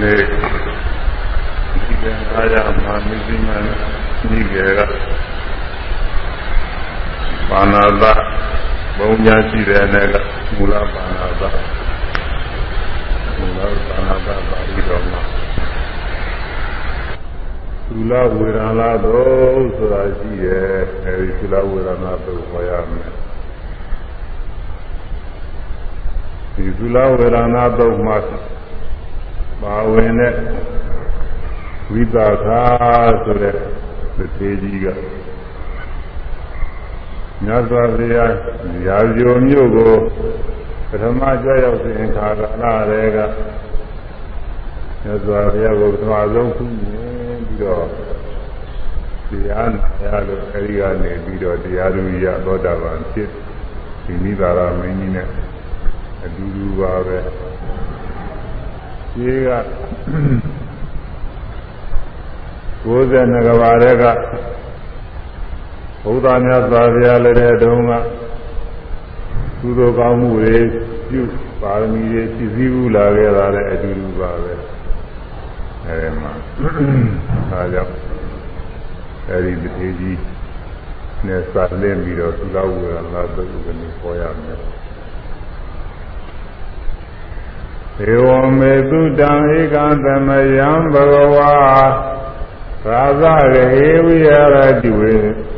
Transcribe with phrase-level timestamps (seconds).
[0.00, 0.20] နေ့
[1.86, 3.62] ဒီကအားရမှာမိသိမန်
[4.38, 4.80] ဤကေက
[7.48, 8.04] ပါဏာသ
[8.98, 10.14] ဘုံညာရှိတဲ့နဲ့က
[10.56, 11.42] မူလပါဏာသ
[13.38, 15.22] မူလပါဏာသပါဠိတော်မှာ
[17.88, 20.66] သုလဝေဒနာတော်ဆိုတာရှိရဲ့
[21.04, 23.12] အဲဒီသုလဝေဒနာတော်ဟောရမယ်
[26.54, 28.16] ဒီသုလဝေဒနာတော်မှာ
[29.62, 30.34] ပါဝင်တဲ့
[31.92, 32.62] ဝိသခာ
[33.24, 33.54] ဆိုတဲ့
[34.16, 34.86] သေကြီးက
[37.44, 38.32] မြတ်စွာဘုရား
[38.86, 39.94] ရာဇိုမြို့ကို
[40.88, 43.18] ပထမကြွရောက်စဉ်ခါကလာတဲ့က
[45.02, 47.86] မြတ်စွာဘုရားကိုပထမဆုံးခုမြင်ပြီးတော့
[49.30, 53.28] တရားနာရလို့အဲဒီကနေပြီးတော့တရားသူရသောတာပန်ဖြစ်
[54.04, 55.28] ဒီနိဗ္ဗာန်မင်းကြီးနဲ့
[56.24, 57.18] အတူတူပါပဲ
[59.14, 59.50] ရှိက
[62.84, 64.04] 92ကဘာတဲ့က
[66.02, 67.92] ဘုရားမြတ်စွာဘုရားလည်းတဲ့တုန်းက
[69.60, 70.56] သူတို့ကောင်းမှုတွေ
[71.08, 71.22] ပြု
[71.62, 74.52] ပါရမီတွေဖြည့်ဆည်းဘူးလာခဲ့တာလည်းအတူတူပါပဲ
[75.86, 76.32] အဲဒီမှာ
[77.50, 77.92] ဒါကြောင့်
[79.30, 80.18] အဲဒီတထေကြီး
[81.26, 84.83] နဲ့စလင်းပြီးတော့သုလဝေရလာသုကနေပေါ်ရမယ်ေ
[88.26, 88.28] ဝ
[88.58, 91.52] မေတုတံဧကံသမယံဘဂဝါ
[92.86, 93.22] ရာဇ
[93.54, 94.28] ရေဝိရ
[94.82, 95.14] တိဝေ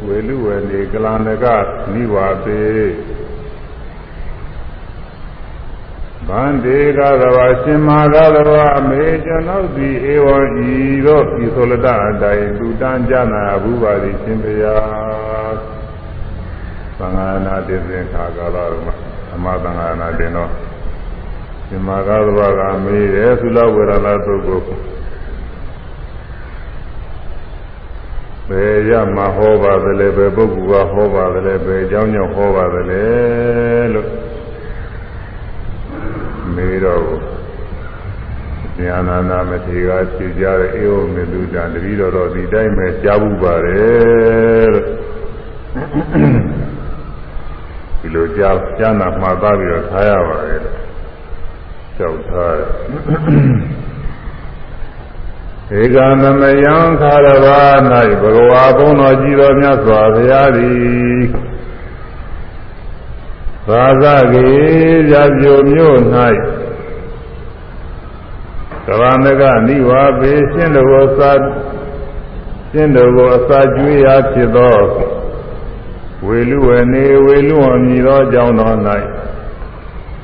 [0.07, 1.45] ဝေလူဝေနေကလန္တက
[1.93, 2.63] နိဝါပေ
[6.29, 10.73] ဗန္တေကသဘာရှင်မာကသဘာမေကျွန်ုပ်သည်ဧဝံဤ
[11.07, 15.57] သို့ဤဆိုလတအတိုင်းသူတန်းကြနာဘူးပါသည်ရှင်ဘုရား
[16.99, 18.57] သံဃာနာတိသင်္ခါကာလ
[18.87, 18.95] မှာ
[19.35, 20.51] အမသံဃာနာတင်တော့
[21.69, 24.61] ဒီမှာကာသဘာကမေးတယ်သုလဝေရလာသုတ်ကို
[28.49, 33.05] ဘယ်ရမှာဟောပါသလဲဘယ်ပုဂ္ဂိုလ်ကဟောပါသလဲဘယ်အကြောင်းကြောင့်ဟောပါသလဲ
[33.95, 34.09] လို့
[36.55, 37.03] မေးတော့
[38.79, 44.87] ဉာဏနာနာမထေရဖြေကြတဲ့အေဝမေတုတံတတိတော်တော်ဒီတိုင်းပဲကြားဘူးပါတယ်လို့
[48.01, 50.96] ဒီလိုကြားကြားနာမှားသားပြီးတော့ထားရပါတယ်လို့
[51.99, 52.57] ကြောက်ထား
[55.81, 57.61] ဧကသမယံခါရဘာ၌
[58.23, 61.27] ဘဂဝါဘုန်းတော်ကြီးတော်မြတ်စွာဘုရားသည်
[63.69, 64.49] သာသကေ
[65.13, 65.99] ရာဇိုမြို့၌
[68.87, 71.33] ကဗန္တကနိဝါပေရှင်းတော်ကိုသာ
[72.71, 74.79] ရှင်းတော်ကိုအစာကျွေးရာဖြစ်သော
[76.27, 78.77] ဝေလူဝနေဝေလူဝမြည်သောကြောင့်တော်၌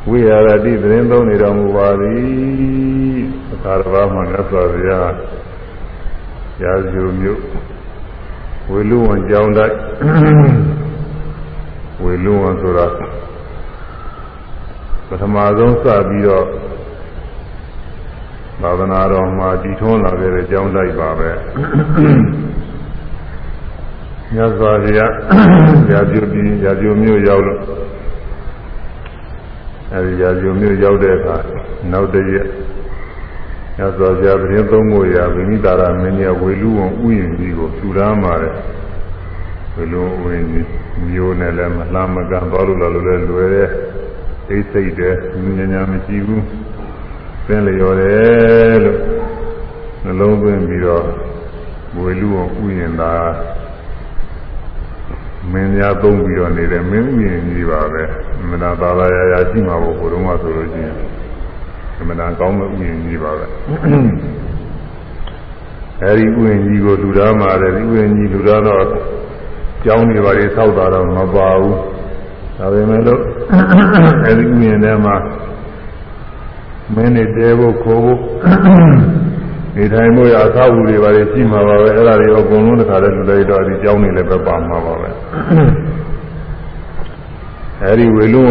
[0.08, 5.12] ဝိဟာရတိသတင်းသုံးနေတော်မူပါသည်အခါတော်မှာမြတ်စွာဘုရား
[6.62, 7.40] ရာဇူမြို့
[8.70, 9.76] ဝေလူဝန်ကြောင်းတိုက်
[12.02, 12.86] ဝေလူဝန်ဆိုတာ
[15.08, 16.46] ပထမဆုံးစပြီးတော့
[18.62, 21.30] သာသနာတော်မှာတည်ထွန်းလာခဲ့တဲ့ကြောင်းတိုက်ပါပဲ
[24.34, 25.12] မြတ်စွာဘုရား
[25.92, 27.60] ရာဇူပြည်ရာဇူမြို့ရောက်လို့
[29.94, 31.36] အဲဒီရာဇုံမျိုးရောက်တဲ့အခါ
[31.92, 32.46] နောက်တရက်
[33.78, 38.54] ညသောပြသတင်းသုံးဖို့ရာဗိမိတာရမင်းကြီးဝေလူဝံဥယျာဉ်ကြီးကိုထူရမ်းပါတယ်
[39.74, 40.68] ဝေလူဝင်းကြီး
[41.06, 43.68] မျိုးနဲ့လည်းမလှမ်းမကမ်းသွားလို့လာလို့လည်းလွယ်တဲ့
[44.48, 46.44] သိစိတ်တဲ့ညဉ့်ညံမရှိဘူး
[47.46, 48.98] သင်လျော်တယ်လို့
[50.04, 51.04] နှလုံးသွင်းပြီးတော့
[51.96, 53.12] ဝေလူဝံဥယျာဉ်သာ
[55.50, 58.02] မင်းများသုံးပြီးတော့နေတဲ့မင်းဥယျာဉ်ကြီးပါပဲ
[58.50, 60.96] မနာသာသာရာရာရှိမှာပေါ့ဘုရုံးကဆိုလို့ရှိရင်
[62.08, 63.46] မနာကောင်းတဲ့ဥယျာဉ်ကြီးပါပဲ
[66.02, 68.84] အဲဒီဥယျာဉ်ကြီးကိုလူသားမှာတယ်ဒီဥယျာဉ်ကြီးလူသားတော့
[69.84, 71.76] ကျောင်းတွေပါလေဆောက်တာတော့မပါဘူး
[72.58, 73.20] ဒါပေမဲ့လို့
[74.24, 75.16] အဲဒီဥယျာဉ်ထဲမှာ
[76.94, 78.18] မင်းတွေတဲဖို့ခိုးဖို့
[79.76, 85.08] နေထိုင်မှုရအသာဝူတွေပါလေရှိမှာပါပဲအဲ့ဒါတွေအကုန်လုံးတစ်ခါတည်းလူလိုက်တော့ဒီကျောင်းနေလည်းပဲပါမှာပါပဲ
[87.82, 88.42] အဲဒီဝေလူ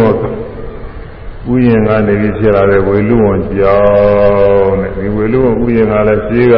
[1.46, 6.54] ဝဥယျင်ကနေပြီးဖြစ်လာတဲ့ဝေလူဝကျောင်းတဲ့ဒီဝေလူဝဥယျင်ကလည်းရှိက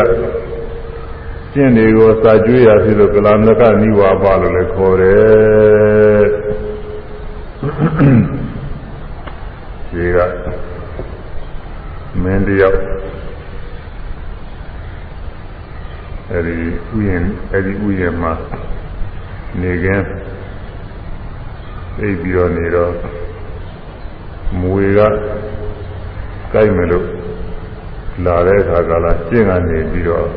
[1.52, 6.24] ကျင့်တွေကိုစာကျွေးရဖြစ်လို့ကလာမကနိဝါပလို့လည်းခေါ်တယ်
[9.88, 10.18] ရှိက
[12.22, 12.78] မင်းတယောက်
[16.32, 16.54] အဲဒီ
[16.96, 18.32] ဥယျင်အဲဒီဥယျင်မှာ
[19.60, 20.06] နေကင်း
[22.00, 22.92] အိပ်ပြီးတော့နေတော့
[24.60, 25.00] မွေက
[26.52, 27.06] ကြိုက်မယ်လို့
[28.24, 30.28] လာတဲ့အခါကလာရှင်းကနေပြီးတော့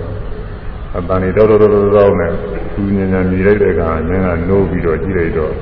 [0.98, 2.32] အတန်နေတော့တော့တော့တော့နဲ့
[2.74, 5.54] သူညဉ့်ညံမြည်လိုက်တဲ့အခါညဉ့်ကနိုးပြီးတော့ကြည့်လိုက်တော့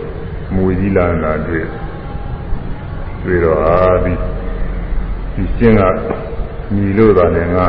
[0.53, 1.65] မူကြီးလာတာတွေ့
[3.23, 4.13] တွေ့တော့အာဒီ
[5.33, 5.83] ဒီရှင်းက
[6.73, 7.67] မြည်လို့တာနဲ့ငါ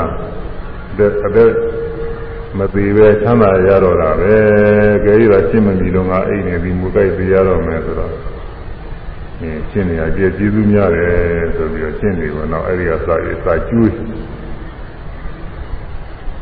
[0.98, 1.52] တဲ့အသက်
[2.58, 4.34] မသေးပဲချမ်းသာရတော့တာပဲ
[5.04, 8.12] ကြဲရတာရှင်းမမြည်လို့ငါအိမ်နေပြီးမူကြိုက်သေးရတော့မယ်ဆိုတော့
[9.40, 11.14] အင်းရှင်းနေရကြည်ကျေးဇူးများတယ်
[11.56, 13.92] ဆိုပြီးတော့ရှင်းနေတော့နောက်အဲ့ဒီကစာရေးစာကျွေး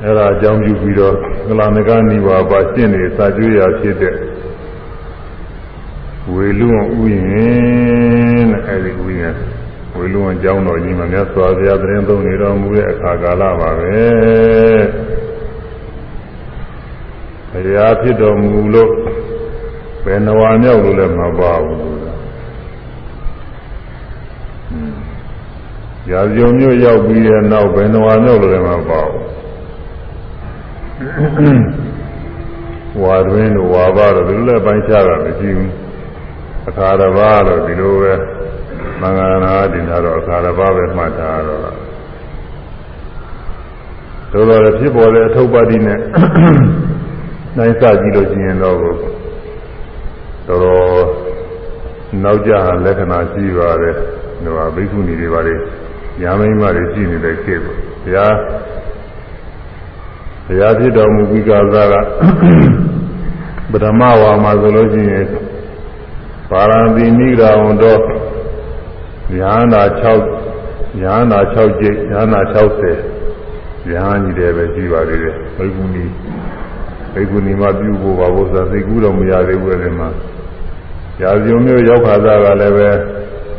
[0.02, 1.14] အဲ့ဒါအကြောင်းပြုပြီးတော့
[1.49, 4.16] ကလာနကနိဝါပါရှင်းနေစာကျွေးရဖြစ်တဲ့
[6.32, 6.69] ဝေလူ
[6.99, 9.34] ဥယင်တဲ့အဲ့ဒီဥယင်
[9.96, 15.24] ဝေလူအကြောင်းတော်ကြီးမှာမြတ်စွာဘုရားတရင်သုံးနေတော်မူတဲ့အခါကာလပါပဲ
[17.55, 18.91] ဘုရားဖြစ်တော်မူလို့
[20.05, 21.81] ဘယ်နဝါမြောက်လို့လည်းမပါဘူး
[26.11, 29.23] ရာဇုံမျိုးရောက်ပြီးတဲ့နောက်ဘယ်နဝါမြောက်လို့လည်းမပါဘူး
[33.03, 35.73] ဝါတွင်းတို့ဝါပါတို့ဒီလိုလည်းပိုင်းခြားတာမရှိဘူး
[36.69, 38.12] အခါတစ်ပါးလို့ဒီလိုပဲ
[39.00, 41.61] မင်္ဂလာနာတင်တာတော့အခါတစ်ပါးပဲမှတ်ထားတော့
[44.33, 46.00] တို့တော့ဖြစ်ပေါ်တဲ့အထုပ်ပါတိနဲ့
[47.56, 48.97] နိုင်စကြည့်လို့ရှိရင်တော့တော်
[50.49, 51.05] တော်
[52.23, 52.53] နောက်ကြ
[52.85, 53.95] လက္ခဏာရှိပါတယ်
[54.45, 55.55] ဟိုဘိက္ခုနီတွေပါလေ
[56.21, 58.35] ညာမိန်းမတွေရှိနေတဲ့ခေတ်ပေါ့ဘုရား
[60.47, 61.95] ဘုရားဖြစ်တော်မူပြီးကာသက
[63.71, 65.27] ပထမဝါမှာဆိုလို့ရှိရင်
[66.50, 68.00] ပါရဏသီနိဂရာဝန်တော်
[69.39, 69.83] ညာနာ
[70.43, 76.05] 6ညာနာ6ကျိတ်ညာနာ60ညာကြီးတယ်ပဲရှိပါသေးတယ်ဘိက္ခုနီ
[77.14, 80.08] ဘိက္ခုနီမှာပြုဖို့ပါဖို့ဆိုသိကူးတော့မရသေးဘူးအဲဒီမှာ
[81.20, 82.88] ရာဇုံမျိုးရောက်ခါသားကလည်းပဲ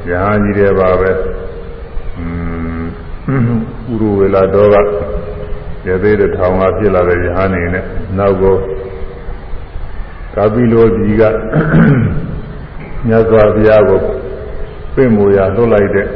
[0.08, 1.12] ညာကြီးတယ်ပါပဲ
[2.18, 2.26] อื
[2.82, 2.84] ม
[3.92, 4.76] ဥရဝေလာတော်က
[5.88, 7.84] ရသေးတဲ့ထောင်ကဖြစ်လာတဲ့ယဟန်နေနဲ့
[8.18, 8.56] နောက်ကို
[10.36, 11.24] ကာပိလိုဒီက
[13.08, 14.00] မြတ်စွာဘုရားကို
[14.94, 16.08] ပြင့်မူရာလွတ်လိုက်တဲ့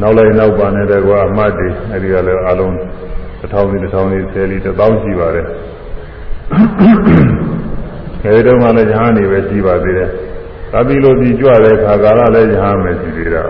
[0.00, 2.74] နောက်လိုက်နောက်ပါနေတဲ့ကွာအမတ်တွေအဲဒီကလည်းအလုံး
[3.40, 5.46] တစ်ထောင်စီတစ်ထောင်စီဆယ်လီတစ်သောင်းရှိပါတယ်
[8.24, 10.10] အဲဒီတော့မှလည်းယဟန်နေပဲရှိပါသေးတယ်
[10.72, 13.42] ကာပိလိုဒီကြွတဲ့ခါကာလလည်းယဟန်ပဲရှိသေးတာ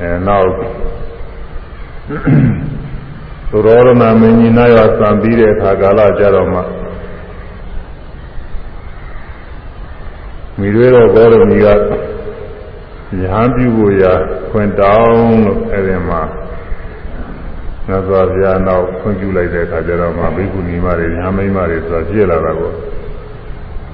[0.00, 0.50] အဲနောက်
[3.50, 6.60] သုရောရဏမင်းကြီးနာရသံပြီးတဲ့အခါကာလကြတော့မှ
[10.58, 11.74] မိတွေတော့ဘောရမီကယ
[13.32, 14.12] ဟန်ပြုဖို့ရာ
[14.50, 16.22] ခွင့်တောင်းလို့အဲဒီမှာ
[17.88, 22.72] သစ္စာပြာနောက်ခွင့်ပြုလိုက်တဲ့အခါကျတော့မှဘိက္ခုနီမတွေညာမိန်းမတွေဆိုတာပြည့်လာတာကို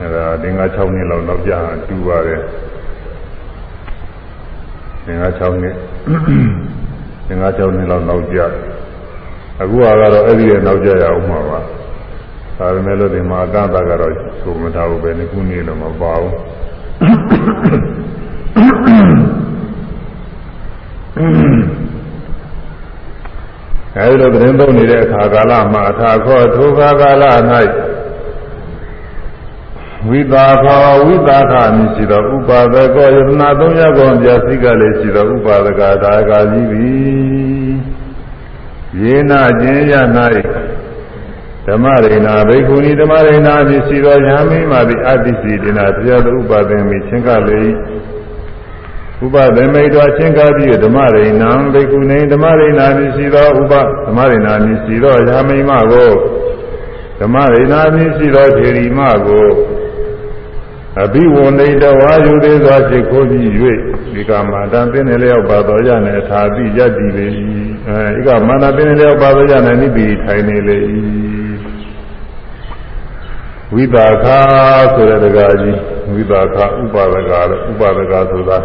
[0.01, 1.59] အဲဒါတင်္ဂါ6နှစ်လောက်နောက်ကြာ
[1.89, 2.41] တူပါတယ်
[5.05, 5.75] တင်္ဂါ6နှစ်
[7.27, 8.39] သင်္ဃာ6နှစ်လောက်နောက်ကျ
[9.61, 11.61] အခုကတော့အဲ့ဒီရဲ့နောက်ကျရအောင်မှာပါ
[12.59, 16.35] ဒါပေမဲ့လို့ဒီမှာအကန့်အသတ်ကတော့ဆိုမထားဘူးပဲဒီခုနေ့တော့မပါဘူး
[21.17, 21.60] အဲ
[23.95, 27.25] ဒီလိုသတင်းသုံးနေတဲ့အခါကာလမှာအထာခောထိုခါကာလ၌
[30.09, 30.65] ဝိတာခ
[31.07, 37.73] ဝိတာခမြည်ရှိသောဥပါဒကောယတနာသုံးရကုန်ပြစိကလည်းရှိသောဥပါဒကဒါကကြီးသည်
[39.01, 39.95] ယေနာခြင်းရ၌
[41.67, 47.63] ဓမ္မရိဏဘိက္ခုနီဓမ္မရိဏမြည်ရှိသောယဟမိမာတိအတ္တိစီတိနာတရားသူဥပါဒင်မိချင်းကလေ
[49.25, 53.75] ဥပဒေမိတ်တော်ချင်းကားပြီးဓမ္မရိဏံဘိက္ခုနီဓမ္မရိဏမြည်ရှိသောဥပ
[54.07, 56.13] ဓမ္မရိဏမြည်ရှိသောယဟမိမကို
[57.21, 59.49] ဓမ္မရိဏမြည်ရှိသောထေရီမကို
[61.03, 63.49] အဘိဝန္ဒိတဝါယုသေးစွာရှိခိုးပြီး၍
[64.15, 67.27] ဒီကမာတံပင်လျောက်ပါတော်ရနဲ့သာတိယတ္တိလေ၏
[67.89, 70.79] အဲဒီကမာနပင်လျောက်ပါတော်ရနဲ့နိဗ္ဗိထိုင်နေလေ၏
[73.75, 74.39] ဝိပါခာ
[74.95, 75.79] ဆိုတဲ့တကားကြီး
[76.15, 78.59] ဝိပါခာဥပါဒကလည်းဥပါဒကဆိုတာ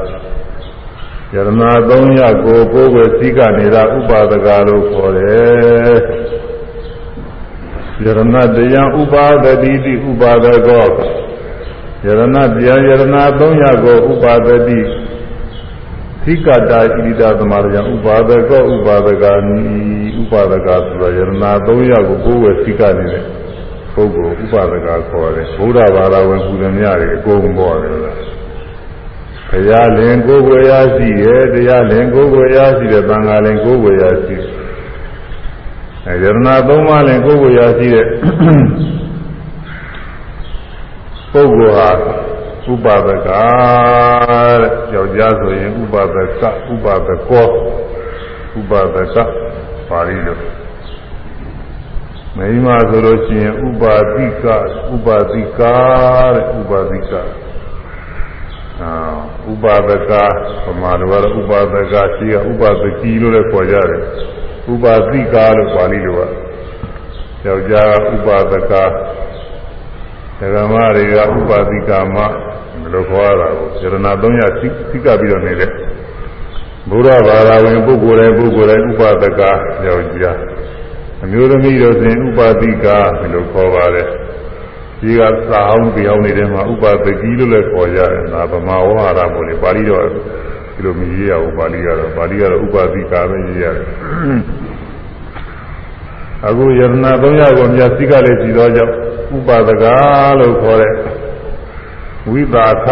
[1.35, 1.49] ယရဏ
[1.89, 5.97] သုံးရကိုကိုယ်ွယ်စည်းကနေတာဥပါဒကလို့ခေါ်တယ်
[8.03, 8.19] ယရဏ
[8.55, 10.87] တရားဥပါဒတိတိဥပါဒကော
[12.05, 12.21] ယရဏ
[12.53, 13.03] တရားယရဏ
[13.45, 14.79] 300ကိုဥပါဒတိ
[16.23, 19.59] သီကတာဣတိတာသမารယဥပါဒကောဥပါဒကာနိ
[20.21, 23.23] ဥပါဒကာဆိုတာယရဏ300ကိုကိုယ်ဝယ်သီကနေတဲ့
[23.93, 28.34] ပုဂ္ဂိုလ်ဥပါဒကာခေါ်တယ်ဘုရားဘာသာဝင်ပူဇော်များတွေအကုန်ပေါ်တယ်လား
[29.49, 34.37] တရားလင်ကိုယ်ဝယ်ရရှိရဲ့တရားလင်ကိုယ်ဝယ်ရရှိတဲ့သံဃာလင်ကိုယ်ဝယ်ရရှိ
[36.07, 38.07] အဲယရဏ3ပါးလင်ကိုယ်ဝယ်ရရှိတဲ့
[41.31, 41.89] ပုဂ္ဂိုလ်ဟာ
[42.71, 47.47] ဥပါဒကတဲ့ယောက်ျားဆိုရင်ဥပါဒကဥပါဒကော
[48.59, 49.17] ဥပဒက
[49.89, 50.37] ပါဠိလို
[52.37, 54.45] မိမဆိုလို့ရှိရင်ဥပါတိက
[54.93, 55.75] ဥပါတိကာ
[56.35, 57.44] တဲ့ဥပါတိကအာ
[59.51, 60.11] ဥပါဒက
[60.65, 64.01] ပမာလိုကတော့ဥပါဒကရှိကဥပါဒကီလို့လည်းခေါ်ကြတယ်
[64.73, 66.19] ဥပါတိကာလို့ပါဠိလိုက
[67.45, 68.73] ယောက်ျားကဥပါဒက
[70.39, 72.31] ဒဂမတွေကဥပါတိကာမဘယ်
[72.93, 75.71] လိုခေါ်ရတာကိုစေရနာ300သိကပြီးတော့နေတဲ့
[76.89, 79.41] ဘုရားဘာသာဝင်ပုဂ္ဂိုလ်တိုင်းပုဂ္ဂိုလ်တိုင်းဥပါဒက
[79.85, 80.37] ယောက်ျား
[81.23, 84.03] အမျိုးသမီးတို့စဉ်ဥပါတိကာဘယ်လိုခေါ်ပါလဲ
[85.01, 90.03] ဒီကစာအောင်ပြောင်းနေတဲ့မှာဥပါဒကီလို့လည်းခေါ်ကြတယ်ဒါဗမာဝါရပေါ့လေပါဠိတော်
[90.75, 93.85] ဒီလိုမရေးရဘူးပါဠိကတော့ပါဠိကတော့ဥပါတိကာပဲရေးရတယ်
[96.47, 98.93] အခုယရဏ300ကိုမြတ်စိကလေးကြည်သောကြောင့်
[99.35, 99.85] ဥပါဒက
[100.39, 100.93] လို့ခေါ်တဲ့
[102.31, 102.87] ဝိပါခ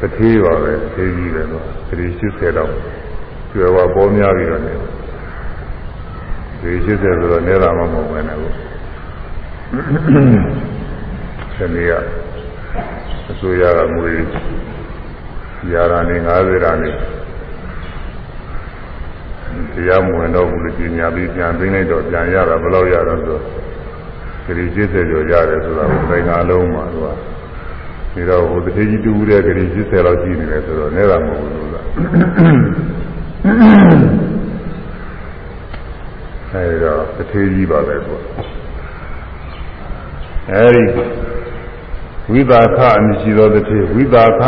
[0.00, 2.70] တတိပါပဲသိကြီးတယ်တော့ခရီး80တော့
[3.50, 4.72] ကျွယ်ဝပေါ်များပြီးတော့နေ
[6.60, 8.50] ခရီး80ဆိုတော့နေတာမှမဟုတ်ပဲနဲ့ကို
[11.58, 11.92] ဒီနေ့က
[13.30, 14.12] အစိုးရကငွေ
[15.72, 16.90] ရာရာနေ90ရာနေ
[19.74, 23.38] တရားမဝင်တော့ဘူးလို့ကြီးညာပြီးပြန်သိနေတော့ပြန်ရတာဘယ်လောက်ရတော့ဆို
[24.44, 27.06] ခရီး80ကျော်ရတယ်ဆိုတာကိုသင်္ကာလုံးမှာသူက
[28.14, 31.84] ဒီတော့ဟိုတတိကြီးတူတဲ့ခရီး80လောက်ရှိနေတယ်ဆိုတော့နေတာမဟုတ်ဘူးလို့လား
[36.52, 38.18] အဲဒီတော့တတိကြီးပါပဲကွာ
[40.50, 40.82] အဲဒီ
[42.32, 44.42] ဝိသာခအမရှိသောတတိဝိသာခ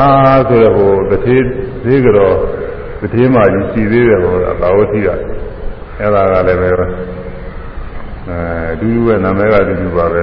[0.49, 1.37] ဆိုတဲ့ဟိုတတိ
[1.85, 2.33] သေးကြော
[3.01, 5.09] တတိမှကြီးရှိသေးတယ်ဟိုအသာဝတိက
[5.99, 6.87] အဲ့ဒါကလည်းပဲအဲ
[8.73, 10.23] အတူတူပဲနာမည်ကအတူတူပါပဲ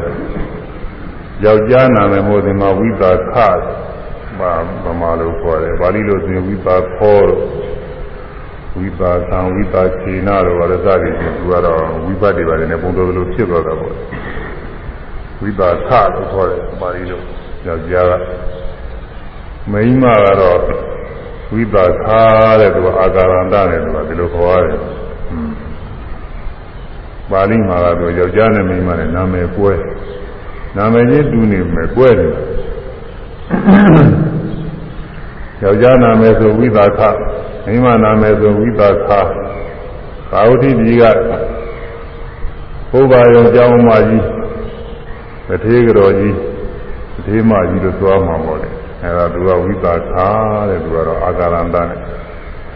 [1.44, 3.34] ယောက်ျားနာမည်မို့ဒီမှာဝိသာခ
[4.40, 4.52] ပါ
[4.86, 7.42] ဗမာလိုခေါ်တယ်ပါဠိလိုဆိုရင်ဝိသာခောလို့
[8.78, 13.94] ဝိပါသံဝိပါခြေနာတို့ဘာလို့စသည်ဖြင့်သူကတော့ဝိပတ်တွေပါတယ်နဲ့ပုံတော်လိုဖြစ်သွားတာပေါ့
[15.42, 17.22] ဝိပါခလို့ခေါ်တယ်ပါဠိလို
[17.68, 18.14] ယောက်ျားက
[19.72, 20.60] မိန်းမကတော့
[21.54, 22.06] ဝိပါခ
[22.60, 24.80] တဲ့သူကအာကာရန္တတဲ့သူကဒီလိုခေါ်ရတယ်
[27.32, 29.74] ပါဠိမှာကတော့ယောက်ျားနဲ့မိန်းမနဲ့နာမည်ကွဲ
[30.78, 32.32] နာမည်ချင်းတူနေမယ်ကွဲတယ်
[35.64, 37.00] ယောက်ျားနာမည်ဆိုဝိပါခ
[37.66, 39.10] မိန်းမနာမည်ဆိုဝိပါခ
[40.32, 41.04] သာဝတိကြီးက
[42.92, 44.26] ဘုရားရောကျောင်းမကြီး
[45.48, 46.36] တထေးကြော်ကြီး
[47.28, 48.70] တထေးမကြီးလို့သွားမှာပေါ့လေ
[49.04, 50.14] အဲဒါသူကဝိပါခ
[50.70, 52.00] တဲ့သူကတော့အာကာရန္တနဲ့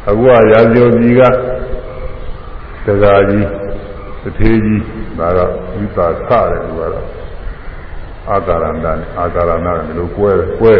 [0.09, 1.21] အခုကရာဇိုကြီးက
[2.85, 3.47] တရားကြီး
[4.23, 4.83] တထေးကြီး
[5.19, 5.39] ဒါက
[5.75, 7.07] ဝိပါခတဲ့သူကတော့
[8.29, 10.75] အာကာရန္တနဲ့အာကာရဏနဲ့ဒီလိုကွဲကွဲ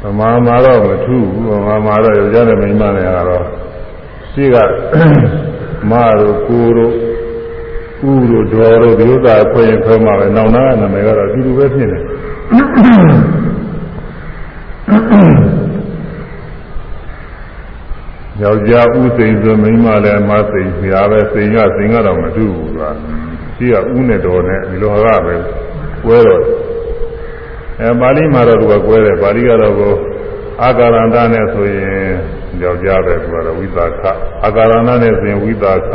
[0.00, 3.44] သမာမာတော့မထူးဘူးသမာမာတော့ယောက်ျားနဲ့မိန်းမနဲ့ကတော့
[4.32, 4.56] ရှိက
[5.90, 6.94] မတို့ကိုတို့
[8.02, 11.98] ဥတို့ဒေါ်တို့ဒီဥစ္စာခွဲရင်ခွဲမှာပဲနောင်နာနာမည်ကတော့ဒီလိုပဲဖြစ်နေ
[18.42, 22.90] ယောက်ျားဥစိန်ဆိုမိန်းမလည်းမစိန်ပြားပဲစိန်ကစိန်ကတော့မတူဘူးကွာ
[23.56, 25.34] ရှိကဥနဲ့တော်နဲ့ဒီလိုဟာကပဲ
[26.04, 26.42] ကွဲတော့
[27.80, 29.94] အဲပါဠိမှာတော့သူကကွဲတယ်ပါဠိကတော့ကို
[30.62, 32.08] အာကာရန္တနဲ့ဆိုရင်
[32.62, 34.04] ယောက်ျားပဲသူကတော့ဝိသခ
[34.44, 35.94] အာကာရန္တနဲ့ဆိုရင်ဝိသခ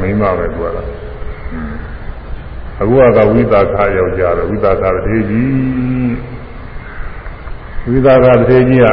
[0.00, 0.86] မိန်းမပဲသူကတော့
[2.80, 6.14] အခုကဝိသခယောက်ျားတယ်ဝိသခတထေကြီး
[7.88, 8.86] ဝိသခတထေကြီးက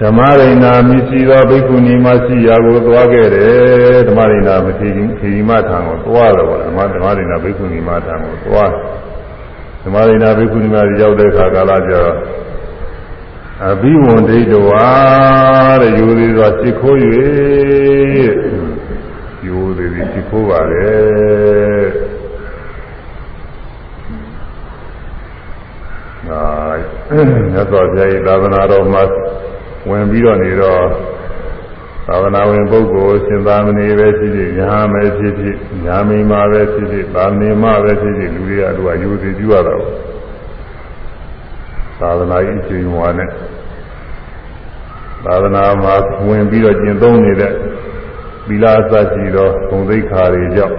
[0.00, 8.70] ဓမ္မရိဏာမြစီသောဘိက္ခုနီမရှိရာကိုသွားခဲ့တယ်ဓမ္မရိဏာမထေကြီးခေကြီးမထံကိုသွားတယ်ဗောဓမ္မဓမ္မရိဏာဘိက္ခုနီမထံကိုသွား
[9.84, 12.16] ဓမ္မရိဏာဘိက္ခုနီမရောက်တဲ့အခါကာလကျတော့
[13.70, 14.88] အဘိဝန္ဒိတဝါ
[15.80, 16.98] တဲ့ယူသေးစွာစိတ်ခိုး၍
[19.96, 20.90] ယူသေးပြီးစိတ်ခိုးပါလေ
[26.28, 26.42] နာ
[27.52, 29.02] မြတ်စွာဘုရား၏သာသနာတော်မှာ
[29.88, 30.84] ဝင်ပြီးတော့နေတော့
[32.08, 39.94] သာသနာဝင်ပုဂ္ဂိုလ်ရှင်သာမဏေပဲဖြစ်ဖြစ်ညာမဲဖြစ်ဖြစ်ညာမိန်မပဲဖြစ်ဖြစ်သာမဏေမပဲဖြစ်ဖြစ်လူတွေကသူကယူစီပြုရတာပေါ့
[42.00, 43.28] သာသနာ့အချိန်ဝါနဲ့
[45.24, 45.94] သာသနာမှာ
[46.28, 47.52] ဝင်ပြီးတော့ကျင့်သုံးနေတဲ့
[48.48, 50.76] သီလအစရှိသောဂုဏ်သိက္ခာတွေကြောင့်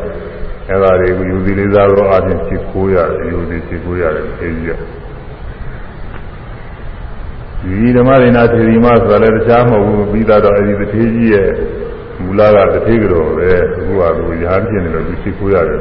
[0.70, 4.80] အဲဒါတွေကိုယူစီလေးစားသောအချင်းဖြစ်ခိုးရတယ်ယူစီဖြစ်ခိုးရတယ်သိကြည့်
[7.64, 11.50] ဒီဓမ္မရိနာထေရီမဆိုတာလည်းတခြားမဟုတ်ဘူးပြီးတော့အဲဒီတထေးကြီးရဲ့
[12.22, 15.80] မူလကတထေးကြောပဲအခုကသူရဟန်းဖြစ်နေလို့သူရှိခိုးရတယ်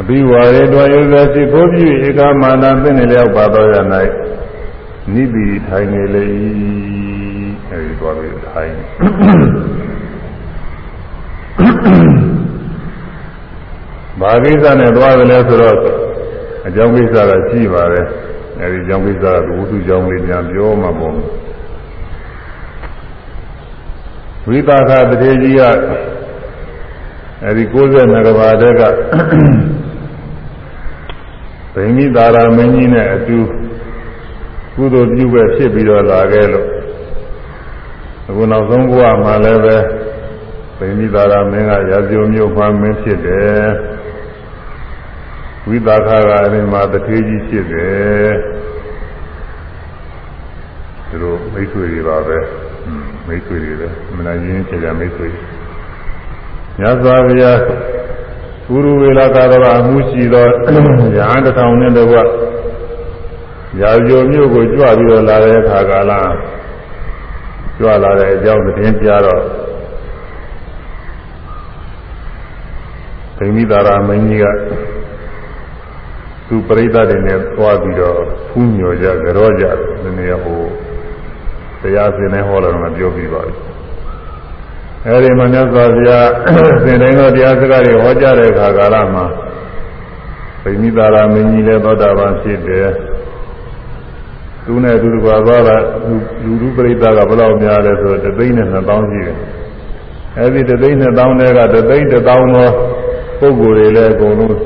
[0.00, 3.76] အဘိဝါရေတော်ရုပ်သာရှိခိုးပြီးဧကမာနသိနေလျောက်ပါတော်ရ၌
[5.12, 6.26] နိတိထိုင်နေလေ
[7.70, 8.72] အဲဒီသွားပြီးထိုင်
[14.20, 15.76] ဘာကိစ္စနဲ့သွားတယ်လဲဆိုတော့
[16.66, 18.06] အကြောင်းကိစ္စကရှိပါတယ်
[18.60, 21.14] အဲဒီအကြောင်းကိစ္စကဝိသုကြောင်းလေးပြန်ပြောမှာပေါ့
[24.48, 25.62] ဝိပါကတတိကြီးက
[27.44, 28.82] အဲဒီ62ကဘာတက်က
[31.74, 33.38] ဗိမိသာရမင်းကြီးနဲ့အတူ
[34.74, 36.66] ကုသိုလ်ပြုပဲဖြစ်ပြီးတော့လာခဲ့လို့
[38.28, 39.76] အခုနောက်ဆုံးဘဝမှာလည်းပဲ
[40.80, 43.64] ဗိမိသာရမင်းကရာဇုံမျိုးမှမင်းဖြစ်တယ်
[45.68, 48.30] ဝိသခကအဲဒီမှာတထေးကြီးဖြစ်တယ်
[51.08, 52.38] သူတို့မိတ်ဆွေတွေပါပဲ
[53.26, 55.28] မိတ်ဆွေတွေပဲမနာရင်းချေချာမိတ်ဆွေ
[56.80, 57.52] ညဇာဗျာ
[58.66, 60.48] ပုရုဝေလကာရဝအမှုရှိသောရ
[61.30, 62.16] ဟန်းတစ်ထောင်နဲ့တကွ
[63.80, 66.12] ရာဇိုမြို့ကိုကြွပြီးတော့လာတဲ့အခါကာလ
[67.78, 69.42] ကြွလာတဲ့အကြောင်းသတင်းပြတော့
[73.40, 74.46] ဗိမိတာရာမင်းကြီးက
[76.48, 78.18] သူပရိသတ်တွေနဲ့သွားပြီးတော့
[78.48, 79.64] ဖူးညော်ကြကြောကြ
[80.02, 80.62] ဒီနေ့ဟို
[81.82, 83.54] တရားစင်နဲ့ဟောလာတော့ပြောပြီးပါပြီ
[85.06, 86.28] အဲဒီမှာမြတ်စွာဘုရား
[86.84, 89.24] သင်တိုင်းသောတရားစကားတွေဟောကြားတဲ့အခါကာလမှာ
[90.62, 92.88] ဗိမိတာရာမင်းကြီးလည်းသောတာပန်ဖြစ်တယ်
[94.64, 95.76] သူနဲ့သူတို့ပါသွားတာ
[96.44, 99.36] လူလူပရိသတ်ကဘယ်လောက်များလဲဆိုတော့တသိန်းနဲ့2000ရှိတယ်
[100.38, 102.68] အဲဒီတသိန်း2000တဲကတသိန်း1000သော
[103.40, 104.56] ပုဂ္ဂိုလ်တွေလည်းအကုန်လုံး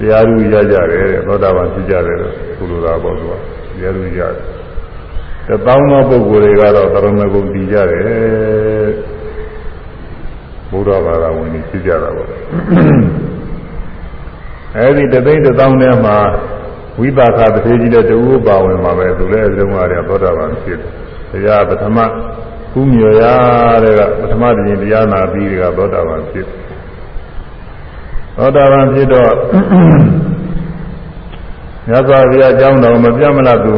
[0.00, 4.60] တရားဥရကြတယ်သောတာပန်ဖြစ်ကြတယ်လို့ဆိုလိုတာပေါ့သူကတရားဥရတယ်
[5.48, 8.88] တသောင်းသောပုဂ္ဂိုလ်တွေကတော့သရမဂုံတည်ကြတယ်
[10.70, 12.28] ဘုရားဘာသာဝင်ကြီးဖြစ်ကြတာပေါ့
[14.76, 16.16] အဲဒီတသိန်းတသောင်းထဲမှာ
[17.00, 18.16] ဝိပါခတထေကြီးတဲ့တူ
[18.46, 20.90] ပါဝင်မှာပဲသူလည်းအလုံးအားရသောတာပန်ဖြစ်တယ်
[21.32, 21.98] တရားပထမ
[22.72, 23.22] ကုမြော်ရ
[23.84, 26.46] တဲ့ကပထမတရင်တရားနာပြီးကသောတာပန်ဖြစ်
[28.36, 29.32] သောတာပန်ဖြစ်တော့
[31.88, 33.74] မြတ်စွာဘုရားအကြောင်းတော်မပြတ်မလားသူ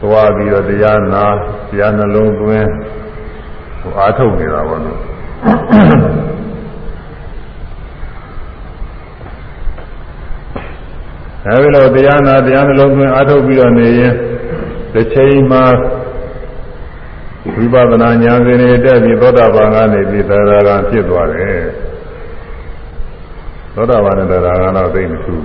[0.00, 1.24] သွားပြီးတော့တရားနာ
[1.70, 2.68] တရားနှလုံးသွင်း
[3.80, 4.98] ဟိုအားထုတ်နေတာပေါ့နော်
[11.46, 14.14] အဲဒီလိုတရားနာတရားနှလုံးသွင်းအားထုတ်ပြီးတော့နေရင်
[14.94, 15.64] တစ်ချိန်မှာ
[17.56, 21.60] ဝိပဿနာဉာဏ်စဉ်တွေတက်ပြီးသောတာပန်ကနေပြီးသရဂံဖြစ်သွားတယ်
[23.74, 25.42] သောတာပန်နဲ့သရဂံတော့သိမထူး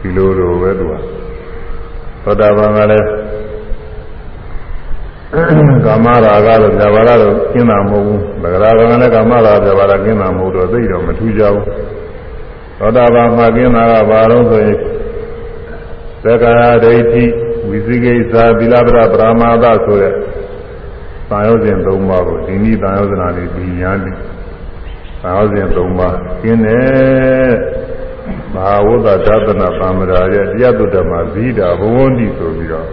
[0.00, 0.94] ဒီလိုလိုပဲသူက
[2.24, 3.08] သောတာပန်ကလည်း
[5.86, 11.64] ကာမရာဂလို့ဇာဘာရတော့ကျင်းတာမဟုတ်ဘူး။ဗဂရာကလည်းကာမရာဇာဘာရကျင်းတာမဟုတ်တော့သိတော့မထူးကြဘူး။
[12.78, 14.76] သောတာပန်မှာကျင်းတာကဘာလို့ဆိုရင်
[16.24, 17.24] သက္ကာယဒိဋ္ဌိ
[17.68, 20.14] ဝိသိကိစ္စသီလပဒပရာမာသဆိုတဲ့
[21.30, 24.16] သံယောဇဉ်၃ပါးကိုဒီနည်းသံယောဇနာတွေပြီးရန်တယ်။
[25.22, 27.52] သံယောဇဉ်၃ပါးကျင်းတယ်။
[28.54, 32.88] ဘာဝတ္တဒသနာပံမရာရဲ့တရားတုတ္တမှာဇိတာဘဝန္တိဆိုပြီးတော့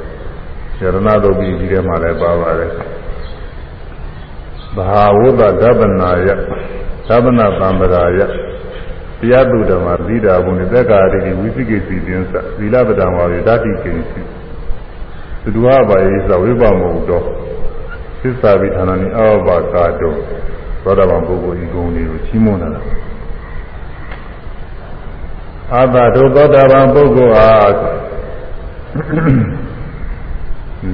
[0.81, 2.71] ရဏသုတ်ပြီးဒီထဲမှာလည်းပါပါတယ်
[4.77, 6.27] ဘာဝတ္တဒဗနာယ
[7.07, 8.19] သဗ္ဗနာသံဗရာယ
[9.19, 14.21] တရားသူဓမ္မသီတာဘုန်သက်ကာရိဝိသိကိစီတင်းစသီလပဒံဝါရေဓာတိကိစီ
[15.43, 17.25] သဒုဟဘာယေသဝိပမုတ်တော်
[18.21, 20.13] သစ္စာပိဌာနာနိအောဘကာတော
[20.85, 22.69] သောတာပန်ပုဂ္ဂိုလ်ဤဂုဏ်တွေကိုချီးမွမ်းတာ
[25.73, 27.71] အာသတို့သောတာပန်ပုဂ္ဂိုလ်အား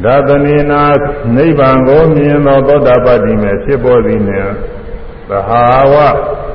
[0.05, 0.83] ဒသနေနာ
[1.35, 4.51] နိဗ္ဗာန်ကိုမြင်သောသောတာပတိမဲ့ဖြစ်ပေါ်သည်နှင့်
[5.29, 5.93] သဟာဝ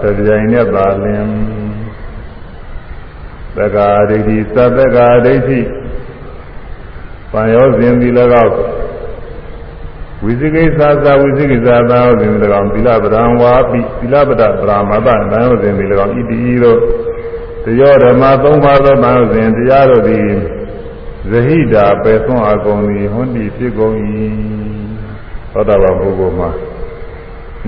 [0.02, 1.26] တကြိမ်နဲ့သာလင်
[3.56, 5.60] သက္ကာဒိဋ္ဌိသတ္တကာဒိဋ္ဌိ
[7.32, 8.12] ပံရောစဉ်သည်၎
[8.44, 8.75] င်း
[10.26, 16.78] ဝိသိကိစ္စသာဝိသိကိစ္စသာရောစဉ်သည်၎င်းသီလပဒံဝါပိသီလပဒပရာမတတံရောစဉ်သည်၎င်းဣတိတို့
[17.64, 20.26] တယောဓမ္မသုံးပါးသောတံရောစဉ်တရားတို့သည်
[21.30, 23.94] ဇဟိတာပယ်သွန်းအကုန်သည်ဟွန်းဒီဖြစ်ကုန်၏
[25.52, 26.50] သောတာပန်ပုဂ္ဂိုလ်မှာ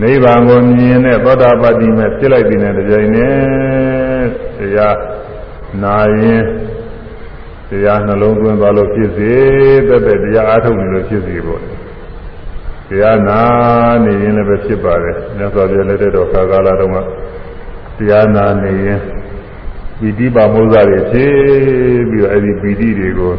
[0.00, 4.24] နိဗ္ဗာန်ကိုမြင်တဲ့သောတာပတိမဲ့ဖြစ်လိုက်တဲ့တကြိမ်နဲ့
[4.58, 4.96] တရား
[5.82, 6.44] နာရင်
[7.70, 9.32] တရားနှလုံးသွင်းသွားလို့ဖြစ်စေ
[9.88, 11.77] တဲ့တဲ့တရားအားထုတ်နေလို့ဖြစ်စီပေါ့
[12.88, 13.40] တရားနာ
[14.04, 16.98] နေရင်လည်းပဲဖြစ်ပါတယ်မြတ်စွာဘုရားလက်ထက်တော်ခါကာလတုန်းက
[17.98, 19.00] တရားနာနေရင်
[20.00, 21.32] ပီတိပါမုဇ္ဇတွေဖြစ်
[22.10, 23.32] ပြီးတော့အဲဒီပီတိတွေကို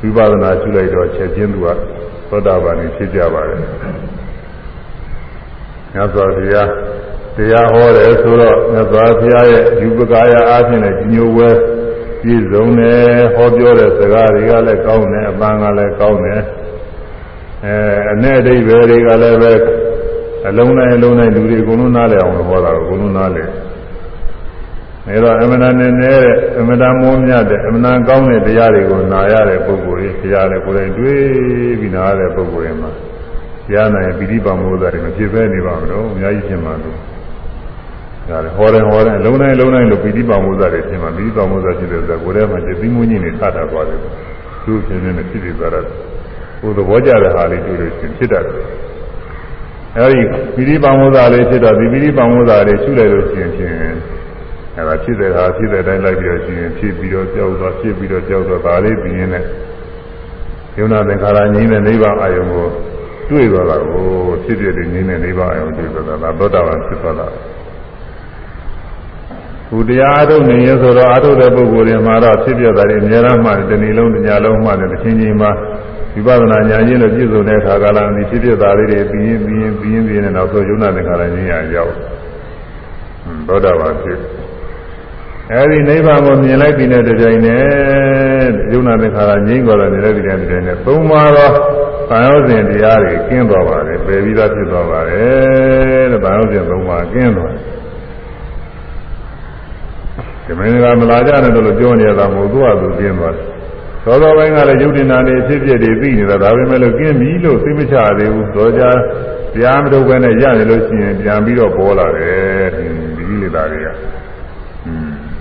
[0.00, 1.66] ဝိပဿနာရှုလိုက်တော့ချက်ချင်းသူက
[2.28, 3.58] သောတာပန်ဖြစ်ကြပါတယ်။
[5.92, 6.68] မြတ်စွာဘုရား
[7.36, 11.50] တရားဟောတယ်ဆိုတော့မြတ်စွာဘုရားရဲ့ယူပကာယအားဖြင့်လည်းညိုဝဲ
[12.22, 16.42] ပြည့်စုံတယ်ဟောပြောတဲ့စကားတွေကလည်းကောင်းတယ်အပန်းကလည်းကောင်းတယ်
[17.65, 17.75] အဲ
[18.11, 19.53] အ내အဓိပ္ပာယ်တွေကလည်းပဲ
[20.47, 23.47] အလုံးတိုင်းအလုံးတိုင်းလူတွေအကုန်လုံးနားလည်အောင်လို့ဟောတာကိုအကုန်လုံးနားလည်
[25.09, 26.19] အဲတော့အမှန်တန်နဲ့တဲ့
[26.59, 32.91] အမှန်တန်မိုးမြတ်တဲ့အမှန်တန်ကောင်းတဲ့တရားတွေကိုနာရတဲ့ပုဂ္ဂိုလ်ကြီးတရားလည်းကိုယ်တိုင်တွေးပြီးနာရတဲ့ပုဂ္ဂိုလ်တွေမှာ
[33.67, 36.97] တရားနိုင်ပိဋိပါမောဇာတွေမဖြစ်ဘဲနေပါမလို့အများကြီးဖြစ်မှာလို့
[38.29, 43.99] ဒါလည်းဟောတယ်ဟောတယ်အလုံးတိုင်းလုံးတိုင်းလို့ပိဋိပါမောဇာတွေဖြစ်မှာပိဋိပါမောဇာဖြစ်တဲ့ဆိုကိုယ်ထဲမှာจิตသိမွင်းကြီးနေထတာသွားတယ်
[44.65, 45.81] သူ့ဖြစ်နေတဲ့ဖြစ်ပြီးသွားတာ
[46.60, 48.66] ကိုယ်သဘောကျတဲ့ဟာလေးတွေ့လို့ရှင်ဖြစ်တတ်တယ်
[49.96, 50.22] အဲဒီ
[50.54, 53.74] ပိဋိပါမောဇာလေးဖြစ်တော့ဒီပိဋိပါမောဇာလေးရှုလိုက်လို့ရှိရင်ဖြင့်
[54.76, 59.46] အဲဒါဖြစ်တဲ့ဟာဖြစ်တဲ့အတိုင်းလိုက်ပြီးတော့ရှိရင်ဖြစ်ပြီးတော့ကြောက်သွားဖြစ်ပြီးတော့ကြောက်သွားဒါလေးပြီးရင်လည်း
[60.78, 62.66] ယုံနာသင်္ခါရငြိမ်းတဲ့နိဗ္ဗာန်အာယုံကို
[63.30, 64.04] တွေ့သွားတာကို
[64.44, 67.26] ဖြစ်ဖြစ်နေငြိမ်းတဲ့နိဗ္ဗာန်အာယုံတွေ့သွားတာဒါသောတာပန်ဖြစ်သွားတာ
[69.72, 75.50] ဘုတရားအထုတ်နေရဆိုတော့အထုတ်တဲ့ပုဂ္ဂိုလ်တွေမှာတော့ဖြစ်ပြတာတွေအများအားမှတဏီလုံးတညာလုံးမှလည်းတစ်ချင်းချင်းမှာ
[76.14, 81.94] ဝိပဿနာဉာဏ်ချင်းလို့ပြည့်စုံတဲ့အခါကလာဒီဖြစ်ပြတာလေးတွေပြီးရင်ပြီးရင်ပြီးရင်ပြီးရင်နောက်ဆုံးယုံနာသင်္ခါရဉာဏ်ရရောက်
[83.46, 84.18] သောတာပန်ဖြစ်
[85.52, 87.64] အဲဒီနိဗ္ဗာန်ကိုမြင်လိုက်ပြီးတဲ့တကြိမ်နဲ့
[88.72, 91.52] ယုံနာသင်္ခါရငြိမ်းသွားတဲ့နေတဲ့ဒီတိုင်းဒီတိုင်းနဲ့သုံးပါတော့
[92.08, 97.69] ဘာယောဇဉ်တရားတွေကျင်းသွားပါတယ်ပယ်ပြီးသားဖြစ်သွားပါတယ်တဲ့ဘာယောဇဉ်သုံးပါကျင်းသွားတယ်ဒီ
[100.58, 103.46] မင်းကမလာကြနဲ့လို့ပြောနေရတာမဟုတ်သူ့ဟာသူကျင်းသွားတယ်
[104.04, 108.82] သောသောပိုင်းကလည်းယုတ်တင်နာနေဖြစ်ဖြစ်တွေပြီးနေတာဒါပေမဲ့လို့ကျင်းပြီလို့သိမချသေးဘူးသောကြ
[109.54, 112.84] တရားမထုတ်ဘဲနဲ့ရနေလို့ရှိရင်ပြန်ပြီးတော့ပေါ်လာတယ်ဒီ
[113.16, 113.88] ဒီလေးသားတွေက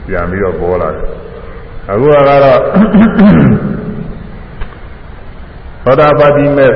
[0.07, 1.05] ပြန်ပြီးတော့ပေါ်လာတယ်
[1.91, 6.71] အခုကတော့သောတာပတိမဲ့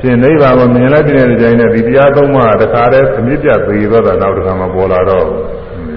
[0.00, 5.26] ရှင်နိဗ္ဗာန်ကိုမြင်လိုက်တဲ့ကြိုင်နဲ့ဒီတရားသုံးပါးတခါတည်းအမြင့်ပြတ်သေးတော့တာနောက်တစ်ခါမှပေါ်လာတော့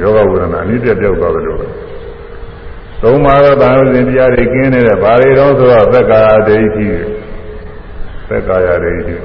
[0.01, 1.59] ယောဂဝေဒနာအမြင့်ပြတ်ပြောက်သွားတယ်လို့
[3.01, 6.87] သုံးပါးသောတာဝစဉ်တရားတွေကင်းနေတဲ့ဘာတွေတော့ဆိုတော့သက္ကာယဒိဋ္ဌိ
[8.29, 9.15] သက္ကာယဒိဋ္ဌိ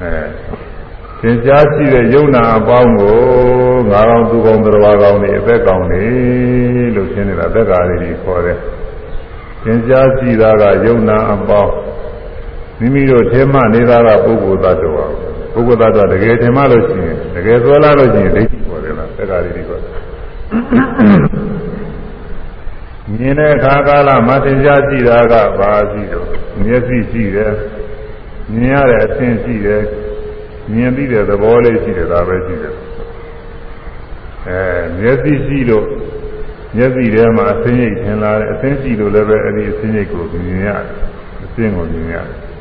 [0.00, 0.12] အဲ
[1.20, 3.20] သင်ကြားရှိတဲ့ယုံနာအပေါင်းကို
[3.90, 6.04] ငါးကောင်သူကောင်တရားကောင်တွေအသက်ကောင်တွေ
[6.94, 8.58] လို့ရှင်းနေတာသက်ကာတွေခေါ်တယ်
[9.64, 11.72] သင်ကြားရှိတာကယုံနာအပေါင်း
[12.78, 15.06] မိမိတို့ထဲမှနေတာကပုဂ္ဂိုလ်သတ္တဝါ
[15.52, 19.92] ပုဂ္ဂိုလ်သတ္တဝါတကယ်ထင်မှလို့ရှိရင်တ ကယ်ဆွဲလာလို့ရှိရင်ဒိဋ္ဌိခေါ်တယ်လားသက်ကာတွေခေါ်တယ်
[23.10, 26.26] မြင်တဲ့အခါကာလမှာသင်ကြားရှိတာကဘာရှိတော့
[26.64, 27.52] မျက်စိရှိတယ်
[28.54, 29.82] မြင်ရတဲ့အသင်ရှိတယ်
[30.72, 32.74] မြင်ပြီးတဲ့သဘောလေးရှိတယ်ဒါပဲရှိတယ်
[34.46, 34.60] အဲ
[34.98, 35.86] မျက်စိရှိလို့
[36.76, 40.96] မျက်စိထဲမှာအသင်းရိပ်ထင်လာတယ်အသင်းရှိလို့လည်းပဲအဲ့ဒီအသင်းရိပ်ကိုမြင်ရတယ်
[41.44, 42.51] အသင်းကိုမြင်ရတယ်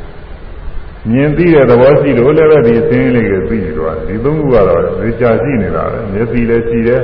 [1.10, 7.02] မြင်ပြီးတဲ့သဘောရှိလို့လည်းပဲဒီအသင်းလေးကိုသိနေတော့ဒီသုံးခုကတော့ဝိချာရှိနေတာပဲမျက်စိလည်းရှိတယ်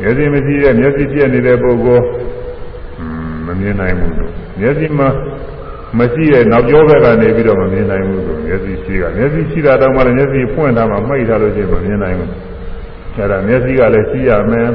[0.00, 2.04] မျက်စိမရှိတဲ့မျက်စိပြည့်နေတဲ့ပုဂ္ဂိုလ်
[3.46, 5.08] မမြင်နိုင်ဘူးလို့မျက်စိမှာ
[5.98, 12.30] မရှိတဲ့နောက်ကျောဘက်ကနေပြီးတော့မမြင်နိုင်ဘူးဆိုမျက်စိရှိကမျက်စိရှိတာတောင်မှလည်းမျက်စိဖွင့်ထားမှမှိတ်ထားလို့ရှိရင်မမြင်နိုင်ဘူး
[13.14, 14.70] အဲဒါမျက်စိကလည်းရှိရမယ်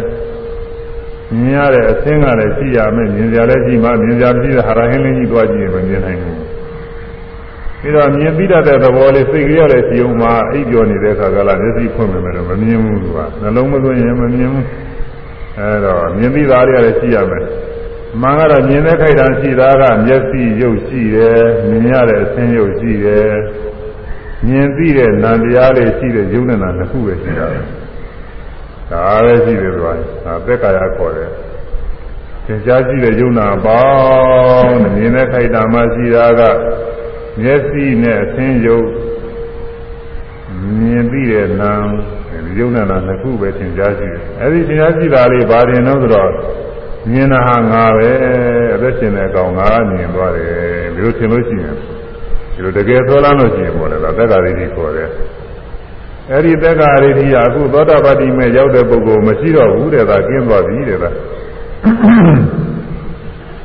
[1.39, 6.50] မြင်ရတဲ့အသင်းကလည်းရှိရမယ်မြင်ကြလည်းရှိမှမြင်ကြမရှိတဲ့ဟာရဟင်းလေးကြီးသွားကြည့်ရင်မမြင်နိုင်ဘူး
[7.81, 14.65] ပြီးတော့မြင်ပြီးတတ်တဲ့သဘောလေးစိတ်ကလေးလည်းရှိအောင်မှအိပ်ပြောနေတဲ့အခါကလည်းမျက်စိဖွင့်မယ်လို့မမြင်ဘူးသူကနှလုံးမသွင်းရင်မမြင်ဘူး
[15.57, 17.45] အဲတော့မြင်ပြီးသားလေးလည်းရှိရမယ်
[18.21, 23.33] မှန်ကတော့မြင်တဲ့ခိုက်တာရှိတာကမျက်စိရုပ်ရှိတယ်မြင်ရတဲ့အဆင်းရုပ်ရှိတယ်
[24.47, 27.45] မြင်သိတဲ့နာတရားလေးရှိတဲ့ယုံနဲ့နာနှစ်ခုပဲရှိတာ
[28.91, 29.93] ဒါပဲရှိတယ်ဆိုတာ
[30.25, 31.29] ဒါသက်ကာယခေါ်တယ်
[32.45, 33.83] သင်ကြားရှိတဲ့ယုံနာပေါ
[34.63, 36.41] င်းမြင်တဲ့ခိုက်တာမှရှိတာက
[37.39, 38.87] မျက်စိနဲ့အဆင်းရုပ်
[40.79, 41.71] မြင်သိတဲ့နာ
[42.45, 46.31] ဒီယုံနဲ့နာနှစ်ခုပဲသင်ကြားရှိတယ်အဲဒီသင်ကြားရှိတာလေးဘာတင်တော့ဆိုတော့
[47.09, 48.11] မြင်တာဟာငါပဲ
[48.75, 50.51] အသက်ရှင်တဲ့အကောင်ငါမြင်သွားတယ်
[50.95, 51.75] ဒီလိုထင်လို့ရှိရင်
[52.53, 55.09] ဒီလိုတကယ်ဆွဲလန်းလို့ရှိရင်ပေါ်တယ်လားသက်္ကာရိတိခေါ်တယ်
[56.31, 61.09] အဲ့ဒီသက်္ကာရိတိကအခုသောတာပတိမဲ့ရောက်တဲ့ပုဂ္ဂိုလ်မရှိတော့ဘူးတဲ့ဒါကျင်းသွားပြီတဲ့ဒါ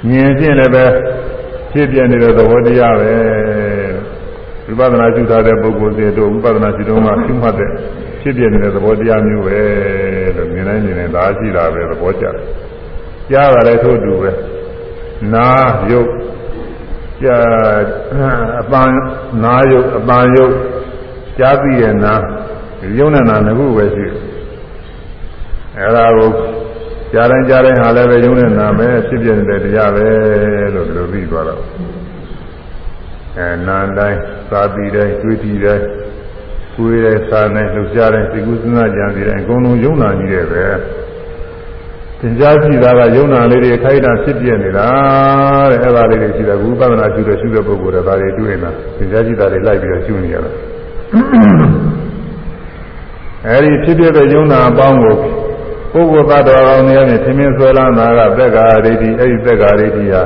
[0.08, 0.84] မြင်ခြင်းလည်းပဲ
[1.72, 3.14] ဖြစ်ပြနေတဲ့သဘောတရားပဲ
[4.66, 7.70] ဝိပဿနာရှုထားတဲ့ပုဂ္ဂိုလ်တွေတို့ဝိပဿနာရှုတော့မှရှုမှတ်တဲ့
[8.20, 9.58] ဖြစ်ပြနေတဲ့သဘောတရားမျိုးပဲ
[10.36, 12.34] လို့မြင်နိုင်နေတယ်ဒါရှိတာပဲသဘောကျတယ်
[13.30, 14.30] ကြားတာလည်းထို့တူပဲ
[15.34, 15.48] နာ
[15.90, 16.10] ယုတ်
[17.22, 17.36] ကြာ
[18.60, 18.94] အပန်း
[19.44, 20.54] နာယုတ်အပန်းယုတ်
[21.38, 22.14] ကြားသိရဲ့နာ
[22.98, 24.06] ယုံနဲ့နာငခုပဲရှိ
[25.78, 26.30] အဲဒါကို
[27.12, 30.06] ကြားတိုင်းကြားတိုင်းဟာလည်းပဲယုံနဲ့နာပဲဖြစ်ပြနေတဲ့တရားပဲ
[30.74, 31.62] လို့ဒီလိုသိသွားတော့
[33.38, 34.20] အဲနာတိုင်း
[34.50, 35.84] သာတိတိုင်းတွေးကြည့်တိုင်း
[36.74, 40.64] ကိုယ်ရဲ့စာနဲ့လှုပ်ရှားတိုင်းစိတ်ကူးစဉ်းစားကြံစီတိုင်းအကုန်လုံးယုံနာကြီးတယ်ပဲ
[42.20, 44.88] သင်ကြားကြည့်တာကယုံနာလေးတွေခိုက်တာဖြစ်ပြနေတာ
[45.70, 50.50] တဲ့အဲ့ဒါလေးတွေရှိတယ်ဝိပဿနာရှုတဲ့ရှုတဲ့ပုဂ္ဂိုလ်တွေဒါတွေတွေ့နေတာသင်ကြားကြည့်တာတွေလိုက်ပြီးတော့ရှုနေရတာ
[53.46, 55.14] အဲ့ဒီဖြစ်ပြတဲ့ယုံနာအပေါင်းကို
[55.92, 60.22] ပုဂ္ဂိုလ်သတ္တဝါကောင်းတွေနဲ့ထင်မြင်ဆွဲလန်းတာကသက်္ကာရိတိအဲ့ဒီသက်္ကာရိတိဟာ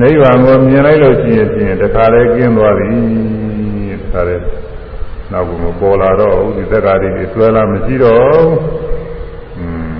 [0.00, 2.88] နိဗ္ဗာန်ကိုမြင်လိုက်လို့ရှိရင်ဖြင့်တခါလေကျင်းသွားပြီ
[4.02, 4.36] တခါလေ
[5.32, 8.44] နောက်ကမပေါ်လာတော့ဘူးဒီသက်္ကာရိတိဆွဲလန်းမရှိတော့
[9.58, 9.94] อืม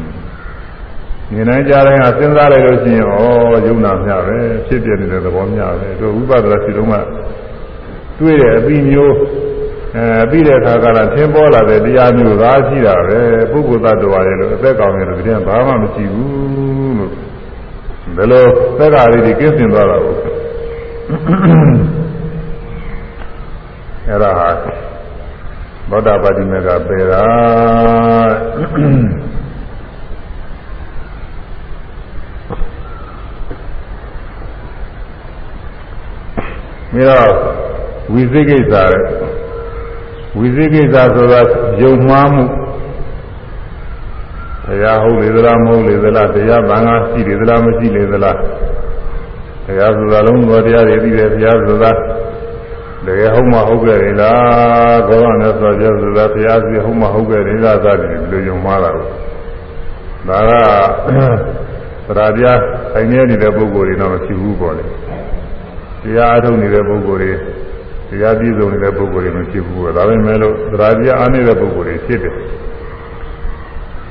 [1.33, 3.17] မြင်နိုင်ကြတဲ့ဟာစဉ်းစားလိုက်လို့ရှိရင်ဩ
[3.67, 6.95] ယုံနာမျှပဲဖြစ်ပြနေတဲ့သဘောမျှပဲတို့ဥပဒနာစီလုံးက
[8.19, 9.15] တွေ့တဲ့အပြီးမျိုး
[9.97, 13.21] အဲပြီးတဲ့အခါကလည်းသင်ပေါ်လာတဲ့တရားမျိုးသာရှိတာပဲ
[13.53, 16.82] ပုဂ္ဂိုလ်သတ္တဝါရဲ့လို့အသက်ကောင်းတဲ့တည်းဘာမှမရှိဘူးလို့
[18.17, 18.45] ဘယ်လို
[18.79, 20.15] သက်္ကာလေးတွေကင်းစင်သွားတာကို
[24.07, 24.49] အဲ့ဒါဟာ
[25.91, 27.25] သောတာပတိမေကပေတာ
[36.95, 37.31] မြေတော့
[38.13, 39.05] ဝိသိကိစ္စတဲ့
[40.39, 41.41] ဝိသိကိစ္စဆိုတာ
[41.83, 42.45] ယုံမှားမှု
[44.67, 48.37] တရားဟုတ်လေသလားမဟုတ်လေသလားတရားဘာငါရှိလေသလားမရှိလေသလား
[49.67, 51.91] တရားဆိုတာလုံးတော်တရားတွေပြီးတယ်တရားဆိုတာ
[53.07, 59.05] တကယ်ဟုတ်မှဟုတ်ကြတယ်လားကောရနဲ့ဆိုကြဆိုတာတရားစီဟုတ်မှဟုတ်ကြတယ်လားစသည်ဘယ်လိုယုံမှားတာလဲ
[60.29, 60.39] ဒါ
[62.07, 62.45] ကသရာပြ
[62.95, 64.85] အိုင်နေနေတဲ့ပုဂ္ဂိုလ်တွေတော့မရှိဘူးပေါ့လေ
[66.03, 67.33] တရားအထုတ်နေတဲ့ပုဂ္ဂိုလ်တွေ
[68.11, 72.35] တရားပြည့်စုံနေတဲ့ပုဂ္ဂိုလ်တွေမရှိဘူးဒါပေမဲ့လို့သရာပြအားနေတဲ့ပုဂ္ဂိုလ်တွေဖြစ်တယ်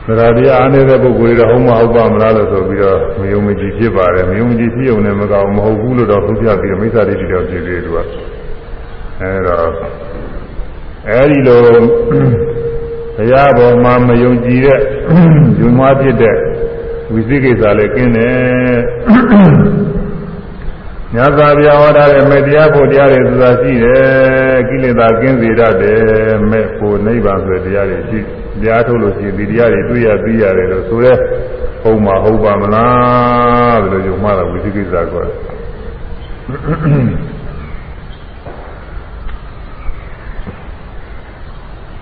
[0.07, 7.97] သရာပြအားနေတဲ့ပုဂ္ဂိုလ်တွေတော့ဟုတ်မဟုတ်ပါမလားလို့ဆိုပြီးတော့မယုံမကြည်ဖြစ်ပါတယ်မယုံမကြည်ဖြစ်ုံနဲ့မကောင်းမဟုတ်ဘူးလို့တော့သူပြပြီးမိစ္ဆာဒိဋ္ဌိတော့ဖြစ်သေးတယ်သူက
[9.21, 9.67] အဲတော့
[11.09, 11.59] အဲဒီလို
[13.17, 14.79] တရားပေါ်မှာမယုံကြည်တဲ့
[15.59, 16.35] ယူမဖြစ်တဲ့
[17.13, 18.77] ဝိသိကိစ္စလည်းကင်းတယ်
[21.15, 31.13] ညသာပြဟောတာတဲ့မေတရားဖို့တရားတွေဆိုတာရှိတယ်ကိလေသာကင်းစေတတ်တယ်မဲ့ဖို့နိဗ္ဗာန်ဆိုတဲ့တရားတွေရှိတ ရားထုတ်လို့ရှိရင်ဒီတရားတွေတွေ့ရပြီးရတယ်လို့ဆိုရဲ
[31.83, 35.25] ဟုတ်မှာဟုတ်ပါမလားဘယ်လိုယုံမှတော့ဝိသိကိစ္စကော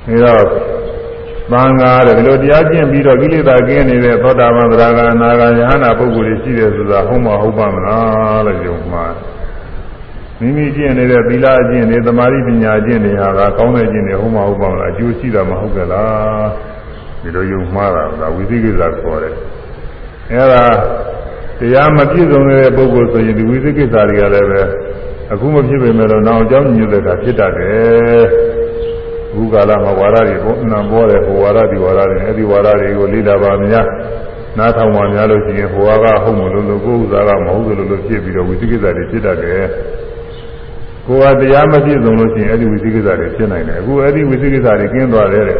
[0.07, 0.43] အဲတော့
[1.51, 9.05] သံဃာတဲ့ဒီလိုတရားကျင့်ပြီးတော့ကိလေသာကင်းနေတဲ့သောတာပန်သရဂါအနာဂါယဟနာပုဂ္ဂိုလ်တွေရှိတယ်ဆိုတာဟုတ်မှာဟုတ်ပါမလားလို့ယုံမှာ
[10.39, 16.47] မိမိကျင့်နေတဲ့သီလအကျင့်တွေသမာဓိပညာအကျင့်တွေဟာကောင်းတဲ့ကျင့်တွေဟုတ်မှာဟုတ်ပါမလားအကျိုးရှိတာမဟုတ်ကြလား
[17.21, 19.33] ဒီလိုယုံမှားတာကဝိသိကိစ္စခေါ်တယ်
[20.31, 20.63] အဲဒါ
[21.59, 24.61] တရားမပြည့်စုံတဲ့ပုဂ္ဂိုလ်ဆိုရင်ဒီဝိသိကိစ္စတွေကလည်းပဲ
[25.33, 28.23] အခုမဖြစ်ပေမဲ့တော့နောက်အကြောင်းညွှန်တဲ့ကဖြစ်တတ်တယ်
[29.35, 33.87] ဘုကာလမှာဝါရတွေပေါ်နာပေါ်တယ်ဟိုဝါရဒီဝါရတွေအဲ့ဒီဝါရတွေကိုလိလာပါများ
[34.57, 39.63] နားထောင်ပါများလို့ရှိရင်ဟိုကဟုတ်မလို့လို့ကိုယ်ဥစားကမဟုတ်လို့လို့ဖြစ်ပြီးတော့ဝိသိကိစ္စတွေဖြစ်တတ်တယ်
[41.09, 45.59] ကိုယ်ကတရားမပြည့်စုံလို့ရှိရင်အဲ့ဒီဝိသိကိစ္စတွေဖြစ်နိုင်တယ်အခုအဲ့ဒီဝိသိကိစ္စတွေကင်းသွားတယ်တဲ့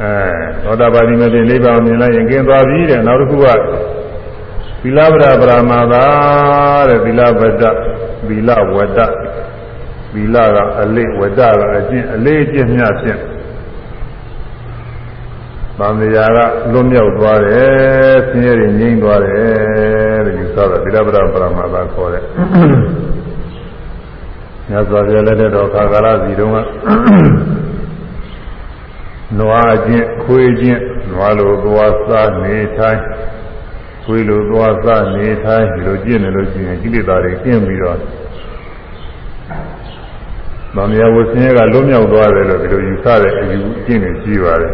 [0.00, 0.12] အဲ
[0.64, 3.46] သောတာပတိမတိနိဗ္ဗာန်မြင်လိုက်ရင်ကင်းသွားပြီတဲ့နောက်တစ်ခုက
[4.82, 6.04] သီလဗရပရမသာ
[6.88, 7.62] တဲ့သီလဗဒ
[8.28, 8.98] သီလဝဒ
[10.14, 13.20] သီလကအလေးဝဒကအကျင့်အလေးအကျင့်များဖြင့်
[15.78, 16.38] သံဃာက
[16.72, 22.24] လွတ်မြောက်သွားတယ်ဆင်းရဲတွေငြိမ်းသွားတယ်တဲ့ယူဆတာသီလဗရပရမသာခေါ်တဲ့
[24.70, 26.56] ညဇောပြလက်တဲ့တော်ခါကာလစီတုန်းက
[29.38, 33.00] နွားချင်းခွေးချင်းနွားလိုသွားစားနေထိုင်
[34.04, 37.98] ခွေးလိုသွားစားနေထိုင်ဒီလိုကျင့်နေလို့ရှိရင်ကိလေသာတွေကျင့်ပြီးတော့
[40.74, 44.72] ဗာမယဝဆင်းရဲကလွတ်မြောက်သွားတယ်လို့ဒီလိုယူဆတဲ့အယူအကျင့်တွေရှိပါတယ်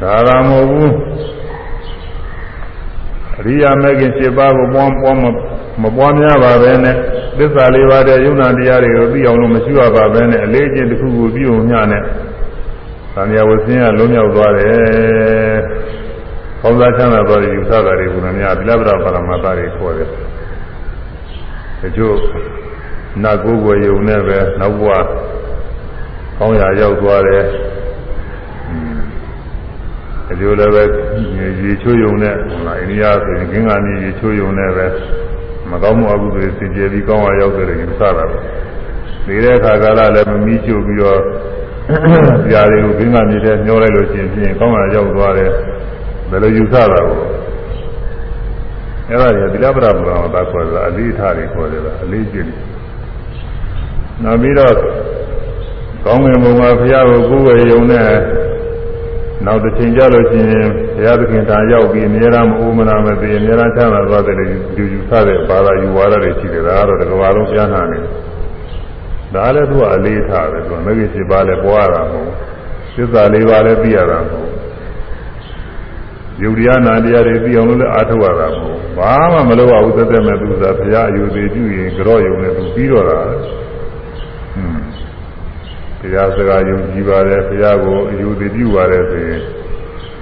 [0.00, 0.92] ဒါကမဟုတ်ဘူး
[3.38, 5.16] အရိယာမဂ်ခင်7ပါးကိုပွားပွား
[5.82, 6.96] မပွားများပါပဲနဲ့
[7.38, 12.02] သစ္စာလေးပါးတဲ့ယုံနာတရားတွေကိုသိအောင်လို့မရှိရပါပဲနဲ့အလေးအကျင့်တစ်ခုခုပြုအောင်ညနဲ့
[13.14, 15.56] သံဃာဝဆင်းရလုံးမြောက်သွားတယ်။
[16.62, 20.08] ဘောဇာချမ်းသာသွားတဲ့ယူဆတာတွေကများသီလပရပါရမတာတွေခေါ်တယ်။
[21.80, 22.16] တချို့
[23.22, 24.90] နတ်ကိုယ်ကိုယ်ယုံနဲ့ပဲနောက်ဘဝ
[26.38, 27.44] ကောင်းရာရောက်သွားတယ်။
[30.30, 30.82] အကျိုးလည်းပဲ
[31.62, 34.86] ရေချိုးယုံနဲ့ဟုတ်လားအိန္ဒိယဆိုရင်ကင်းကနေရေချိုးယုံနဲ့ပဲ
[35.72, 38.38] မကောင်းမှုအကုသိုလ်တွေစင်ကြယ်ပြီးကောင်းရာရောက်တယ်ယူဆတာပဲ။
[39.26, 41.20] ဒီတဲ့အခါကာလလည်းမမီးချိုးပြီးတော့
[42.52, 45.50] ဇာတွေကိုဘင်းကနေတည်းညှောလိုက်လို့ရှိရင်ပြင်ကောင်းရာရောက်သွားတယ်
[46.30, 47.20] ဘယ်လိုယူဆတာကို
[49.08, 52.48] အဲ့ဒါကြီးသီလပရပရမသာခေါ်တာအလေးထားတွေခေါ်တယ်အလေးကျင့်
[54.22, 54.74] နောက်ပြီးတော့
[56.04, 58.06] ကောင်းငင်ဘုံမှာဘုရားကိုကိုယ်ဝယ်ယုံနဲ့
[59.46, 64.44] နောက်တစ်ချိန်ကြလို့ရှိရင်ဘုရားသခင်သာရောက်ပြီးအများအားမအိုးမနာမသိအများအားချမ်းသာသွားတယ်လူ
[64.92, 67.98] ယူဆတဲ့ဘာသာယူဝါဒတွေရှိတယ်ဒါကတော့တစ်ကမ္ဘာလုံးပြန်လာနေ
[69.34, 72.28] ဒါလည်းသူကအလေးထားတယ်သူကမဂ္ဂင်7ပါးလည်းပွားရတာမဟုတ်
[72.94, 74.48] သစ္စာ၄ပါးလည်းသိရတာမဟုတ်
[76.42, 83.42] ယုတ်တရားနာတရားတွေသိအောင်လို့လည်းအားထုတ်ရတာမဟုတ်ဘာမှမလုပ်ရဘူးသက်သက်မဲ့သူသာဘုရားအယူသေးပြုရင်ကြော့ယုံနဲ့သူပြီးတော့တာဟွန်း
[86.02, 89.40] ဘုရားစကားယုံကြည်ပါတယ်ဘုရားကိုအယူသေးပြုပါတယ်ဆိုရင်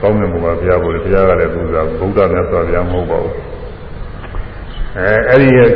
[0.00, 3.34] ကောင်းတဲ့ဘုရားဘုရားကိုလည်းဘုရားကလည်းသူသာဗုဒ္ဓမြတ်စွာဘုရားမဟုတ်ပါဘူး
[4.96, 5.70] အဲအဲ့ဒီရဲ့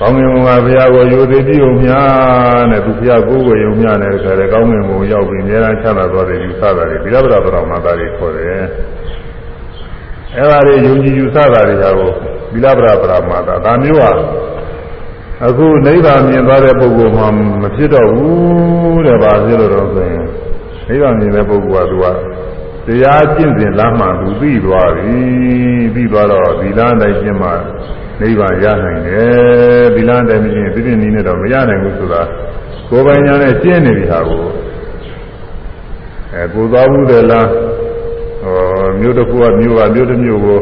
[0.00, 8.46] ကောင်းငင်ဘုရားဘုရားကိုယူသေးပြုံများနဲ့သူဘုရားကိုယ်ကိုယုံများနဲ့တခါလေကောင်းငင်ဘုံရောက်ပြီးအများအားချမ်းသာသွားတယ်ယူဆတာတွေပြီးတော့ဗုဒ္ဓတော်မှာသားတွေခေါ်တယ်
[10.36, 12.10] အဲ့ဒါတွေယုံကြည်ယူဆတာတွေဟာကို
[12.52, 14.10] သီလပရပရမာတာဒါမျိုးဟာ
[15.46, 17.24] အခုနိဗ္ဗာန်မြင်သွားတဲ့ပုဂ္ဂိုလ်မှ
[17.62, 20.24] မဖြစ်တော့ဘူးတဲ့ဘာဖြစ်လို့တော့ဆိုရင်
[20.88, 22.06] နိဗ္ဗာန်မြင်တဲ့ပုဂ္ဂိုလ်ကသူက
[22.86, 25.18] တရားကျင့်စဉ်လမ်းမှသူသိသွားပြီ
[25.94, 27.50] သိသွားတော့သီလတိုင်းကျင့်မှ
[28.20, 32.22] နိဗ္ဗာန်ရနိုင်တယ်သီလတိုင်းမကျင့်သိတဲ့နည်းနဲ့တော့မရနိုင်ဘူးဆိုတာ
[32.90, 34.42] ကိုယ်ပိုင်ညာနဲ့ကျင့်နေပြီဟာကို
[36.34, 37.48] အဲကိုသွားဘူးတဲ့လား
[38.42, 40.60] ဟောမြို့တစ်ခုကမြို့ကမြို့တစ်မြို့ကို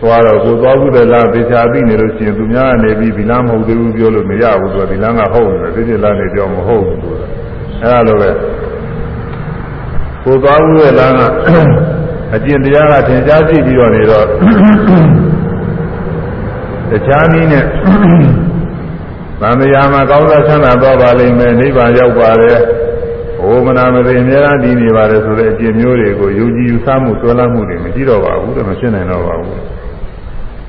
[0.00, 7.14] သွားတော့ကိုသွားဘူးတဲ့လားသေချာသိနေလို့ရှိရင်သူများကနေပြီးဒီလားမဟုတ်သေးဘူးပြောလို့မရဘူးသူကဒီလားကဟုတ်တယ်ဒီဒီလားနေပြောမဟုတ်ဘူးသူက
[7.82, 8.30] အဲလိုပဲ
[10.24, 11.20] ကိုသွားဘူးတဲ့လားက
[12.34, 14.26] အကျင့်တရားကသင်ကြားကြည့်ပြီးတော့နေတော့
[16.90, 17.64] တခြားနည်းနဲ့
[19.40, 22.58] သံဃာမှာကောင်းစားချမ်းသာသွားပါလိမ့်မယ်နိဗ္ဗာန်ရောက်ပါတယ်
[23.40, 29.77] ဟိုမနာမသိအများအားဒီနေပါတယ်ဆိုတဲ့အကျင့်မျိုးတွေကိုယုံကြည်ယူဆမှုဆွဲလန်းမှုတွေမရှိတော့ပါဘူးတဲ့မဖြစ်နိုင်တော့ပါဘူး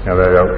[0.07, 0.53] အဲဒါကြောင့်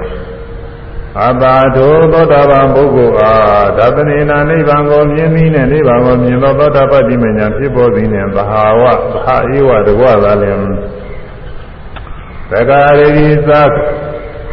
[1.20, 10.58] အတာတောသောတာပန်ပုဂ္ဂိုလ်အားဒသနေနာနိဗ္ဗာန်ကိုမြင်ပြီးနဲ့နိဗ္ဗာန်ကိုမြင်သောသောတာပတ္တိမညာဖြစ်ပေါ်သည်နှင့်သဟာဝသဟာဧဝတကွသာလင်
[12.52, 13.10] သက္ကာရိ
[13.48, 13.52] သ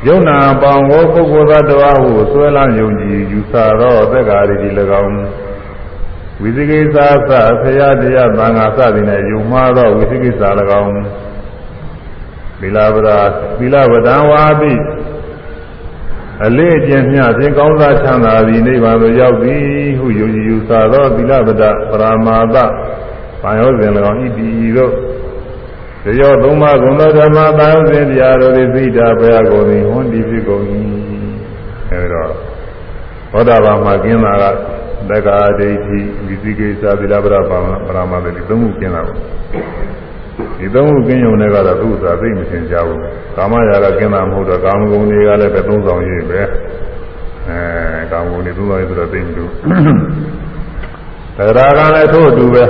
[0.07, 4.69] ယုံနာပေါင်းကိုပုဂ္ဂိုလ်သတ္တဝါဟုဆွဲလန်းယုံကြည်ယူဆသောသက္ကာရိ၎
[5.03, 5.17] င်း
[6.43, 6.97] ဝိသိကိစ္စ
[7.31, 10.43] သဆရာတရားသံဃာစသည်နဲ့ယုံမှားသောဝိသိကိစ္စ၎
[10.83, 10.93] င်း
[12.61, 13.19] သီလဗရာ
[13.59, 14.73] သီလဝဒံဝါပိ
[16.47, 19.63] အလေးအကျင့်မျှဖြင့်ကောင်းစားချမ်းသာသည်နိဗ္ဗာန်သို့ရောက်သည်
[19.99, 22.57] ဟုယုံကြည်ယူဆသောသီလဗဒပရမာသ
[23.43, 24.93] ဘာယောစဉ်၎င်းဤတည်တို့
[26.05, 30.65] တရားသုံးပါးဂုဏ်တော်ဓမ္မသာယစဉ်တရားတို့သည်သိတာဘုရားကိုယ်သည်ဟွန်းဒီဖြစ်ကုန်၏
[31.93, 32.25] အဲဒါ
[33.33, 34.45] သောတာပန်မှာကျင်းတာက
[35.09, 39.19] သက္ကာဒိဋ္ဌိဝိသိကိစ္စသီလပရပါပရမသတိသုံးခုကျင်းတာပေါ့
[40.59, 43.01] ဒီသုံးခုကျင်းုံနဲ့ကတော့သူ့သာသိမစင်ကြဘူး
[43.37, 46.41] ကာမရာကကျင်းတာမဟုတ်တော့ကာမဂုဏ်တွေကလည်းပဲသုံးဆောင်ရည်ပဲ
[47.49, 49.51] အဲကာမဂုဏ်တွေသုံးဆောင်ရည်ဆိုတော့သိမလို့
[51.37, 52.65] သက္ကာကလည်းထို့အတူပဲ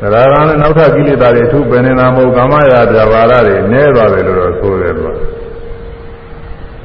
[0.00, 5.16] သက္ကာကလည်းနောက်ထပ်ကိလေသာတွေသူ့ပင်နေတာမဟုတ်ကာမရာပြဘာရတွေနည်းသွားတယ်လို့တော့ဆိုတယ်သူက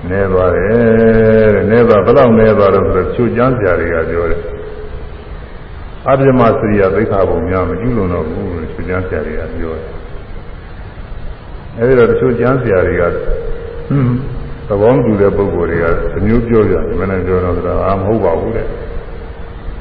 [0.09, 4.41] နည်းသွားတယ်တဲ့နည်းသွားဘယ်လောက်နည်းသွားတော့ဆိုတော့ချွတ်ကြမ်းစရာတွေကပြောတယ်
[6.09, 9.85] အပြမစရိယသိက္ခာပုံများမကျူးလွန်တော့ဘူးလို့ချွတ်ကြမ်းစရာတွေကပြောတယ်
[11.79, 13.17] အဲဒီတော့တချို့ကြမ်းစရာတွေကဟွန်း
[14.67, 18.67] သဘောမတူတဲ့ပုံကိုယ်တွေကသမျိုးပြောကြတယ်မင်းလည်းပြောတော့ဒါအာမဟုတ်ပါဘူးတဲ့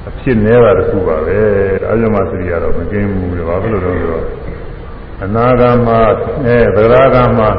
[0.08, 1.40] အဖြစ်နည်းတာတခုပါပဲ
[1.90, 4.24] အပြမစရိယတော့မကင်းဘူးလေဘာဖြစ်လို့လဲဆိုတော့
[5.24, 6.00] အနာဂတ်မှာ
[6.46, 7.50] အဲဗရာဂတ်မှာ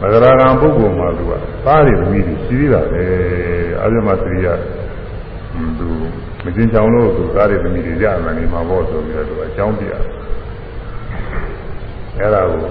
[0.00, 1.32] မဂရာကံပုဂ္ဂိုလ်မှာသူက
[1.64, 3.04] သားတွေသမီးတွေရှိသေးတာပဲ
[3.80, 4.46] အာဇမစရိယ
[5.78, 5.88] သူ
[6.44, 10.02] မကျင်ချောင်လို့သူသားတွေသမီးတွေရမယ်နေမှာပေါ့ဆိုပြီးတော့သူအကြောင်းပြတယ်
[12.18, 12.62] အဲ့ဒါကို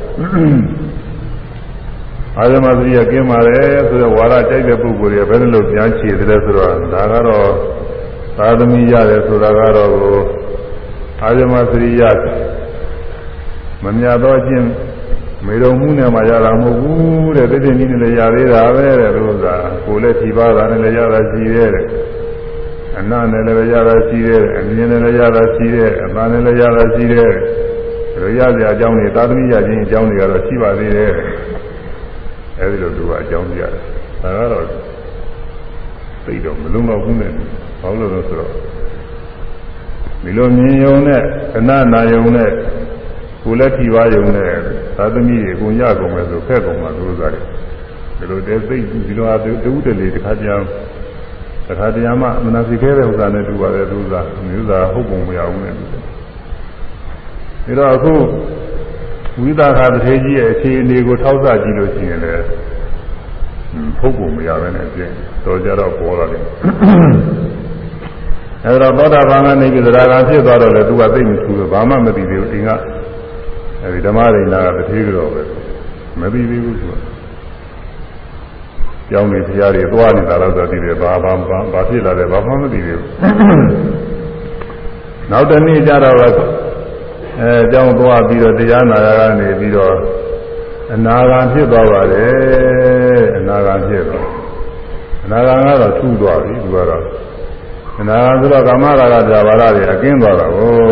[2.38, 7.49] အာဇမစရိယကျင်းပါတယ်ဆိုတော့ဝါရကြိုက်တဲ့ပုဂ္ဂိုလ်တွေဘယ်လိုလုပ်ပြန်ချေတယ်ဆိုတော့ဒါကတော့
[8.38, 9.91] သာသမီရတယ်ဆိုတာကတော့
[11.23, 12.03] အာဇမစရိယ
[13.84, 14.65] မမြတ်သောအကျင့်
[15.45, 19.55] မေတော်မှုနဲ့မှရတာမဟုတ်ဘူးတဲ့တိတိနည်းနဲ့လည်းရသေးတာပဲတဲ့လို့သာ
[19.86, 21.86] ကိုယ်လည်းဖြီးပါတာနဲ့လည်းရတာရှိသေးတယ်
[23.01, 27.33] အနနဲ့လည်းရတာရှိသေးတယ်အမြင်နဲ့လည်းရတာရှိသေးတယ်အပန်းနဲ့လည်းရတာရှိသေးတယ်
[28.21, 31.11] ဒါရစရာအကြောင်းတွေသာသမီရခြင်းအကြောင်းတွေကတော့ရှိပါသေးတယ်
[32.59, 34.65] အဲဒီလိုသူကအကြောင်းပြတယ်ဒါကတော့
[36.26, 37.32] သိတော့မလုံလောက်ဘူးနဲ့
[37.82, 38.51] ဘာလို့လဲဆိုတော့
[40.23, 41.21] ဒီလိုမြင်ယုံနဲ့
[41.53, 42.49] ခဏနာယုံနဲ့
[43.43, 44.51] ကိုလည်းဖြီပါယုံနဲ့
[44.97, 47.45] သာသမီတွေအကုန်ရကုန်မယ်ဆိုဖက်ကုန်မှာသူတို့ကလည်း
[48.17, 50.82] ဒီလိုတဲသိဒီလိုအတူတူတလေတစ်ခါကြမ်းတစ်
[51.80, 54.15] ခါတည်းမှမနာစီခဲတဲ့ဥစ္စာနဲ့တူပါတယ်သူက
[54.47, 58.13] မျိုးသားဟုတ်ပုံမရဘူးနဲ့တူတယ်ဒါတော့အခု
[59.41, 62.43] ဝိသခာတထေကြီးရဲ့အခြေအနေကိုထောက်ဆကြည့်လို့ရှိရင်လည်း
[63.99, 65.11] ဟုတ်ပုံမရဘဲနဲ့ပြင်
[65.45, 66.43] တော်ကြတော့ပေါ်လာတယ်
[68.65, 72.69] အဲဒါသောတာပန်ကနေပြီးသရဂံဖြစ်သွားတော့လေသူကသိမထူဘူးဘာမှမသိသေးဘူးအင်းက
[73.84, 75.41] အဲဒီဓမ္မရိနာကတတိကြောပဲ
[76.19, 76.93] မပြီးသေးဘူးသူက
[79.12, 81.32] ကြောင်းနေဖရားတွေသွားနေတာတော့သိတယ်ဘာဘာ
[81.74, 83.03] ဘာဖြစ်လာတယ်ဘာမှမသိသေးဘူး
[85.32, 86.18] နောက်တနေ့ကျတော့
[87.41, 89.95] အဲကြောင်းသွားပြီးတော့တရားနာရကနေပြီးတော့
[90.93, 94.28] အနာဂံဖြစ်သွားပါတယ်အနာဂံဖြစ်သွား
[95.24, 97.03] အနာဂံကတော့ထူးသွားပြီသူကတော့
[97.99, 100.91] အနာဂံဆိုတော့ကာမရာဂဇာဘာရတွေအကင်းသွားတာကို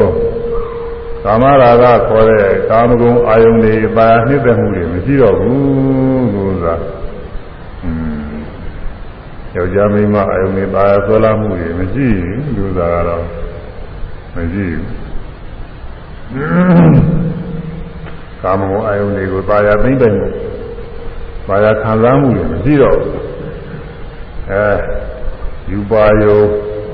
[1.26, 6.99] ကာမရာဂခေါ်တဲ့ကာမဂုဏ်အာယုန်တွေပါရနှိမ့်သက်မှုတွေမရှိတော့ဘူးဆိုတာอืม
[9.56, 13.24] ယောက်ျားမိန်းမအာယုန်တွေပါရဆွဲလာမှုတွေမရှိဘူးလူသားကတော့
[14.36, 14.86] မရှိဘူး
[18.42, 20.28] ကာမဂုဏ်အာယုန်တွေကိုပါရသိမ့်ပိုင်မှု
[21.48, 23.16] ပါရခံစားမှုတွေမရှိတော့ဘူး
[24.52, 24.66] အဲ
[25.72, 26.40] ယူပါယုံ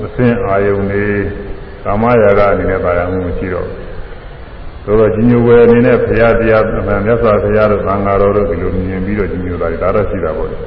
[0.04, 1.06] အသင်အာယုန်တွေ
[1.84, 3.86] ကာမရာဂအနေနဲ့ပါရမှုမရှိတော့ဘူး
[4.84, 10.58] ဆိုတော့ကြီးညိုဝယ်အနေနဲ့ဘုရားတရားမြတ်စွာဘုရားတို့သံဃာတော်တို့ဒီလိုမြင်ပြီးတော့ကြီးညိုတာဒါတော့ရှိတာပေါ့လေ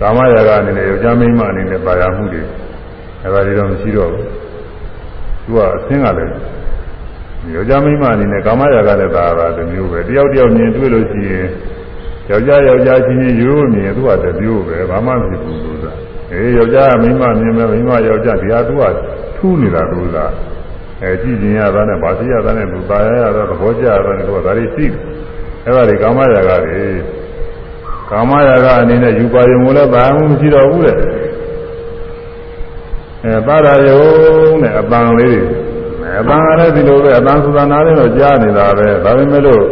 [0.00, 2.42] ကာမရာဂအနေနဲ့ယောက်ျားမိန်းမအနေနဲ့ပါရမှုတွေ
[3.22, 4.24] အဲဒါတွေတော့မရှိတော့ဘူး
[5.44, 6.32] သူကအသင်ကလည်း
[7.54, 11.46] ယောက်ျားမိန်းမအနေနဲ့ကာမရာဂလည်းသာတာတစ်မျိုးပဲတယောက်တယောက်မြင်တွေ့လို့ရှိရင်
[12.30, 15.92] ယောက်ျားယောက်ျားချင်းချင်းရိုးမြင်သူကတစ်မျိုးပဲဘာမှမဖြစ်ဘူးလို့သာ
[16.32, 18.82] အေးယောက်ျားမိန်းမမြင်မယ်မိန်းမယောက်ျားဒီဟာသူက
[19.36, 20.26] ထူးနေတာလို့သာ
[21.02, 25.00] အဲကြည့်ကျင်ရတာနဲ့ဗာသိရတာနဲ့လူပါရရတာသဘောကျတာနဲ့သူကဒါတွေရှိတယ်
[25.64, 26.84] အဲ့ဒါတွေကာမရာဂတွေ
[28.10, 30.96] ကာမရာဂအနေနဲ့ယူပါယုံလည်းဘာမှမရှိတော့ဘူးတဲ့
[33.24, 34.02] အဲပါရယုံ
[34.62, 39.62] နဲ့အပန်းလေးတွေအပန်းလည်းဒီလိုပဲအပန်းဆိုတာနားလည်းတော့ကြားနေတာပဲဒါပေမဲ့လို့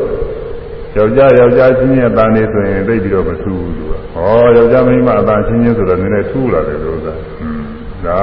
[0.97, 7.15] ယောက်ျားယောက်ျားချင်းရဲ့အပန်းလေးဆိုရင်သိပြီးတော့မထူးဘူးသူကဟောယောက်ျားမိန်းမအပန်းချင်းချင်းဆိုတော့နည်းနည်းထူးလာတယ်လို့ဆိုတာ
[8.07, 8.23] ဒါ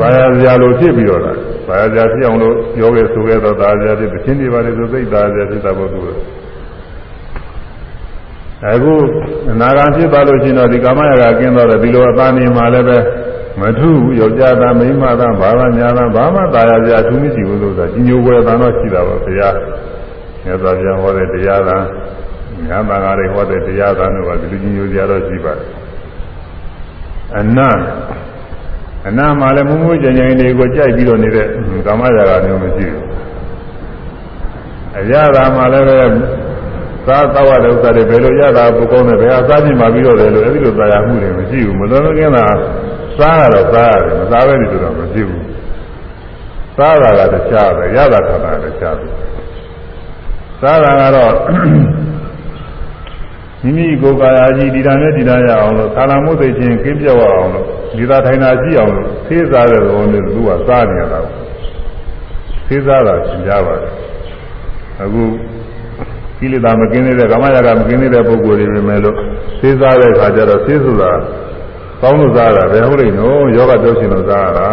[0.00, 1.38] ဘာယာစရာလိုဖြစ်ပြီးတော့လား
[1.68, 6.06] ဘာယာစရာဖြစ်အောင်လို့ပြောခဲ့ဆိုခဲ့တော့ဒါစရာဖြစ်တဲ့ချင်းတွေပါလေဆိုသိတာစရာဖြစ်တာပေါ့သူက
[8.67, 8.93] အခု
[9.51, 12.97] အနာဂံဖြစ်သွားလို့ရှိရင်တော့ဒီကာမရာဂကင်းတော့တယ်ဒီလိုအပန်းနေမှာလည်းပဲ
[13.59, 19.55] မထူးဘူးယောက်ျားသားမိန်းမသားဘာသာညာသားဘာမှตายရကြအထူးမရှိဘူးလို့ဆိုတာကြီးညိုွယ်တန်တော့ရှိတာပါဘုရား
[20.43, 21.77] မြတ်စွာဘုရားဟောတဲ့တရားသာ
[22.67, 25.67] ညာဘာသာတွေဟောတဲ့တရားသာတို့ကဒီလိုကြီးညိုကြတော့ရှိပါတယ်
[27.37, 27.77] အနတ်
[29.07, 31.47] အနတ်မှာလည်းမူးမူးကြင်ကြင်တွေကိုကြိုက်ပြီးတော့နေတဲ့
[31.87, 33.05] ကာမရာဂမျိုးမရှိဘူး
[34.99, 35.85] အရသာမှာလည်း
[37.06, 42.46] ပဲစားသောက်ရတဲ့ဥစ္စာတွေဘယ်လိုရတာပုကောင်းနဲ့ဘယ်ဟာစားကြည့်မှပြီးတော့တယ်လို့အဲဒီလိုတရားမှုတွေမရှိဘူးမလွန်မကင်းတာ
[43.18, 45.44] စားရတော့စားရတယ်မစားပဲနေတော့မဖြစ်ဘူး
[46.76, 49.06] စားတာကတခြားပဲရတာခါတာတခြားပဲ
[50.60, 51.34] စားတာကတော့
[53.62, 61.20] မိမိကိုယ်ကာယကြီးဒီတန်နဲ့ဒီတန်ရအောင်လို့သာလမှုသိချင်းကင်းပြောက်အောင်လို့ဒီသာထိုင်တာရှိအောင်လို့သေးစားတဲ့သဘောနဲ့သူကစားနေရတာ
[62.68, 63.92] သေးစားတာသင်ကြပါတယ်
[65.02, 65.22] အခု
[66.38, 69.16] ကိလေသာမကင်းသေးတဲ့ကာမရာဂမကင်းသေးတဲ့ပုဂ္ဂိုလ်တွေပဲမဲ့လို့
[69.60, 71.12] သေးစားတဲ့အခါကျတော့သေးဆိုတာ
[72.00, 74.68] ကောင်းလို့စားတာပဲဟုတ်လိမ့်နော်ယောဂပြောရှင်လို့စားတာ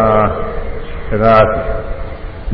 [1.24, 1.54] ဒါက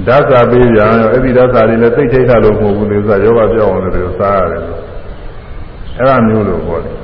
[0.08, 4.62] ဓာတ်စာပေးပြန်ရောအဲ့ဒီဓာတ်စာတွေလည်းသိချိတ်တာလို့မဟုတ်ဘူးလေဆိုယောဂပြောင်းအောင်လည်းစားရတယ်
[5.98, 6.96] အဲ့ဒါမျိုးလို့ပြောတယ်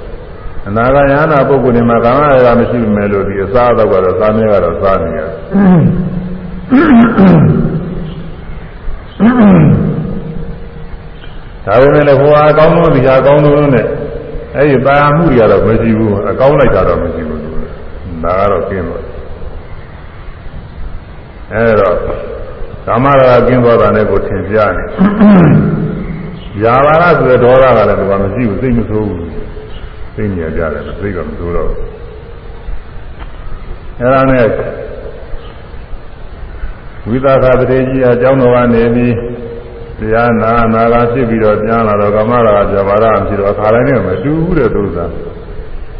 [0.67, 5.29] အနာဂယနာပုဂ္ဂိုလ်တွေမှာကာမရာဂမရှိမယ်လို့ဒီအစားအသောက်ကတော့စားနေကတော့စားနေရတယ်
[11.65, 13.85] ဒါပေမဲ့လည်းဟိုအကောင်းဆုံးဒီအကောင်းဆုံးနဲ့
[14.55, 17.41] အဲ့ဒီပါမှုတွေကတော့မရှိဘူးအကောင်းလိုက်တာတော့မရှိဘူး
[18.23, 19.03] ဒါကတော့ကျင်းသွား
[21.53, 21.95] အဲ့တော့
[22.87, 24.83] ကာမရာဂကင်းသွားတာနဲ့ကိုထင်ရှားနေ
[26.63, 29.19] ယာဘာရဆိုတဲ့ဒေါသကလည်းဒီမှာမရှိဘူးစိတ်မဆိုးဘူး
[30.15, 31.79] သိနေကြတယ်စိတ်ကမဆိုးတော့ဘူး
[33.99, 34.45] အဲ့ဒါနဲ့
[37.07, 39.13] ဝိသခတရေကြီးအကြောင်းတော်ကနေပြီး
[40.03, 45.05] တရားနာနာလာဖြစ်ပြီးတော့ပြန်လာတော့ကာမရာဂဇဘာရဖြစ်တော့အခါတိုင်းနဲ့မတူဘူးတဲ့သုသာ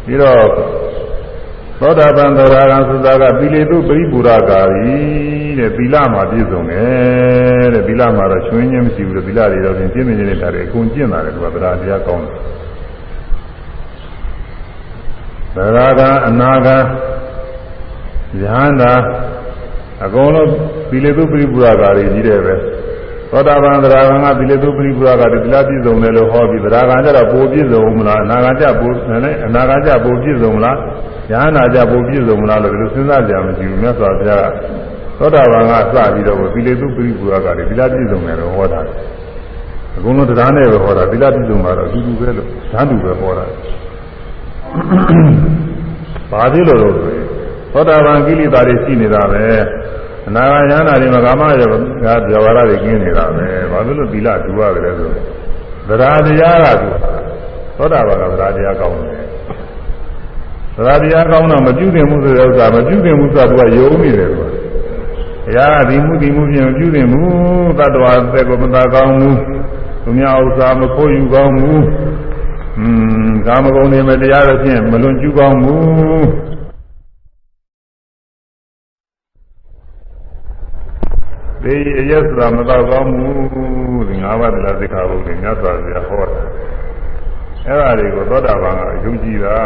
[0.04, 0.44] ပြီးတော့
[1.80, 4.94] သောတာပန်သရဂံသုသာကပိလေတုပရိပူရကာရီ
[5.58, 12.28] တဲ့သီလမှာပြည့်စုံတယ်တဲ့သီလမှာတော့ချွင်းချင်းမရှိဘူးတဲ့သီလတွေတော့ပြင်ပြင်းပြင်းနေတာတွေအကုန်ကျင့်တာလေသူကသရတရားကောင်းတ
[15.62, 16.76] ယ်သရဂံအနာဂံ
[18.40, 18.92] ယဟန္တာ
[20.04, 20.50] အကုန်လုံး
[20.90, 22.54] သီလေတုပရိပူရကာရီကြီးတယ်ပဲ
[23.34, 28.90] သောတာပန်သရဂံကသီလေတုပရိပူရကာရီသီလပြည့်စုံတယ်လို့ဟောပြီးသရဂံကျတော့ပိုပြည့်စုံမလားအနာဂံကျပို
[29.24, 30.76] နဲ့အနာဂံကျပိုပြည့်စုံမလား
[31.30, 34.48] ဉာဏ်နာကြပိုပြည့်စုံမလားလို့ဒီလိုစဉ်းစားကြမရှိဘူးမြတ်စွာဘုရား
[35.18, 38.80] သောတာပန်ကစပြီးတော့သီလေတုပရိပူရကလည်းသီလပြည့်စုံတယ်လို့ဟောတာ
[39.96, 43.44] အကုန်လုံးတရားနဲ့ပဲဟောတာသီလပြည့်စုံတာတော့အတူတူပဲလို့ဓာတ်တူပဲဟောတာ
[46.30, 47.26] ဘာဖြစ်လို့လဲဆိုရင်
[47.72, 49.44] သောတာပန်ကိလေသာတွေရှိနေတာပဲ
[50.26, 55.08] အနာဂါယန္တာတွေမှာကာမရောကဗျဝါဒတွေကျင်းနေတာပဲဘာလို့လို့သီလတူရတယ်ဆို
[55.88, 56.88] သရာတရားကသူ
[57.76, 59.24] သောတာပန်ကသရာတရားကောင်းတယ်
[60.76, 69.38] သရာတရားကောင်းတော့မပြုသင့်မှုဆိုတဲ့ဥစ္စာမပြုသင့်မှုဆိုတာသူကယုံနေတယ်ကွာဘုရားဒီမှုဒီမှုပြင်မပြုသင့်ဘူးတတ္တဝါသက်ကိုမသာကောင်းဘူး
[70.04, 71.84] သူများဥစ္စာမခိုးယူကောင်းဘူး
[72.78, 72.86] อื
[73.26, 76.24] มကာမဂုဏ်တွေမတရားတော့ဖြင့်မလွန်ကျူးကောင်းဘူး
[81.64, 86.40] ဒီအယက်ဆိုတာမတော့ကောင်းဘူးဒီငါးပါးတရားသိက္ခာပုဒ်တွေမြတ်စွာဘုရားဟောတာ
[87.66, 89.56] အဲ့ဒါတွေကိုသောတာပန်ကယုံကြည်တာ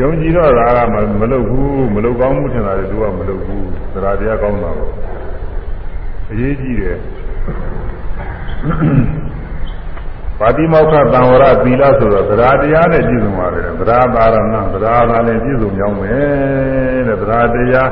[0.00, 0.78] ယုံကြည်တော့တာက
[1.20, 4.90] မလုပ်ဘူးမလုပ်ကောင်းမှုထင်တာတွေသူကမလုပ်ဘူးသရတရားကောင်းတာကို
[6.30, 6.98] အရေးကြီးတယ်
[10.40, 16.14] ပါတိမောက္ခတံဝရသီလဆိုတော့သရတရားနဲ့ပြည့်စုံပါတယ်သရပါရဏသရသာလည်းပြည့်စုံကြောင်းပဲ
[17.06, 17.90] တဲ့သရတရား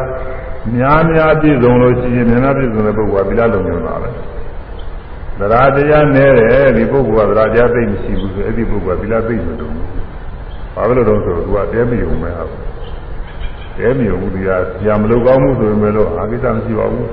[0.72, 4.08] များများပြည့်စုံလို့ရှိရင်များများပြည့်စုံတဲ့ပုဂ္ဂိုလ်ကသီလလုံးညွှန်တာပဲ
[5.38, 9.72] သရတရားနဲ့တယ်ဒီပုဂ္ဂိုလ်ကသရတရားသိမရှိဘူးဆိုအဲ့ဒီပုဂ္ဂိုလ်ကသီလသိမလို့
[10.74, 12.44] ဘာလို့လဲဆိုတော့သူကတဲမယုံမဲဟာ
[13.78, 17.08] တဲမယုံဘူးဒီဟာညာမလို့ကောင်းမှုဆိုရင်မလို့အာကိစ္စမရှိပါဘူး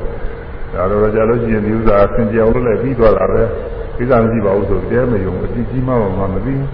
[0.74, 3.44] ဒါတော့ကြာလို့ရှိရင်ဒီဥစ္စာဆင်ကြောင်လို့လည်းပြီးသွားတာပဲ
[3.98, 6.70] ကိစ္စမရှိပါဘူးဆိုတဲမယုံအတိကြီးမှမှမသိဘူး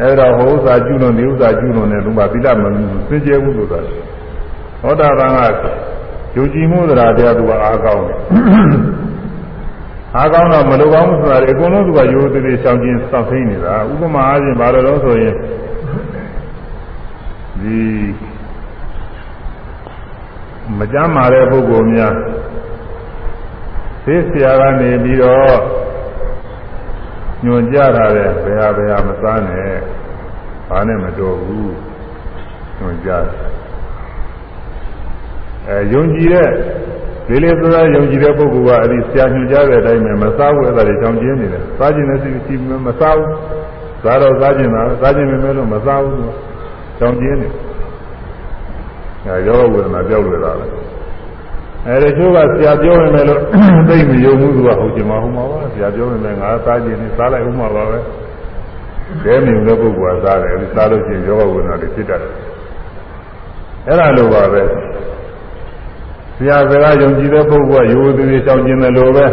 [0.00, 2.64] အဲ့တော့ဟိုဥစ္စာကျွလွန်ဒီဥစ္စာကျွလွန်တဲ့လူမှာသီလမ
[3.08, 3.78] စင်ကြယ်ဘူးဆိုတာ
[4.82, 5.20] ဟောတာက
[6.38, 8.18] ယုံကြည်မှုသရာတရားသူကအားကောင်းတယ်
[10.16, 15.34] အားကောင်းတော့မလိုကောင်းမှုဆိုတာလေအကုန်လုံးသူကရိုးသေးသေးရှောင်ကျဉ်စောင့်သိနေတာဥပမာအားဖြင့်ဘာလို့လဲဆိုရင်
[17.62, 17.78] ဒီ
[20.78, 22.14] မကြမ်းမာတဲ့ပုဂ္ဂိုလ်များ
[24.04, 25.56] သိဆရာကနေပြီးတော့
[27.44, 29.72] ညွန်ကြတာတဲ့ဘယ်ဟာဘယ်ဟာမစားနဲ့
[30.68, 31.74] ဘာနဲ့မတော်ဘူး
[32.78, 33.10] ညွန်ကြ
[35.68, 36.48] အဲယုံကြည်တဲ့
[37.28, 42.54] ဒီလေသောယုံကြည်တဲ့ပုဂ္ဂိုလ်ကအဲ့ဒီဆရာညွှန်ကြားတဲ့အတိုင်းပဲမစားဘူးအဲ့ဒါတွေကြောင်းကျင်းနေတယ်စားခြင်းနဲ့စီစီ
[42.86, 43.32] မစားဘူး
[44.04, 46.26] စားတော့စားခြင်းလားစားခြင်းပဲမဲ့လို့မစားဘူးသူ
[46.98, 47.48] ကြောင်းကျင်းနေ
[49.26, 50.66] အဲယောဂဝေဒနာပြောက်လွယ်တာပဲ
[51.86, 53.40] အဲဒီချိုးကဆရာပြောနေမယ်လို့
[53.88, 57.98] သိမယုံဘူးသူကဟုတ်ချင်မှာဟုတ်မှာပါဆရာပြောနေမယ်ငါစားခြင်းနဲ့စားလိုက်ဥမှာပါပဲ
[59.24, 62.32] ဒဲမြုံတဲ့ပုဂ္ဂိုလ်ကစားတယ်အဲဒီစားလို့ရှိရင်ယောဂဝေဒနာတွေဖြစ်တတ်တယ်
[63.86, 64.62] အဲ့ဒါလိုပါပဲ
[66.38, 69.26] ဆရာစကားယုံကြည်တဲ့ပုဂ္ဂိုလ်ကရိုးသေးသေးရှောင်ကျင်တယ်လို့ပဲ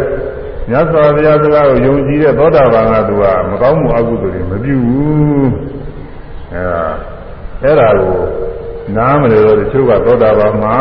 [0.70, 5.50] မြတ်စွာဘုရားစကားကိုယုံကြည်တဲ့သောတာပန်ကသူကမကောင်းမှုအကုသိုလ်တွေမပြုဘူး
[6.52, 6.80] အဲဒါ
[7.62, 8.18] အဲ့ဒါကို
[8.96, 10.78] နားမလဲတော့တချို့ကသောတာပန်မှာ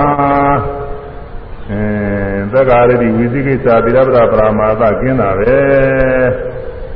[1.72, 1.82] အဲ
[2.54, 5.60] သက္ကာရတိဝိသိကိစ္စသီလပဒပရာမာသကင်းတာပဲ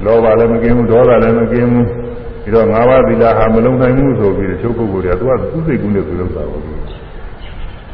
[0.05, 1.87] လောဘလည်းမကင်းဘူးဒေါသလည်းမကင်းဘူး
[2.43, 6.78] ပြီးတော့ငါးပါးသီလဟာမလုံနိုင်ဘူးဆိုပြီးတချို့ပုဂ္ဂိုလ်တွေကသူကသူ့စိတ်ကူးနဲ့သူလုပ်တာပေါ့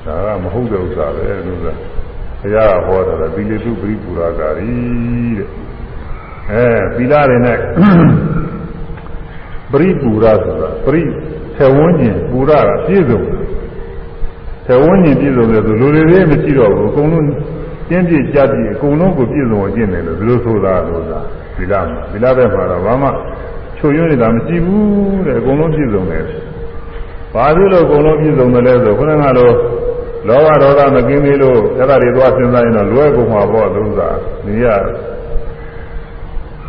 [0.06, 1.74] ဒါကမဟုတ်တဲ့ဥစ္စာပဲလို့ဆိုတာ
[2.41, 4.76] ဘုရားကဟောတာသီလတုပရိပူရာကာရီ
[5.38, 5.47] တဲ့
[6.51, 7.58] အဲသီလတွေနဲ့
[9.72, 11.01] ပရိပူရာဆိုတာပရိ
[11.56, 13.22] ထေဝန်းကျင်ပူရာကပြည့်စုံ
[14.66, 17.26] ထေဝန်းကျင်ပြည့်စုံတယ်ဆိုလူတွေလေးမရှိတော့ဘူးအကုန်လုံး
[17.89, 21.20] ကျင်းပြကြပြည့်အကုန်လုံးကိုပြည့်စုံအောင်ကျင့်တယ်လို့ဘယ်လိုဆိုတာလို့သာ
[21.58, 23.10] သီလမှာသီလဘက်မှာတော့ဘာမှ
[23.78, 26.24] ချုပ်ရွံ့နေတာမရှိဘူးတဲ့အကုန်လုံးပြည့်စုံတယ်
[27.34, 29.56] ဘာဖြစ်လို့အကုန်လုံးပြည့်စုံတယ်လဲဆိုခုနကတော့
[30.28, 34.09] လောဘဒေါသမကင်းသေးလို့အဲ့ဒါတွေသွားစဉ်းစားရင်တော့လွယ်ကုန်မှာပေါ့လို့သာ
[34.45, 34.65] နေရ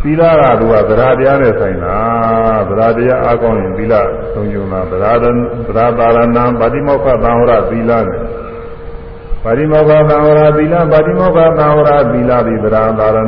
[0.03, 1.97] သီလကသူကသရတရားနဲ့ဆိုင်တာ
[2.69, 3.95] သရတရားအားကောင်းရင်သီလ
[4.35, 5.25] သုံးယုံတာသရသ
[5.77, 8.21] ရပါရဏံဗာတိမောက္ခသံဝရသီလနဲ့
[9.45, 13.25] ဗာတိမောက္ခသံဝရသီလဗာတိမောက္ခသံဝရသီလသည်သရပါရဏံ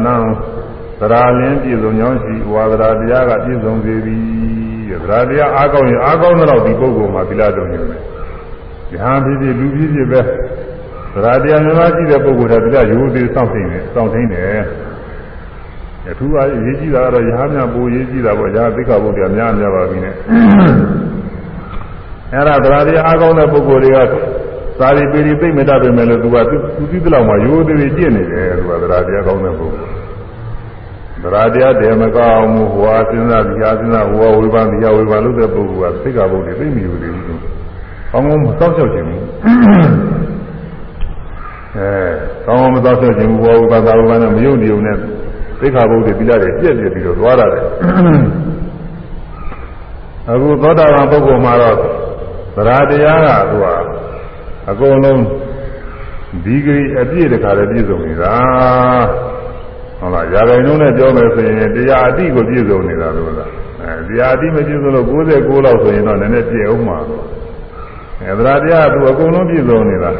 [1.00, 4.22] သရလင်းပြည့်စုံကြောင်းရှိဝါသရတရားကပြည့်စုံစေသည်
[5.02, 8.02] သရတရားအားကောင်းရင်အားကောင်းတော့ဒီပုဂ္ဂိုလ်မှာသီလသုံးယုံတယ်။
[8.92, 10.20] ဉာဏ်ဖြစ်ဖြစ်လူဖြစ်ဖြစ်ပဲ
[11.14, 14.64] သရတရားမြတ်ရှိတဲ့ပုဂ္ဂိုလ်တွေကရိုးသေးစောင့်သိနေစောင့်သိနေတယ်။
[16.10, 20.14] အထူးအရေးကြီးတာကတော့ရဟန်းများပိုရေးကြီးတာပေါ့။ရဟသိက္ခာပုဒ်တွေများများပါပြီနဲ့။
[22.32, 23.98] အဲ့ဒါသရတရားအားကောင်းတဲ့ပုဂ္ဂိုလ်တွေက
[24.80, 26.56] သာရီပေရီသိမ့်မတတ်ပေမဲ့လို့သူကသူ
[26.90, 29.92] သိတဲ့လောက်မှရိုးသေးသေးကျင့်နေတယ်သူကသရတရားကောင်းတဲ့ပုဂ္ဂိုလ်။
[31.22, 37.24] သရတရားတည်းမကောင်းမှုဟောစဉ်းစားဒီဟာစဉ်းစားဟောဝိပန်းဒီဟာဝိပန်းလို့တဲ့ပုဂ္ဂိုလ်ကသိက္ခာပုဒ်တွေသိမ့်မယူသေးဘူး။
[38.12, 39.22] ကောင်းကောင်းမစောင့်ရှောက်ခြင်းဘူး
[41.76, 41.90] အဲ
[42.46, 44.96] ကောင်းကောင်းမစောင့်ရှောက်ခြင်းဘူးဘောဘာသာဘာနဲ့မယုံကြည်ုံနဲ့
[45.60, 47.64] သိက္ခာပုဒ်တွေပြီးလာတယ်ပြည့်ပြည့်ပြီးတော့သွားရတယ်
[50.30, 51.76] အခုသောတာပန်ပုဂ္ဂိုလ်မှာတော့
[52.56, 53.66] သရတရားကသူက
[54.70, 55.22] အကုန်လုံး
[56.44, 58.34] ဒီဂရီအပြည့်တခါလည်းပြည့်စုံနေတာ
[59.98, 63.50] ဟုတ်လားရာဂိုင်နှုန်းနဲ့ပြောမယ်ဆိုရင်တရားအတိကိုပြည့်စုံနေတာလို့လား
[63.82, 66.98] အဲတရားအတိမပြည့်စုံလို့69လောက်ဆိုရင်တော့နည်းနည်းပြည့်အောင်မှာ
[68.22, 70.10] အဲသရတရားကသူအကုန်လုံးပြည့်စုံနေတာ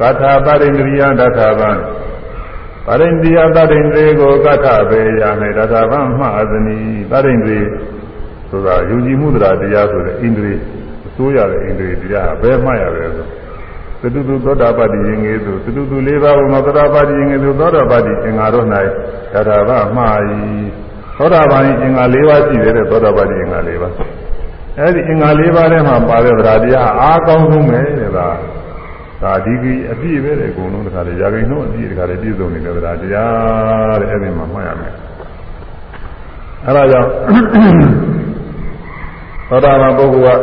[0.00, 1.70] ကထာပရိန္ဒရိယဒထာဗံ
[2.86, 5.24] ပရိန္ဒရိယတရိန္ဒြေကိုကထဘေရ၌
[5.58, 6.78] ဒထာဗံမှအသနီ
[7.10, 7.58] ပရိန္ဒြေ
[8.50, 10.52] ဆိုတာယုံကြည်မှုတရားတရားဆိုတဲ့ဣန္ဒြေ
[11.06, 13.26] အစိုးရတဲ့ဣန္ဒြေတရားဘယ်မှရလဲဆို
[14.02, 18.66] သတုတုသောတာပတ္တိယင်ငေသူသတုတုလေးပါးဘုမသောတာပတ္တိယင်ငေသူသောတာပတ္တိအင်္ဂါတို့၌
[19.32, 20.02] ဒထာဗမှ၏
[21.18, 24.19] သောတာပန်အင်္ဂါ၄ပါးရှိတယ်တဲ့သောတာပတ္တိအင်္ဂါ၄ပါး
[24.78, 28.36] အဲ့ဒီအင်္ဂါ၄ပါးထဲမှာပါတဲ့သရတရားအားကောင်းဆုံးပဲတဲ့လား
[29.22, 34.94] ဒါဒီကြီးအပြည့်ပဲတဲ့အကုန်လုံးတခါလေရာဂိနှုတ်အပြည့်တခါလေပြည့်စုံနေတဲ့သရတရားတဲ့အဲ့ဒီမှာမှတ်ရမယ်
[36.66, 37.10] အဲ့ဒါကြောင့်
[39.48, 40.38] သောတာပန်ပုဂ္ဂိုလ်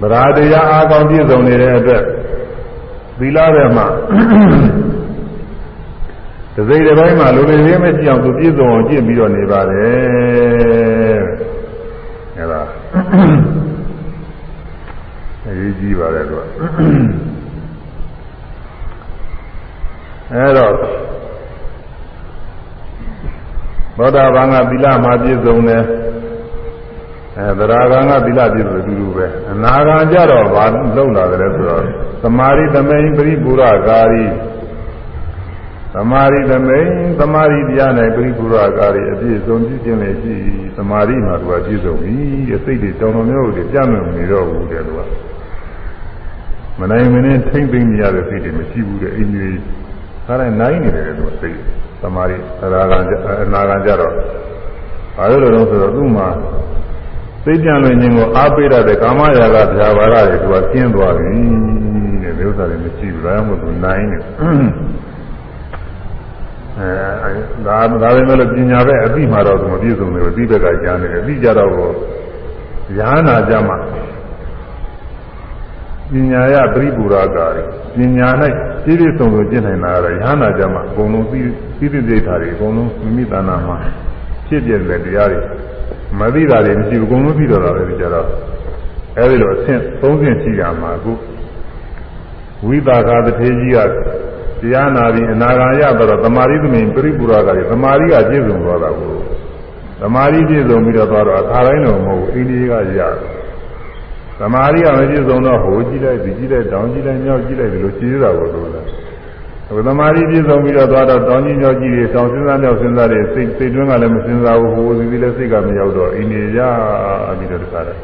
[0.00, 2.02] ကသရတရားအားကောင်းပြည့်စုံနေတဲ့အတွက်
[3.18, 3.86] သီလထဲမှာ
[6.54, 11.18] တစိမ့်တစ်ပိုင်းမှာလူတွေရင်းမရှိအောင်သူပြည့်စုံအောင်ကျင့်ပြီးတော့နေပါတယ်
[12.46, 12.62] အဲ့ဒါ
[15.46, 16.40] အရေးကြီးပါတယ်သူက
[20.32, 20.72] အဲ့တော့
[23.96, 25.82] သောတာပန်ကသီလမှာပြည့်စုံတယ်
[27.38, 30.64] အဲသရဂံကသီလပြည့်စုံတူတူပဲအနာဂံကြတော့ဘာ
[30.96, 31.82] လုံလာတယ်လဲဆိုတော့
[32.22, 34.24] သမာဓိသမိန်ပရိပူရကာရီ
[35.96, 36.88] သမာဓိသမိန်
[37.18, 40.34] သမာဓိတရား၌ပရိပူရကာရီအပြည့်စုံပြည့်ခြင်းလည်းရှိ
[40.76, 42.14] သမာဓိမှာသူကပြည့်စုံပြီ
[42.56, 45.00] အစိတ်တွေတောင်းတော်မျိုးတွေပြတ်မြုံနေတော့ဘူးတဲ့သူက
[46.78, 49.60] မနိုင်မင်းထိမ့်သိမ့်နေရတဲ့စိတ်တွေမရှိဘူးတဲ့အိမ်ကြီး
[50.26, 51.56] ခါတိုင်းနိုင်နေတယ်သူကစိတ်
[52.02, 54.12] သမာဓိသရဂံအနာဂံကြတော့
[55.16, 56.28] ဘာလို့လဲဆိုတော့သူ့မှာ
[57.44, 61.30] သိကြံလွင်ခြင်းကိုအားပေးရတဲ့ကာမရာဂဗျာပါဒတွေသူကကျင်းသွားပြီ
[62.22, 64.18] တဲ့ဒီဥစ္စာတွေမရှိဘူးဒါမှမဟုတ်သူနိုင်နေ
[66.78, 66.90] အဲ
[67.66, 71.70] ဒါဒါပဲလို့ပညာပဲအသိမှတော့သူမပြည့်စုံဘူးအသိဘက်ကကြားနေတယ်အသိကြတော့
[72.98, 73.76] ရဟနာကြမှာ
[76.12, 77.62] ပညာရပရိပူရာကာရီ
[77.96, 78.28] ပညာ၌
[78.84, 81.40] ပြည့်ပြည့်စုံစုံကျင့်နိုင်တာကတော့ရဟနာကြမှာအကုန်လုံးသိ
[81.78, 83.76] သိသိသိထားတွေအကုန်လုံးမိမိတဏ္ဍာမှာ
[84.46, 85.40] ဖြစ်ပြတဲ့တရားတွေ
[86.20, 88.26] မသိတာတွေမရှိဘူးအကုန်လုံးသိတော့တာပဲဒီကြတော့
[89.18, 91.12] အဲဒီလိုအဆင့်သုံးဆင့်ရှိရမှာအခု
[92.66, 93.78] ဝိသကာတထေကြီးက
[94.65, 99.13] တရားနာပြီးအနာဂါရတော့သမာဓိသမင်ပရိပူရာကလည်းသမာဓိကပြည့်စုံသွားတာကို
[100.01, 103.01] သမာဓိပြည့်စုံပြီးတော့သွားတော့အခါတိုင်းတော့မဟုတ်ဘူးအိန္ဒိယကရ
[104.39, 108.85] သမာဓိကမပြည့်စုံတော့ဟိုကြည့်လိုက်ဒီကြည့်လိုက်တောင်ကြည့်လိုက်မြောက်ကြည့်လိုက်ဒီလိုခြေရတာကိုလို့လား
[109.67, 116.59] ဟိုသမာဓိပြည့်စုံပြီးတော့သွားတော့တောင်ကြီးမြောက်ကြီးတွေတောင်စဉ်းစားမြောက်စဉ်းစားတွေစိတ်စိတ်တွင်းကလည်းမစဉ်းစားဘူးဟိုဒီဒီလည်းစိတ်ကမရောက်တော့အိန္ဒိယရ
[117.37, 117.99] ပြီးတော့တခါတည်း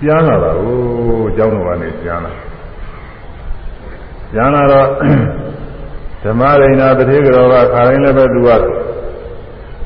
[0.00, 0.76] ပြန်လာတာကို
[1.28, 2.32] အเจ้าတော်ကနေပြန်လာ
[4.32, 4.88] ပြန်လာတော့
[6.25, 8.49] ဓမ္မရိဏတတိကတော်ကခါတိုင်းလည်းပဲသူက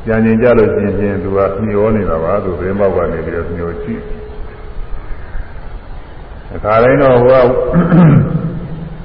[0.05, 4.01] ပြန်ကျင်ကြလို့ရှင်ရှင်သူကမျောနေတာပါသူဘယ်မောက်ကနေပြီးတော့မျောကြည့်
[6.53, 7.47] အခါတိုင်းတော့ဟိုက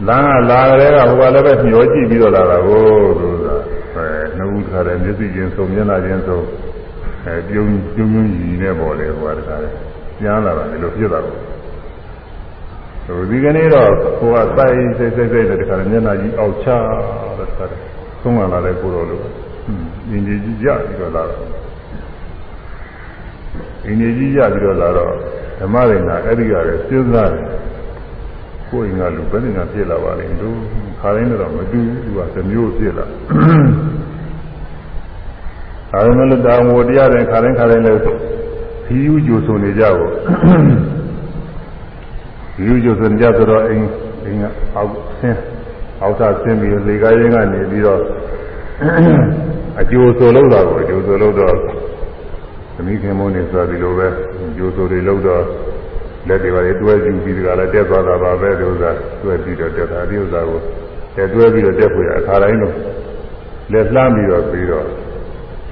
[0.09, 2.82] လမ်းကလာကြတဲ့ကဟိုကလည်းပဲမျောကြည့်ပြီးတော့လာတာကို
[3.20, 3.47] သူက
[3.95, 4.09] အဲ
[4.39, 6.41] နှုတ်ခါတယ်မျက်စိချင်းစုံမျက်နှာချင်းစုံ
[7.26, 9.72] အဲပြုံးပြုံးပြုံးကြီးနဲ့ပေါ်လေဟိုကတခါတယ်
[10.18, 11.54] ပြန်လာတာလည်းဖြစ်တာကိုဟို
[13.31, 16.69] ဒီကနေ့တော့ဟိုကစိုက်စိတ်စိတ်စိတ်တဲ့တခါမျက်နှာကြီးအောက်ချ
[17.39, 17.65] တဲ့တခါ
[18.23, 19.25] သုံးလာတဲ့ကိုတော်လို့
[20.11, 21.43] အင်းကြီးကြီးကြပြီးတော့လာတော့
[23.87, 25.13] အင်းကြီးကြီးကြပြီးတော့လာတော့
[25.61, 27.45] ဓမ္မရိနာအဲ့ဒီကလည်းစဉ်းစားတယ်
[28.71, 30.49] ကိုယ်ငါလူဘယ်နဲ့ငါဖြစ်လာပါလိမ့်သူ
[31.01, 38.01] ခါတိုင်းတော့မတူဘူးသူကသမျိုးဖြစ်လာဒါပေမဲ့လည်းတာဝတရားတဲ့ခါတိုင်းခါတိုင်းလည်း
[38.87, 40.09] ခီးယူကြိုဆိုနေကြကို
[42.63, 43.87] လူကျဆိုကြဆိုတော့အိမ်
[44.25, 44.45] အိမ်က
[44.77, 45.41] အောက်ဆင်း
[46.03, 48.01] အောက်သာဆင်းပြီးလေကားရင်းကနေပြီးတော့
[49.81, 51.55] အကျိုးဆိုလို့တာကိုအကျိုးဆိုလို့တော့
[52.75, 54.09] သမီးခင်မုန်းနေဆိုဒီလိုပဲ
[54.49, 55.45] အကျိုးဆိုတွေလို့တော့
[56.29, 58.91] လက်တွေပါလေတွဲယူပြီးဒီကလည်းတက်သွားတာပါပဲဒီဥစ္စာ
[59.23, 60.61] တွဲပြီးတော့တက်တာဒီဥစ္စာကို
[61.17, 62.75] တက်တွဲပြီးတော့တက်ဖို့ရအခါတိုင်းတော့
[63.73, 64.87] လက်လှမ်းပြီးတော့ပြီးတော့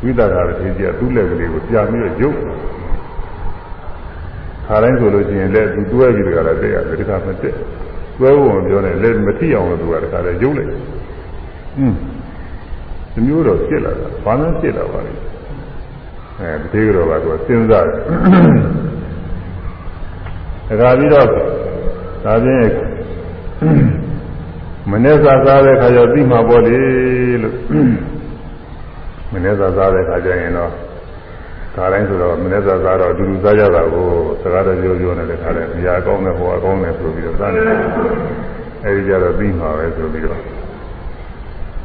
[0.02, 2.52] ဝိသကာရထေကြီးကသူ့လက်ကလေးကိုပြပြီးတော့ရုပ်ခါ
[4.82, 7.54] တိုင်းဆိုလို့ရှိရင်လက်သူတွဲပြီးတကလည်းတက်ရတယ်တခါမတက်
[8.18, 10.70] တွဲဖို့ပြောတယ်လက်မထိအောင်လို့သူကတခါလည်းရုပ်လိုက်
[11.78, 11.94] อืม
[13.12, 15.12] ဒီမျိုးတော့ဖြစ်လာတာဘာလို့ဖြစ်လာပါလဲ
[16.40, 17.98] အဲဒီကတော့ကသူစဉ်းစားတယ်
[20.68, 22.68] တခါပြီးတော့ဒါဖြင့်
[24.90, 26.76] မနေ့ကစားတဲ့ခါကျပြီးမှာပေါ့လေ
[27.42, 27.56] လို့
[29.32, 30.72] မနေ့ကစားတဲ့ခါကျရင်တော့
[31.74, 34.06] ခါတိုင်းဆိုတော့မနေ့ကစားတော့အတူတူစားကြတာကို
[34.42, 37.78] စကားတော့ပြောပြောနေတဲ့ခါတိုင်းနေရာကောင်းတဲ့ဟိုအကောင်းတဲ့ဆိုပြီးတော့စားနေတယ်
[38.84, 40.40] အဲဒီကြတော့ပြီးမှာပဲဆိုပြီးတော့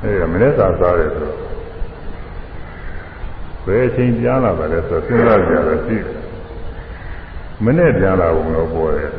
[0.04, 1.38] အဲဒီမနေ့ကစားတယ်ဆိုတော့
[3.66, 6.18] ဘယ်အချိန်ပြန်လာပါလဲဆိုတော့စဉ်းစားကြရရှိတယ်
[7.66, 9.12] မနဲ့ပြန်လာဘူးလို့ပြောတယ်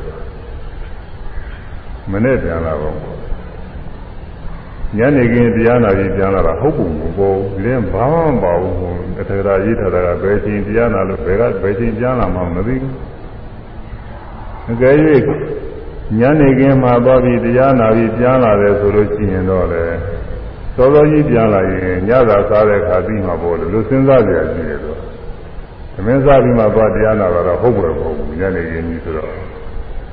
[2.13, 3.28] မနဲ့ပြန်လာပါဘူး
[4.97, 8.75] ညနေခင်းတရားနာပြီးပြန်လာတာဟုတ်ပုံမပေါ်ဘူးဒီထဲဘာမှမပါဘူး
[9.21, 12.95] အထက်ကရေးထားတာကဘယ်ချိန်တရားနာလို့ဘယ်ကဘယ်ချိန်ပြန်လာမှမသိဘူး
[14.71, 14.95] အကယ်၍
[16.19, 19.85] ညနေခင်းမှာသွားပြီးတရားနာပြီးပြန်လာတယ်ဆိုလို့ရှိရင်တော့လေ
[20.77, 24.95] စောစောကြီးပြန်လာရင်ညသာစားတဲ့ခါပြီးမှပေါ်လို့လူစဉ်းစားကြရရှိတယ်ဆို
[25.95, 29.31] သမင်းစားပြီးမှသွားတရားနာတာတော့ဟုတ်ဘူးမဟုတ်ဘူးညနေခင်းကြီးဆိုတော့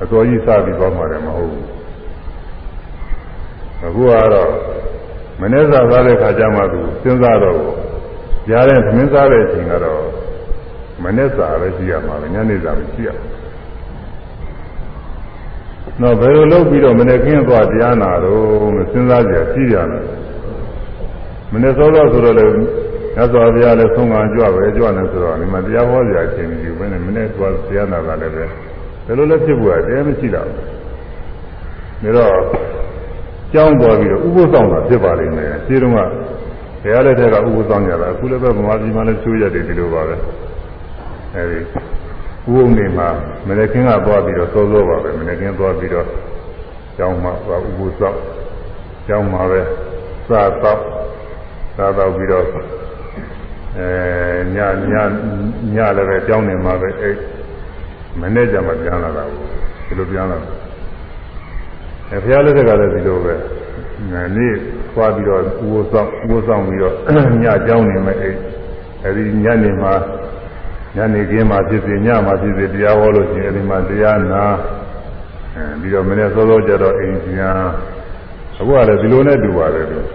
[0.02, 1.75] အစောကြီးစားပြီးသွားမှလည်းမဟုတ်ဘူး
[3.84, 4.50] အခုကတော့
[5.40, 7.58] မနေ့ကစားတဲ့ခါကျမှသူစဉ်းစားတော့
[8.48, 10.02] ကြားတဲ့သမင်းစားတဲ့အချိန်ကတော့
[11.04, 13.36] မနေ့စာပဲရှိရမှာပဲညနေစာမရှိရဘူး
[16.02, 20.04] တော့ဘယ်လိုလုပ်ပြီးတော့မနေ့ကင်းသွားတရားနာတော့မစဉ်းစားကြကြည့်ရတယ်
[21.52, 22.46] မနေ့စောစောဆိုတော့လေ
[23.16, 28.44] ညသောဘုရားလည်းဆုံးခံကြွပဲကြွနေဆိုတော့ဒီမှာတရားဟောကြအချိန်ကြီးဘယ်နဲ့မနေ့သွားတရားနာတာလည်းပဲ
[29.06, 32.75] ဘယ်လိုလဲဖြစ်ဖို့ကတရားမရှိတော့ဘူးဒါတော့
[33.52, 35.98] ကြောင်းပေါ်ပြီးတော့ဥပုသ်ဆောင်တာဖြစ်ပါလိမ့်မယ်ရှင်းတော့က
[36.82, 40.14] ဘုရားလက်ထက်ကဥပုသ်ဆောင်ကြတာအခုလည်းပဲဗမာပြည်မှာလည်းချိုးရတယ်ဒီလိုပါပဲ
[41.34, 41.58] အဲဒီ
[42.52, 43.08] ဥုံနေမှာ
[43.46, 46.06] မနေ့ကင်းကသွားပြီးတော့စောစောပါပဲမနေ့ကင်းသွားပြီးတော့
[46.96, 48.18] ကျောင်းမှာသွားဥပုသ်ဆောင်
[49.06, 49.60] ကျောင်းမှာပဲ
[50.28, 50.80] စားတော့
[51.76, 52.44] စားတော့ပြီးတော့
[53.78, 53.88] အဲ
[54.54, 54.58] ည
[54.92, 54.94] ည
[55.74, 57.10] ညလည်းပဲကျောင်းနေမှာပဲအဲ
[58.20, 59.48] မနေ့ကျမှပြန်လာတာဘူး
[59.86, 60.55] ဒီလိုပြန်လာတာ
[62.12, 63.34] အဲဘုရားလက်ထက်ကလည်းဒီလိုပဲ
[64.36, 64.54] နေ့
[64.94, 66.94] သွားပြီးတော့ဥပုသ်ဆောင်ဥပုသ်ဆောင်ပြီးတော့
[67.42, 68.30] ညကျောင်းနေမယ်အဲ
[69.04, 69.94] အဲဒီညနေမှာ
[70.96, 74.44] ညနေခင်းမှာဖြစ်စေညမှာဖြစ်စေတရားဟောလို့ရှိရင်အဲဒီမှာတရားနာ
[75.54, 77.56] အဲပြီးတော့မနေ့စောစောကြတော့အိမ်ပြန်
[78.58, 80.06] အခုကလည်းဒီလိုနဲ့တူပါတယ်လို့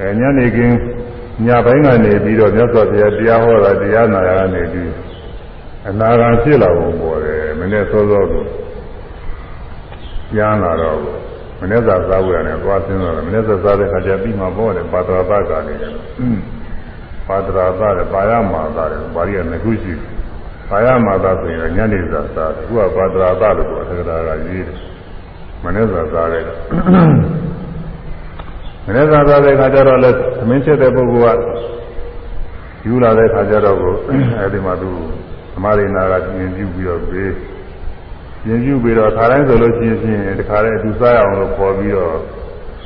[0.00, 0.76] အဲညနေခင်း
[1.46, 4.92] ညပိုင်းကနေပြီးတော့မြတ်စွာဘုရားတရားဟောတာတရားနာရနေပြီး
[5.88, 8.32] အနာဂတ်ဖြစ်လာပုံပေါ်တယ်မနေ့စောစောက
[10.32, 10.98] ပြန်လာတော့
[11.60, 15.92] မနေ့စာစားဝယ်ရတယ်သွားစင်းတော့မနေ့စာစားတဲ့ခါကျပြီးမှပေါ်တယ်ပါတရာသကနေတယ်
[17.28, 19.94] ပါတရာသတယ်ပါရမာသတယ်ပါရီကနှစ်ခုရှိ
[20.68, 24.78] ပါရမာသဆိုရင်ညနေစာစားတယ်ခုကပါတရာသလို့ပြောတယ်ဒါကရေးတယ်
[25.64, 26.44] မနေ့စာစားတယ်
[28.86, 30.16] မနေ့စာစားတဲ့ခါကျတော့လဲသ
[30.48, 31.40] မင်းချက်တဲ့ပုဂ္ဂိုလ်က
[32.86, 33.94] ယူလာတဲ့ခါကျတော့ကို
[34.38, 34.90] အဲဒီမှာသူ
[35.52, 37.30] သမားရိနာကပြင်ပြုပြီးတော့ပေး
[38.44, 42.16] ပြင်ပြုပြီးတော့ခါတိုင်းဆိုလို့ရှိရင်တခါတည်းအတူစားရအောင်လို့ခေါ်ပြီးတော့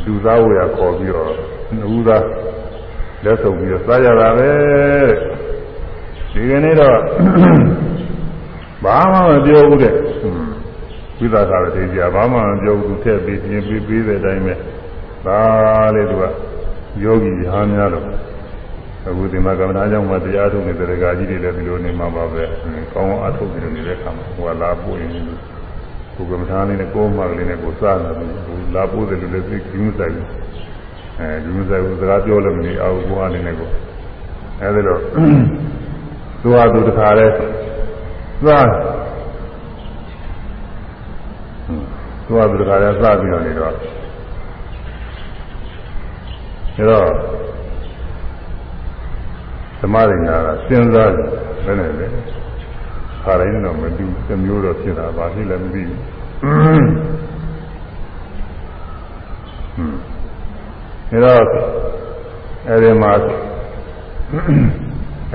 [0.07, 1.33] လူသားဝေရခေါ်ပြီးတော့
[1.75, 2.25] နှူးသား
[3.25, 4.51] လက်ဆုံပြီးတော့စားကြတာပဲ
[6.33, 6.97] ဒီကနေ့တော့
[8.85, 9.95] ဘာမှမပြောဘူးတဲ့
[11.19, 14.55] ဝိသကာရတေကြီးကဘာမှမပြောဘူးသူထည့်ပြီးပြင်ပြီးပြီးတဲ့အတိုင်းပဲ
[15.27, 15.41] ဒါ
[15.95, 16.25] လေးသူက
[17.03, 18.05] ယောဂီဟာများတော့
[19.09, 22.43] အခုဒီမှာကမ္မထာကြောင့်မှတရားထုတ်နေတဲ့ဒကာကြီးတွေလည်းဒီလိုနေမှာပါပဲ
[22.93, 25.11] ကောင်းအောင်အထုတ်ပြီးနေတဲ့ခါမှာဟိုကလာပို့ရင်
[26.15, 28.31] ကိုကမ္မထာလေးနဲ့ကိုယ်မှလေးနဲ့ကိုစားနေတယ်
[28.75, 30.29] လာပို့တယ်လို့လည်းသိကြည့်မဆိုင်ဘူး
[31.19, 33.69] အဲဒီမဆိုင်ဘူးစကားပြောလည်းမနေအောင်ကိုယ်အနေနဲ့ကို
[34.61, 35.01] အဲဒီတော့
[36.41, 37.27] သူဟာသူတခါလဲ
[38.43, 38.67] သွား
[42.27, 43.73] သူဟာသူတခါလဲစားပြီးတော့နေတော့
[46.79, 47.09] အဲတော့
[49.81, 51.29] သမารညာကစဉ်းစားတယ်
[51.65, 52.07] ဘယ်နဲ့လဲ
[53.23, 56.01] ခါတိုင်းတော့မတူသမျိုးတော့ဖြစ်တာဘာဖြစ်လဲမသိဘူး
[61.11, 61.43] အဲတော့
[62.69, 63.13] အဲဒီမှာ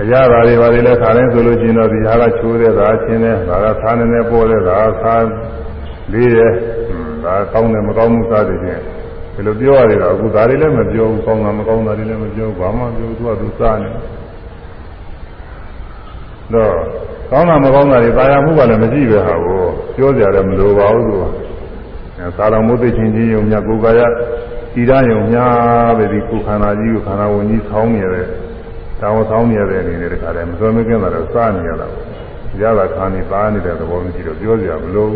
[0.01, 5.15] အရာဓာတွေပါလေလဲခါတိုင်းဆိုလို့ရှိရင်တော့ဒီဟာကချိုးတဲ့ဒါချင်းတဲ့ဒါကသာနေနေပေါ်တဲ့ဒါသာ
[6.13, 6.51] လေးရဲ့
[7.23, 8.81] ဒါကောင်းတယ်မကောင်းဘူးစားတယ်ချင်း
[9.33, 14.20] ဒီလိုပြောရတယ်တော့အခုဒါတွေလည်းမပြောဘူးကောင်းတာမကောင်းတာတွေလည်းမပြောဘူးဘာမှပြောသူကသူစားနေတော့
[17.31, 19.61] ကောင်းတာမကောင်းတာတွေတာယာမှုကလည်းမရှိပဲဟာကို
[19.95, 24.01] ပြောကြရတယ်မလိုပါဘူးသူကသာလောင်မိုးသိချင်းချင်းယုံမြကိုယ်ကာယ
[24.79, 25.37] ဤရယုံမြ
[25.97, 28.27] ပဲဒီကိုခန္ဓာကြီးကိုခန္ဓာဝင်ကြီးဆောင်းနေတယ်
[29.01, 31.87] တောင်းဆောင်းနေရတဲ့အနေနဲ့တခါတည်းမစွမ်းမကင်းတာတော့စားနေရတာ
[32.61, 35.13] ရတာခါနေပါနေတဲ့သဘောမရှိတော့ပြောကြရမလို့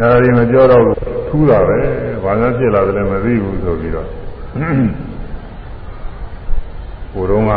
[0.00, 0.84] အဲဒီမပြောတော့
[1.28, 1.78] ထူးတာပဲ
[2.24, 4.08] ဘာမှဖြစ်လာတယ်လည်းမသိဘူးဆိုပြီးတော့
[7.12, 7.52] ဟိုတုန်းက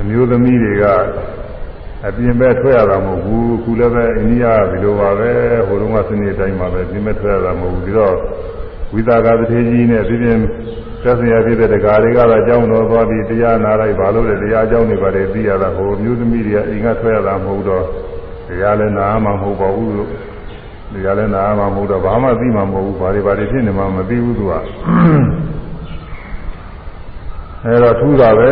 [0.00, 0.84] အမျိုးသမီးတွေက
[2.06, 5.30] အပြင်ဘက်ထွက်ရတာမဟုတ်ဘူးအခုလည်းပဲအိန္ဒိယကဒီလိုပါပဲ
[5.66, 8.16] ဟိုတုန်းကစနေတိုင်းမှာပဲပြင်ဘက်ထွက်ရတာမဟုတ်ဘူးပြီးတော့
[8.92, 10.38] ဝိသကာတထေကြီးနဲ့ဒီပြင်
[11.02, 17.84] သက်ဆိုင်ရာဖြစ်တဲ့တရားတွေကတော့အကြောင်းတော်သွားပြီးတရားနာလိုက်ပါလို့လေတရားအကြောင်းတွေပါတယ်သိရတာဟိုမျိုးသမီးတွေကအိမ်ကထွက်ရတာမဟုတ်တော့
[18.48, 20.10] တရားလည်းနာမှမဟုတ်ပါဘူးလို့
[20.92, 24.52] တရားလည်းနာမှမဟုတ်တော့ဘာမှသိမှမဟုတ်ဘူးဘာတွေဘာတွေဖြစ်နေမှမသိဘူးသူက
[27.66, 28.50] အဲတော့ထူးတာပဲ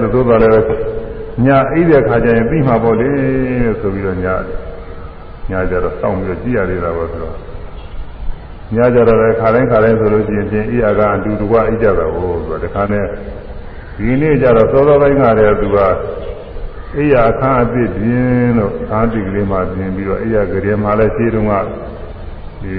[0.00, 0.54] လို့သို့တော်လည်း
[1.44, 3.10] ညာအိတဲ့ခါကျရင်ပြီးမှာပေါ့လေ
[3.80, 4.34] ဆိုပြီးတော့ညာ
[5.50, 7.36] ညကြတော့စောင့်ပြီးကြည့်ရသေးတာပေါ့ဆိုတော့
[8.74, 13.06] ညကြတော့လည်းခါတိုင်းခါတိုင်းဆိုလို့ရှိရင်ပြင်အိယာကအတူတူကအိကြတာကိုဆိုတော့တခါနဲ့
[13.96, 15.78] ဒီနေ့ကျတော့စောစောပိုင်းကတည်းကသူက
[16.96, 21.52] အိယာအခန်းအသစ်ပြင်းလို့အခန်းတိကလေးမှပြင်ပြီးတော့အိယာကလေးမှလည်းခြေတုံးက
[22.62, 22.76] ဒီ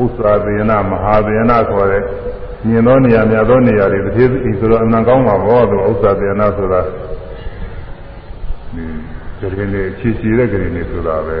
[0.00, 2.02] ဥစ္စာသေနမဟာသေနခေါ်တဲ့
[2.68, 8.84] မြင်သောနေရာမြတ်သောနေရာတွေတစ်ပြေးစီဆိုတော့အမှန်ကောင်းမှာပေါ့သူဥစ္စာသေနဆိုတာဒီ
[9.38, 11.38] ကြရင်လေးချီချီတဲ့ကြရင်လေးဆိုတာပဲ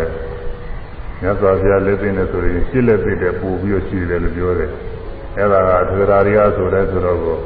[1.20, 4.70] မြတ်စွာဘုရားလက်သိနေဆိုရင်ရှစ်လက်သိတဲ့ပို့ပြီးတော့ရှိတယ်လို့ပြောတယ်
[5.38, 7.36] အဲ့ဒါကသဒ္ဓါရိယဆိုတဲ့ဆိုတော့ကို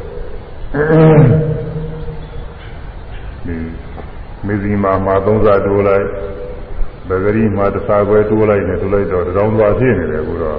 [3.47, 3.57] ဒီ
[4.47, 6.07] မေဇီမာမှာသုံးစားတိုးလိုက်
[7.09, 10.59] ဗဂရီမှာတစ်စားခွဲတိုးလိုက်နဲ့တိုးလိုက်တော့တောင်သွားဖြစ်နေတယ်အခုတော့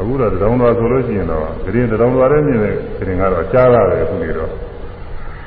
[0.00, 4.50] အခုတော့တောင်သွားဆိုလို့ရှိရင်တော့ဂရင်တောင်သွားတဲ့မြင်တဲ့ဂရင်ကတော့ကြားရတယ်အခုနေတော့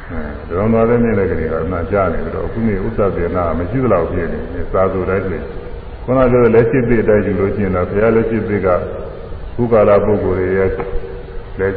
[0.09, 4.39] အဲတောင်သွားတဲ့မြင်တဲ့ဂရင်ကအမှကြားနေတော့အခုနေဥစ္စာပြေနာမရှိသလောက်ဖြစ်နေ
[4.71, 5.41] စာဆိုတိုင်းဆို
[6.03, 8.69] ခုနကပြောလက်ရှိသည့်အတိုင်းယူလို့ရှိရင်တော့ဘုရားလက်ရှိသည့်က
[9.55, 10.69] ခုကာလပုဂ္ဂိုလ်တွေရဲ့
[11.59, 11.73] လက်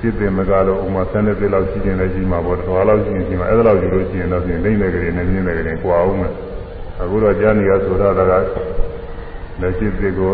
[0.00, 6.32] จิตတင်မကလို့ဥမာဆန်းတဲ့ပြလောက်ရှိခြင်းလည်းရှိမှာပေါ့တော်လောက်ရှိရင်ရှိမှာအဲ့ဒါလောက်ယူလို့ရှိရင်တော့ပြင်လိမ့်တဲ့ကလေးနဲ့မြင်းတဲ့ကလေးကွာအောင်မယ်
[7.00, 8.32] အခုတော့ကြားနေရဆိုတာက
[9.62, 10.32] လက်ရှိသစ်ကို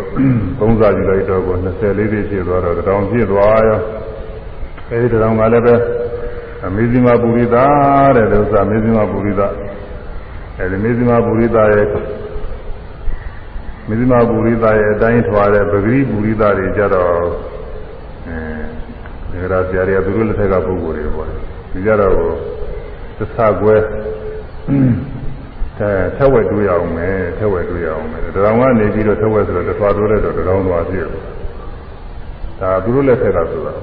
[0.58, 3.80] သုံးစားယူလိုက်တော့ကို24သိဖြစ်သွားတော့တောင်ဖြစ်သွားရော
[4.90, 5.74] အဲဒီတောင်ကလည်းပဲ
[6.64, 7.56] အမေဇိမပုရိသ
[8.16, 9.42] တဲ့ဥစ္စာမေဇိမပုရိသ
[10.58, 11.86] အဲဒီမေဇိမပုရိသရဲ့
[13.88, 17.12] မေဇိမပုရိသရဲ့အတိုင်းထွာတဲ့ပဂရိပုရိသတွေကြတော့
[19.34, 21.28] အဲဒါဆရာတွေကသူတို့လက်ထက်ကပုဂ္ဂိုလ်တွေပေါ့
[21.72, 22.12] ဒီကြတော့
[23.18, 23.76] သစ္စာကွဲ
[25.80, 31.06] အဲထက်ဝက်တွေ့ရအောင်မယ်ထက်ဝက်တွေ့ရအောင်မယ်တရောင်ကနေပြီးတော့ထက်ဝက်ဆိုတော့တစ်သွားတိုးလိုက်တော့တရောင်သွားပြည့်
[32.60, 33.74] ဒါသူတို့လက်ထက်ကဆိုတာ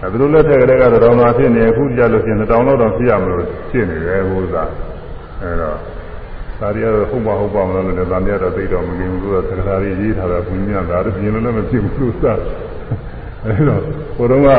[0.00, 4.64] အဲသူတို့လက်ထက်ကလေးကတော့တရောင်သွားဖြစ်နေအခုကြလို့ရှိရင်တောင်လောက်တော့ဖြစ်ရမလို့ဖြစ်နေတယ်ဟိုသာ
[5.42, 5.76] အဲတော့
[6.60, 12.24] ဒါရီကတော့ဟုတ်ပါဟုတ်ပါမလို့လည်းဗာမြတ်တော့သိတော့မမြင်ဘူးလို့သက္ကရာကြီးရေးထားတာဘုရားဒါတော့ပြင်လို့လည်းမဖြစ်ဘူးလို့စ
[13.46, 13.80] အဲတော့
[14.16, 14.50] ဟိုတုန်းက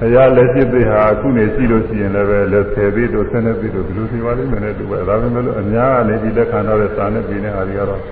[0.00, 8.02] ဘုရားလက်ရှိသိဟာအခုနေရှိလို့ရှိရင်လည်းပဲလက်10သိတို့12သိတို့ဒီလိုသိပါလိမ့်မယ်နဲ့တူပဲဒါပေမဲ့လို့အများကနေဒီလက်ခံတော့တဲ့စာနဲ့ပြည်နေဟာတွေကတော့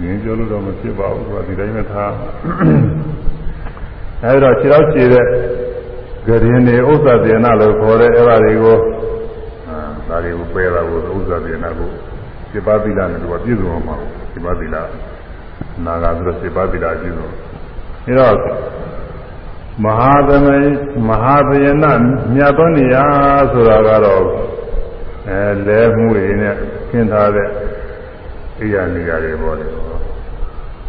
[0.00, 2.12] ငင်းပြောလို့တော့မဖြစ်ပါဘူးသူကဒီတိုင်းပဲထား
[4.24, 5.24] အဲဒီတော့ခြေတော့ခြေတဲ့
[6.26, 8.78] ဂရင်တွေဥစ္စာပြေနာလို့ခေါ်တဲ့အဲ့ဒါတွေကို
[9.68, 11.90] အာဒါတွေကိုပယ်တာကိုဥစ္စာပြေနာကို
[12.52, 13.96] စေပါသီလနဲ့သူကပြည့်စုံအောင်ပါ
[14.32, 14.76] စေပါသီလ
[15.84, 17.28] နာဂါဆိုတော့စေပါသီလပြည့်စုံ
[18.06, 18.34] အဲတော့
[19.84, 20.58] မဟာသမေ
[21.08, 21.92] မဟာဗယနာ
[22.34, 23.04] မြတ်သောနေရာ
[23.52, 24.24] ဆိုတာကတော့
[25.28, 26.54] အဲလဲမှုတွေနဲ့
[26.88, 27.48] ခင်းထားတဲ့
[28.60, 29.66] အိယာနေရာတွေပေါ့လေ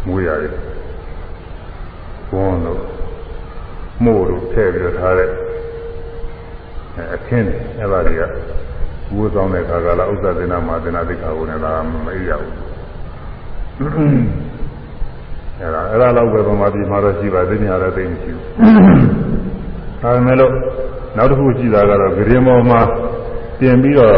[0.06, 0.50] မူရတွေ
[2.28, 2.80] ဘုန်းတို့
[4.04, 5.30] မို့တို့ထည့်ပြီးတော့ထားတဲ့
[7.14, 8.22] အခင်းတွေအဲ့ဒါတွေက
[9.14, 12.54] ဝိုးဆောင်တဲ့ခါကလာဥစ္စာသေနာမာသေနာသိက္ခာကိုလည်းဒါမအိရဘူး
[15.62, 18.42] အဲ့ဒါအဲ့ဒါတော့ပဲဗမာပြည်မှာတော့ရှိပါသိညာလည်းသိမရှိဘူး။
[20.02, 20.52] ဒါပေမဲ့လို့
[21.16, 22.80] နောက်တစ်ခုရှိတာကတော့ဂရင်ပေါ်မှာ
[23.60, 24.14] တင်ပြီးတော့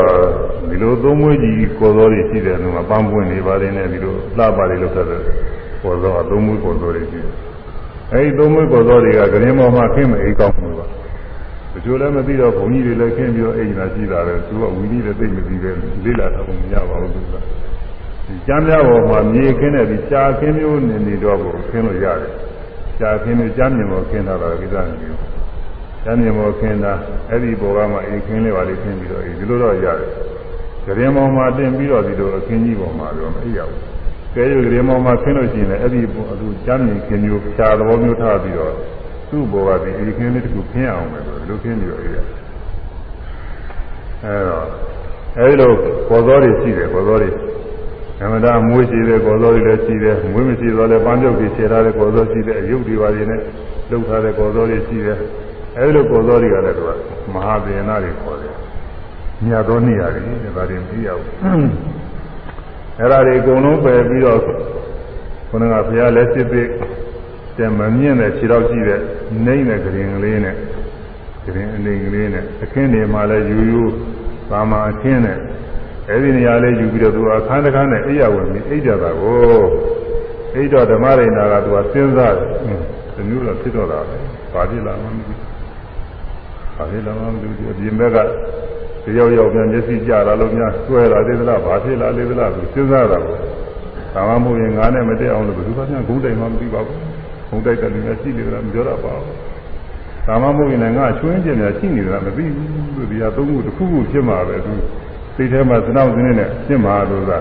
[0.68, 5.22] ဒီလိုသုံးမွေးကြီးကိုယ်တော်တွေရှိတယ်လို့ပန်းပွင့်နေပါတယ်နဲ့ဒီလိုလှပါတွေလုပ်တတ်တယ်
[5.82, 7.34] ကိုယ်တော်အသုံးမွေးကိုယ်တော်တွေရှိတယ်။
[8.12, 10.86] အဲဒီသုံးမွေးကိုယ်တော်တွေကဂရင်ပေါ်မှာခင်းမအိကောင်းဘူးပါ။
[11.72, 15.70] တချို့လည်းမသိတော့ဘုံကြီးတွေလည်းခင်းပြီးတော့အိမ်လာရှိတာလေသူကဝီနည်းလည်းသိမသိပဲ
[16.04, 17.34] လေးလာတော့မရပါဘူးသူက။
[18.46, 22.32] ကျမ်းများပေါ်မှာမြေခင်းတဲ့ဒီရှားခင်းမျိုးနေနေတော့ကိုခင်းလို့ရတယ်။
[22.98, 25.18] ရှားခင်းမျိုးကျမ်းမြင်ပေါ်ခင်းတာတော့ကိစ္စမရှိဘူး။
[26.04, 26.92] ကျမ်းမြင်ပေါ်ခင်းတာ
[27.28, 30.10] အဲ့ဒီပေါ်ကမှအိမ်ခင်းလေးပါလေးခင်းပြီးတော့ဒီလိုတော့ရတယ်။
[30.84, 33.80] ကြရင်ပေါ်မှာတင်ပြီးတော့ဒီလိုအခင်းကြီးပေါ်မှာတော့မအိပ်ရဘူး။
[34.34, 36.00] ကဲရကြရင်ပေါ်မှာခင်းလို့ရှိရင်လည်းအဲ့ဒီ
[36.40, 38.74] သူကျမ်းမြင်ခင်းမျိုးရှားသဘောမျိုးထားပြီးတော့
[39.30, 42.18] သူ့ဘောကဒီအိမ်ခင်းလေးတစ်ခုခင်းအောင်မယ်လို့လူခင်းပြီးတော့အိပ်ရ။
[44.24, 44.66] အဲ့တော့
[45.38, 45.72] အဲ့လို
[46.08, 47.34] ပေါ်သောတွေရှိတယ်ပေါ်သောတွေဓ
[48.24, 53.44] မ္မတာမွေးရှိတဲ့ကော်စောတွေလည်းရှိတယ်မွေးမရှိတော့လည်းပန်းပြုတ်တွေခြေထားတဲ့ကော်စောရှိတယ်အယုတ်တွေပါရင်လည်း
[53.90, 55.18] လှုပ်ထားတဲ့ကော်စောတွေရှိတယ်
[55.78, 56.90] အဲဒီလိုကော်စောတွေကလည်းသူက
[57.32, 58.54] မဟာဗေနတွေခေါ်တယ်
[59.44, 60.20] မြတ်သောနေရာတွေ
[60.56, 61.32] ဒါတွေမသိရဘူး
[62.98, 64.40] အဲဒါတွေအကုန်လုံးပယ်ပြီးတော့
[65.48, 66.68] ခုနကဘုရားလက်စစ်ပြီး
[67.58, 69.00] တဲ့မမြင့်တဲ့ခြေတော်ရှိတဲ့
[69.44, 70.54] နှိမ့်တဲ့ကရင်ကလေးနဲ့
[71.44, 73.82] ကရင်အနေကလေးနဲ့အခင်းတွေမှာလည်းယူယူ
[74.50, 75.38] ပါမအခင်းနဲ့
[76.12, 79.62] အဲ့ဒီနေရာလေးယူပြီးတော့သူအခန်းတစ်ခန်းနဲ့အိယာဝင်ပြီးအိတ်ကြတာကို
[80.54, 82.48] အိတ်တော့ဓမ္မရိနာကသူကစဉ်းစားတယ်
[83.14, 84.16] ဒီမျိုးတော့ဖြစ်တော့တာပဲ
[84.52, 85.34] ဘာဖြစ်လာမှမသိ
[86.76, 88.18] ဘာဖြစ်လာမှမသိဒီအပြင်ဘက်က
[89.04, 93.36] တယောက်ယောက်များမျက်စိကြတာလို့များဆွဲလာသေးသလားဘာဖြစ်လာသေးသလားသူစဉ်းစားတာကို
[94.14, 96.98] ဒါမှမဟုတ်ရင်ငါနဲ့မတည့်အောင်လို့ဘယ်သူကများဂုံးတိုင်မှမသိပါဘူး
[97.50, 99.36] ဂုံးတိုက်တယ်လူများရှိနေတယ်မပြောတော့ပါဘူး
[100.26, 104.72] ဒါမှမဟုတ်ရင်လည်းငါချွင်းကျင်များရှိနေတယ်မသိဘူးလို့ဒီဟာသုံးခုတစ်ခုခုဖြစ်မှာပဲသူ
[105.34, 107.32] စိတ်ထဲမှာသနောက်စင်းနဲ့ရှင်းမှာလို့က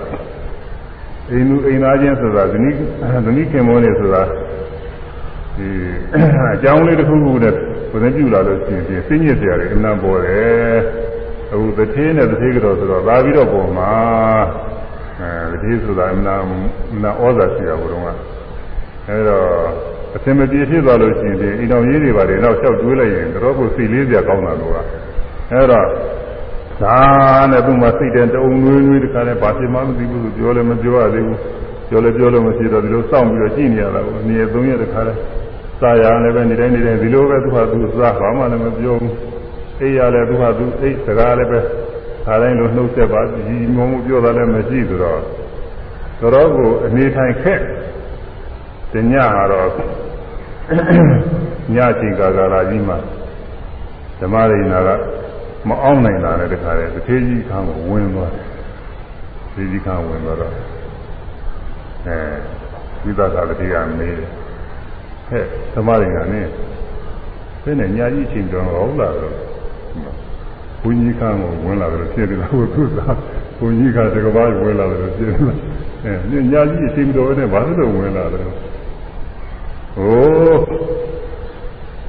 [1.31, 2.75] အိမ်လူအိမ်သားချင်းဆိုတာဇနီး
[3.25, 4.23] ဇနီးခင်မောနေဆိုတာ
[5.57, 5.67] ဒီ
[6.53, 7.53] အကြောင်းလေးတစ်ခုခုနဲ့
[7.91, 10.77] ဘယ်နှပြုလာလို့ရှိရင်စိတ်ညစ်စရာတွေအမှန်ပေါ်တယ်
[11.51, 13.91] အခုတစ်သေးနဲ့တစ်သေးကတော့ဆိုတော့လာပြီးတော့ပုံမှာ
[15.21, 16.47] အဲတစ်သေးဆိုတာအမှန်အ
[17.01, 18.19] မှန်ဩဇာရှိတာဘုရားက
[19.07, 19.47] အဲတော့
[20.15, 24.77] အစင်မပြေဖြစ်သွားလို့ရှိရင်ဒီအိမ်တော်ကြီးတွေပါတယ်တော့လျှောက်တွေးလိုက်ရင်တော့ကိုစိတ်လေးစရာကောင်းတာလို့က
[25.51, 25.87] အဲတော့
[26.83, 26.99] ဒါ
[27.51, 31.39] နဲ့သူ့မှာစိတ်တဲ့တုံနွေးနွေးတခါနဲ့ဘာဖြစ်မှမသိဘူးဆိုပြောလည်းမပြောရသေးဘူး
[31.89, 35.13] ပြောလည်းပြောလို့မရှိတော့ဒီလိုစောင့်ပြီးတော့ကြည့်နေရတာကိုနေရာသုံးရက်တခါလဲ
[35.79, 39.13] စာရလည်းပဲနေတိုင်းနေတိုင်းဒီလိုပဲသူ့ဟာသူစားဘာမှလည်းမပြောဘူး
[39.79, 45.19] အိပ်ရလည်းသူ့ဟာသူအိပ်စကားလည်းပဲဒါတိုင်းလိုနှုတ်ဆက်ပါဒီမုံမှုပြောတာလည်းမရှိဆိုတော့
[46.21, 47.61] တော်တော်ကိုအနေထိုင်ခက်
[48.93, 49.69] တညကတော့
[51.75, 52.97] ညချိန်ကာကာလာကြီးမှာ
[54.19, 54.89] ဓမ္မရိနာက
[55.69, 58.45] မအောင်နိုင်တာလည်းတခါလေတစ်သေးကြီးခန်းကိုဝင်သွားတယ်။
[59.55, 60.53] သေးကြီးခန်းဝင်သွားတော့
[62.07, 62.17] အဲ
[63.03, 64.29] ဝိသသာတတိယမေးတယ်။
[65.29, 66.45] ဟဲ့ဓမ္မရိနာနဲ့
[67.63, 69.35] ဘယ်နဲ့ညာကြီးချိန်တော်ဟုတ်လားတော့
[70.81, 72.99] ဘုန်းကြီးခန်းကိုဝင်လာတယ်ဖြစ်တယ်လားဟိုသူက
[73.57, 75.57] ဘုန်းကြီးကတကဘာဝင်လာတယ်ဖြစ်တယ်လား
[76.03, 80.59] အဲညာကြီးအချိန်တော်နဲ့ဘာလို့ဝင်လာတယ်ဟိုး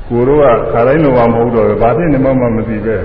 [0.08, 2.96] ကိုတို့ကခါတိုင်းလိုမှမဟုတ်တော့ဘာဖြစ်နေမှမမသိပဲ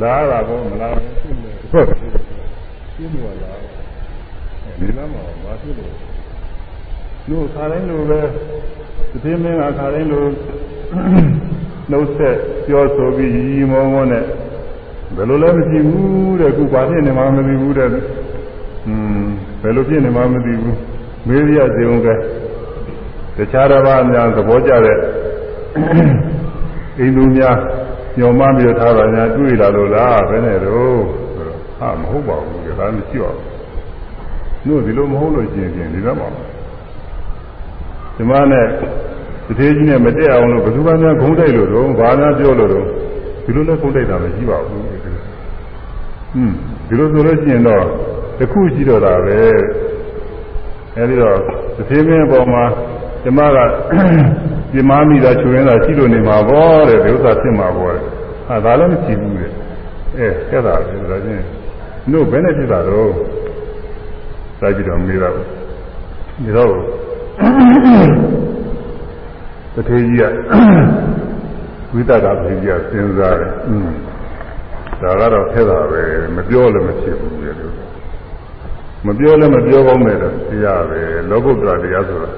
[0.00, 3.52] လာတာကောမလာဘူးရှင်းတယ်ဟုတ်ရှင်းလို့လာ
[4.78, 5.92] ဒီလမ်းမှာဘာဖြစ်လို့
[7.28, 8.20] တို့ခါတိုင်းလိုပဲ
[9.10, 10.24] သတိမင်းကခါတိုင်းလို
[11.90, 12.36] နှုတ်ဆက်
[12.66, 14.24] ပြောဆိုပြီးရီရီမောမောနဲ့
[15.16, 17.88] ဘယ်လိုလဲမကြည့်ဘူးတဲ့ခုဘာဖြစ်နေမှမသိဘူးတဲ့
[18.86, 19.26] อืม
[19.62, 20.76] ဘယ်လိုဖြစ်နေမှမသိဘူး
[21.26, 22.08] မေးရစေုံက
[23.36, 24.98] တခြားတစ်ပါးများသဘောကျတဲ့
[26.98, 27.56] အိမ်သူများ
[28.18, 31.00] ညော်မပြီးထားတာညာတွေ့လာလို့လားဘယ်နဲ့တော့
[31.78, 36.28] ဟာမဟုတ်ပါဘူးဒါမရှိပါဘူးတို့ဒီလိုမဟုတ်လို့ရှိရင်ဒီတော့ပါ
[38.16, 38.66] ဒီမနဲ့
[39.46, 42.86] တထေးကြီးနဲ့မတက်အောင်လို့ဘယ်သူမှများဂုံးတိုက်လို့တော့ဘာများပြောလို့တော့
[43.44, 46.54] ဒီလိုလည်းဂုံးတိုက်တာမရှိပါဘူးဟွန်း
[46.88, 47.84] ဒီလိုဆိုလို့ရှိရင်တော့
[48.38, 49.40] တခုရှိတော့တာပဲ
[50.96, 51.36] အဲဒီတော့
[51.76, 52.64] တထေးမင်းအပေါ်မှာ
[53.22, 53.58] ကျမက
[54.72, 58.02] ပြမမိတာချွေရင်တာရှိလို့နေမှာပေါ့တဲ့ဒီဥစ္စာဖြစ်မှာပေါ့တဲ့
[58.48, 59.52] ဟာဒါလည်းမရှိဘူးတဲ့
[60.18, 61.44] အဲဆက်တာပဲဒါချင်း
[62.12, 63.10] တို့ဘယ်နဲ့ဖြစ်တာတော့
[64.58, 66.72] စိုက်ပြီးတော့မေးတော့ဒီတော့
[69.74, 70.24] တထေးကြီးက
[71.92, 73.88] ဝိသကဖေးကြီးကစဉ်းစားတယ်อืม
[75.02, 76.02] ဒါကတော့ဖက်တာပဲ
[76.36, 77.52] မပြောလည်းမဖြစ်ဘူးလေ
[79.06, 80.24] မပြောလည်းမပြောကောင်းတယ်တ
[80.64, 81.00] ရားပဲ
[81.30, 82.30] လောကုတ္တရာတရားဆိုတာ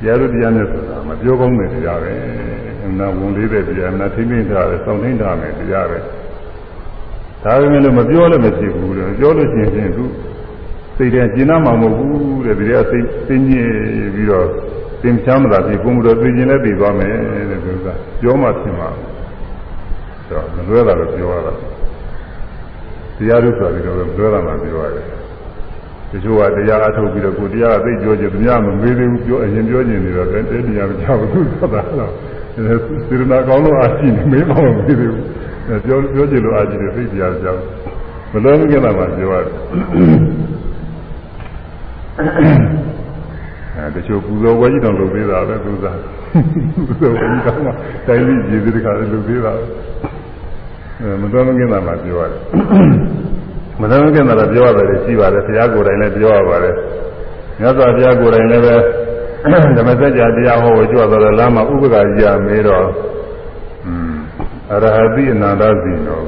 [0.00, 2.12] တရားတို့တရားနဲ့ဆိုတာမပြောကောင်းတဲ့တရားပဲ
[2.84, 5.98] အမှန်ဝန်လေးတဲ့တရားအမှန်ထိမ့်သိမ့်ထားတယ်စောင့်သိမ့်ထားမယ်တရားပဲ
[7.44, 10.04] ဒါပေမဲ့လို့မပြောလည်းမရှိဘူးတဲ့ပြောလို့ရှိရင်သူ
[10.96, 13.70] စိတ်ထဲကျဉ်းနာမှာမဟုတ်ဘူးတဲ့ဒီကစိတ်သိညစ်
[14.14, 14.46] ပြီးတော့
[15.02, 17.14] သင်ချမ်းမသာဖြစ်ကိုယ်မတော်သိကျင်လည်းသိသွားမယ်
[17.50, 17.86] တဲ့သူက
[18.20, 18.88] ပြောမှဖြစ်မှာ
[20.28, 21.52] ဆိုတော့မလွဲတာလို့ပြောရတာ
[23.16, 25.19] တရားတို့ဆိုတာဒီလိုလွဲတာမှပြောရတယ်
[26.12, 32.12] တချို့ကတရားအထုတ်ပြီးတော့ကိုတရားကသိပြောချင်သူများမမေးသေးဘူးပြောအရင်ပြောချင်နေတော့တဲ့တရားမကြောက်ဘူးဆိုတာတော့
[33.06, 35.22] စေရနာကောင်းလို့အားရှိနေမေးမမမေးသေးဘူး
[35.86, 37.60] ပြောပြောချင်လို့အားရှိတယ်သိတရားကြောက်
[38.32, 39.54] မလွဲမကင်းတာမှပြောရတယ်
[43.76, 45.98] အဲတချို့ပူဇော်ဝဲကြီးတော့လုပ်သေးတာပဲသူစား
[46.86, 47.70] ပူဇော်ဝဲကြီးကမှ
[48.06, 49.52] တိုင်းပြည်ပြည်တခါလုပ်သေးတာ
[51.00, 52.40] အဲမလွဲမကင်းတာမှပြောရတယ်
[53.80, 56.74] မသမ်းခင်တာပြောရတယ်ရှိပါတယ်ဘုရားကိုယ်တိုင်လည်းပြောရပါတယ်
[57.60, 58.74] မြတ်စွာဘုရားကိုယ်တိုင်လည်းပဲ
[59.76, 62.86] ဓမ္မစကြာတရားဟောကိုကြွတော်လမ်းမှာဥပက္ခကြီးရမေးတော့
[63.86, 64.14] อืม
[64.72, 66.22] အရဟတိအနန္တဇိနော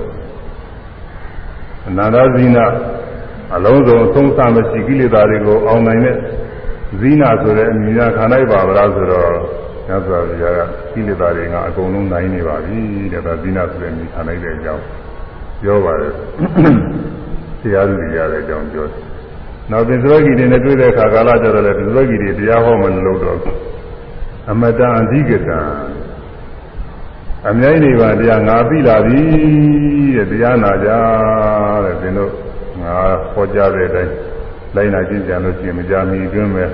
[1.89, 2.59] အနန္တဇိန
[3.57, 6.17] အလုံးစုံသုံးဆမရှိကိလေသာတွေကိုအောင်နိုင်တဲ့
[7.01, 9.33] ဇိနာဆိုတဲ့အမည်ကခံလိုက်ပါဗလားဆိုတော့
[9.87, 10.61] မြတ်စွာဘုရားက
[10.93, 12.79] ကိလေသာတွေကအကုန်လုံးနိုင်နေပါပြီ
[13.13, 14.85] တဲ့ဒါဇိနာဆိုတဲ့အမည်ခံလိုက်တဲ့အကြောင်း
[15.63, 16.13] ပြောပါတယ်
[17.63, 19.03] တရားသူရတဲ့အကြောင်းပြောတယ်။
[19.71, 23.39] နောက်သင်္သရဂီတွေနဲ့တွေ့တဲ့အခါကာလကျတော့လေသင်္သရဂီတွေတရားဟောမလို့တော့
[24.51, 25.59] အမတန်အဓိကတံ
[27.49, 29.23] အမြိုင်းနေပါတရားငါသိလာပြီ
[30.17, 30.89] တဲ့တရားနာကြ
[31.85, 32.33] တဲ့သင်တို့
[32.81, 32.97] ငါ
[33.33, 34.13] ဟောကြားတဲ့အတိုင်း
[34.77, 36.65] လိုက်နာကျင့်ကြံလို့ရှိရင်မကြမီအတွင်းပဲ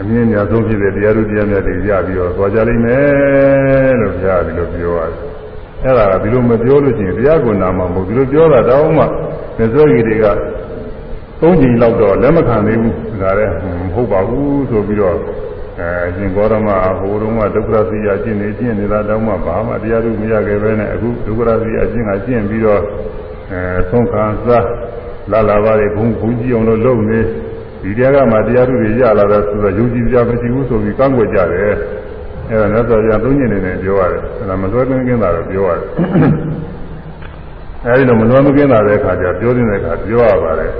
[0.00, 5.29] အမြင့်များဆုံးဖြစ်တဲ့တရားသူတရားများတွေရပြီးတော့သွားကြလိမ့်မယ်လို့ဘုရားဒီလိုပြောရတယ်။
[5.84, 9.04] အဲ့ဒါကဒီလိုမပြောလို့ရှိရင်တရားကိုနာမှာမဟုတ်ဒီလိုပြောတာတောင်းမှ
[9.56, 10.26] မြတ်စွာဘုရားတွေက
[11.40, 15.16] သုံးချိန်လောက်တော့လက်မခံသေးဘူးဒါလည်းမဟုတ်ပါဘူးဆိုပြီးတော့
[15.78, 16.68] အဲအရှင်ဂေါရမ
[17.00, 22.82] ဟိုတုန်းကဒုက္ခရစီအကျင့်နေကျင့်နေတာတောင်းမှဘာမှတရားသူမရခဲ့ပဲနဲ့အခုဒုက္ခရစီအကျင့်ကကျင့်ပြီးတော့
[23.52, 23.60] အဲ
[23.90, 24.66] သုံးခံစား
[25.30, 27.20] လာလာပါလေဘုံဘုံကြည့်အောင်လို့လုပ်နေ
[27.82, 31.74] ဒီတရားကမှတရားထုတွေရလာတော့ဆိုတော့ယုံကြည်ကြမရှိဘူးဆိုပြီးကန့်ကွက်ကြတယ်
[32.50, 35.84] အဲဒါနဲ့ဆိုကြသုံးညနေနဲ့ပြောရတယ်အဲဒါမလွဲကင်းကင်းတာတော့ပြောရတယ်
[37.86, 40.72] အဲဒီလိုမလွဲမကင်းတာတဲ့အခါကျပြောတဲ့အခါပြောရပါတယ်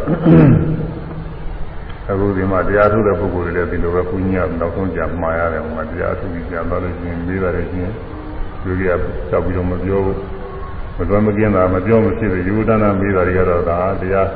[2.10, 7.92] အခုဒီမှာတရားထုတဲ့ပုဂ္ဂိုလ်တွေလည်းဒီလိုပဲဘုညာနောက်ဆုံးကြမှားရတယ်ဟိုမှာတရားထုပြီးပြန်သွားလို့ရှိရင်မေးပါတယ်ချင်း
[8.64, 8.92] လူကြီးက
[9.30, 10.18] တောက်ပြီးတော့မပြောဘူး
[10.96, 14.28] မလွဲမကင်းတာမပြောမဖြစ်ဘူးယူဒနာမေးတာတွေကတော့ဒါတရား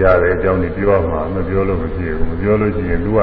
[0.00, 3.20] ရတယ်အကြောင်းကြီးပြောမှာမပြောလို့မရှိဘူးမပြောလို့ရှိရင်သူက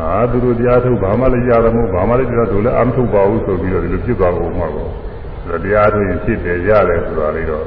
[0.00, 4.90] အာသူတို့တရားထုတ်ဘာမှလည်းရတယ်မဟုတ်ဘာမှလည်းတရားတို့လည်းအမထုတ်ပါဘူးဆိုပြီးတော့ဒီလိုဖြစ်သွားကုန်မှာပေါ့
[5.48, 7.64] ဒါတရားထုတ်ရင်ဖြစ်တယ်ရတယ်ဆိုတာလေးတော့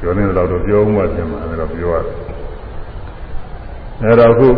[0.00, 2.16] ပြောနေတော့တော့ပြောမှပြင်မှာလည်းတော့ပြောရတယ်
[4.02, 4.48] အဲတော့ခု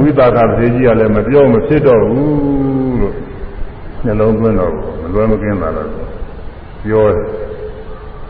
[0.00, 3.14] ဝိပါကပတိကြီးကလည်းမပြောမဖြစ်တော့ဘူးလို့
[4.04, 4.72] နှလုံးသွင်းတော့
[5.02, 5.88] မလွယ်မကင်းလာတော့
[6.84, 7.26] ပြောတယ်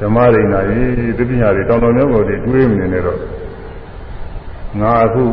[0.01, 3.19] ဓမ္မရိနာကြီးတပညာတွေတောင်တော်မျိုးကိုတွေးမနေနဲ့တော့
[4.81, 5.25] ငါအခု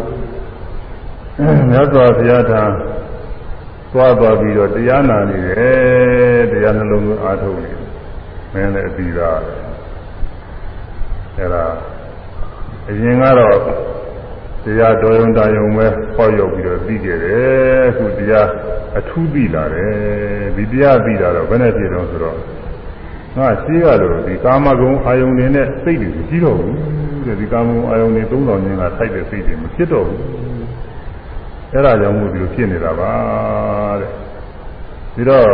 [1.37, 2.63] မြတ်စွာဘုရားထာ
[3.91, 7.71] သွားသွားပြီးတော့တရားနာနေတယ်တရားနှလုံးသွင်းအားထုတ်နေ
[8.53, 9.39] မင်းလည်းအပြီးသား
[11.37, 11.65] အဲ့ဒါ
[12.89, 13.57] အရင်ကတော့
[14.63, 18.47] တရားတော်ရုံတာယုံပဲဟောရောက်ပြီးတော့ပြီးကြတယ်အခုတရား
[18.97, 19.93] အထူးပြီးလာတယ်
[20.55, 22.37] ဒီတရားပြီးလာတော့ဘယ်နဲ့ဖြစ်တော့ဆိုတော့
[23.37, 26.77] ငါရှိရလို့ဒီကာမဂုဏ်အာယုန်တွေနဲ့စိတ်တွေမရှိတော့ဘူး
[27.25, 30.44] တဲ့ဒီကာမဂုဏ်အာယုန်တွေ3000ကျင်းကထိုက်တဲ့စိတ်တွေမဖြစ်တော့ဘူး
[31.75, 33.13] အဲ့ဒါကြောင့်မို့ဒီလိုဖြစ်နေတာပါ
[33.99, 34.11] တဲ့
[35.15, 35.47] ဒီတော့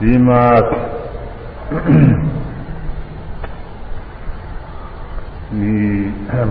[0.00, 5.74] ဒီမှာဒီ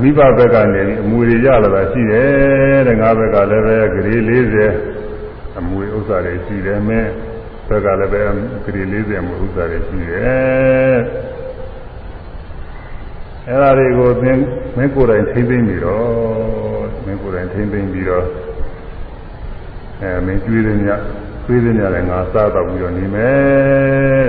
[0.01, 4.17] မိဘဘက်ကနေအမွေတွေရလာတာရှိတယ်တဲ့ငါဘက်ကလည်းပဲဂရေ
[4.89, 7.11] 40အမွေဥစ္စာတွေရှိတယ်မင်း
[7.67, 8.21] ဘက်ကလည်းပဲ
[8.65, 10.97] ဂရေ40အမွေဥစ္စာတွေရှိတယ်
[13.47, 14.37] အဲ့ဒါတွေကိုသင်
[14.77, 16.05] မင်းကိုယ်တိုင်ထိမ့်သိမ့်ပြီးတော့
[17.05, 18.25] မင်းကိုယ်တိုင်ထိမ့်သိမ့်ပြီးတော့
[20.01, 20.87] အဲမင်းကျွေးတဲ့ည
[21.45, 24.27] ကျွေးတဲ့ညလည်းငါစားတော့ပြီးတော့နေမယ်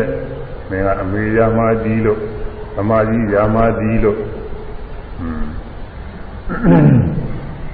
[0.70, 2.20] မင်းကအမေရမကြီးလို့
[2.80, 4.18] အမကြီးရာမကြီးလို့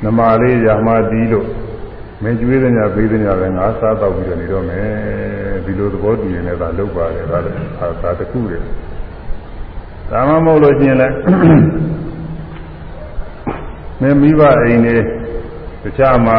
[0.05, 1.47] နမလေးရာမတီးလို့
[2.23, 7.57] မင်းကျွေးတဲ့ညာပေးတဲ့ညာလည်းငါစားတော့ပြီးတော့နေတော့မယ်ဒီလိုသဘောတူရင်လည်းဒါလုပ်ပါလေဒါလည်း
[8.03, 8.63] သာတခုတယ်
[10.13, 11.15] ဒါမှမဟုတ်လို့ရှိရင်လည်း
[14.01, 14.97] မင်းမိဘအိမ်နေ
[15.83, 16.39] တခြားမှာ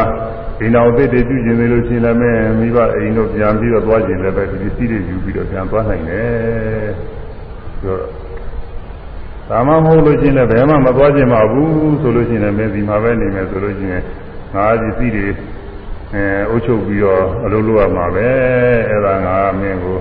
[0.57, 6.89] ဒီနောက်သစ်တွေပြုကျင်နေလို့ရှိရင်လည်းမင်းမိဘအိမ်တို့ပြန်ပြီးတော့သွားကျင်လည်းပဲဒီစီးတွေယူပြီးတော့ပြန်သွားနိုင်တယ်
[7.81, 8.01] ဆိုတော့
[9.49, 14.03] ဒါမှမဟုတ်လို့ရှိရင်လည်းဘယ်မှမသွားခြင်းမဘူးဆိုလို့ရှိရင်လည်းမင်းဒီမှာပဲနေမယ်ဆိုလို့ရှိရင်
[14.55, 15.27] ငါဒီစီတွေ
[16.13, 18.29] အဲအုပ်ချုပ်ပြီးတော့အလုပ်လုပ်ရမှာပဲ
[18.89, 19.97] အဲ့ဒါငါမင်းကို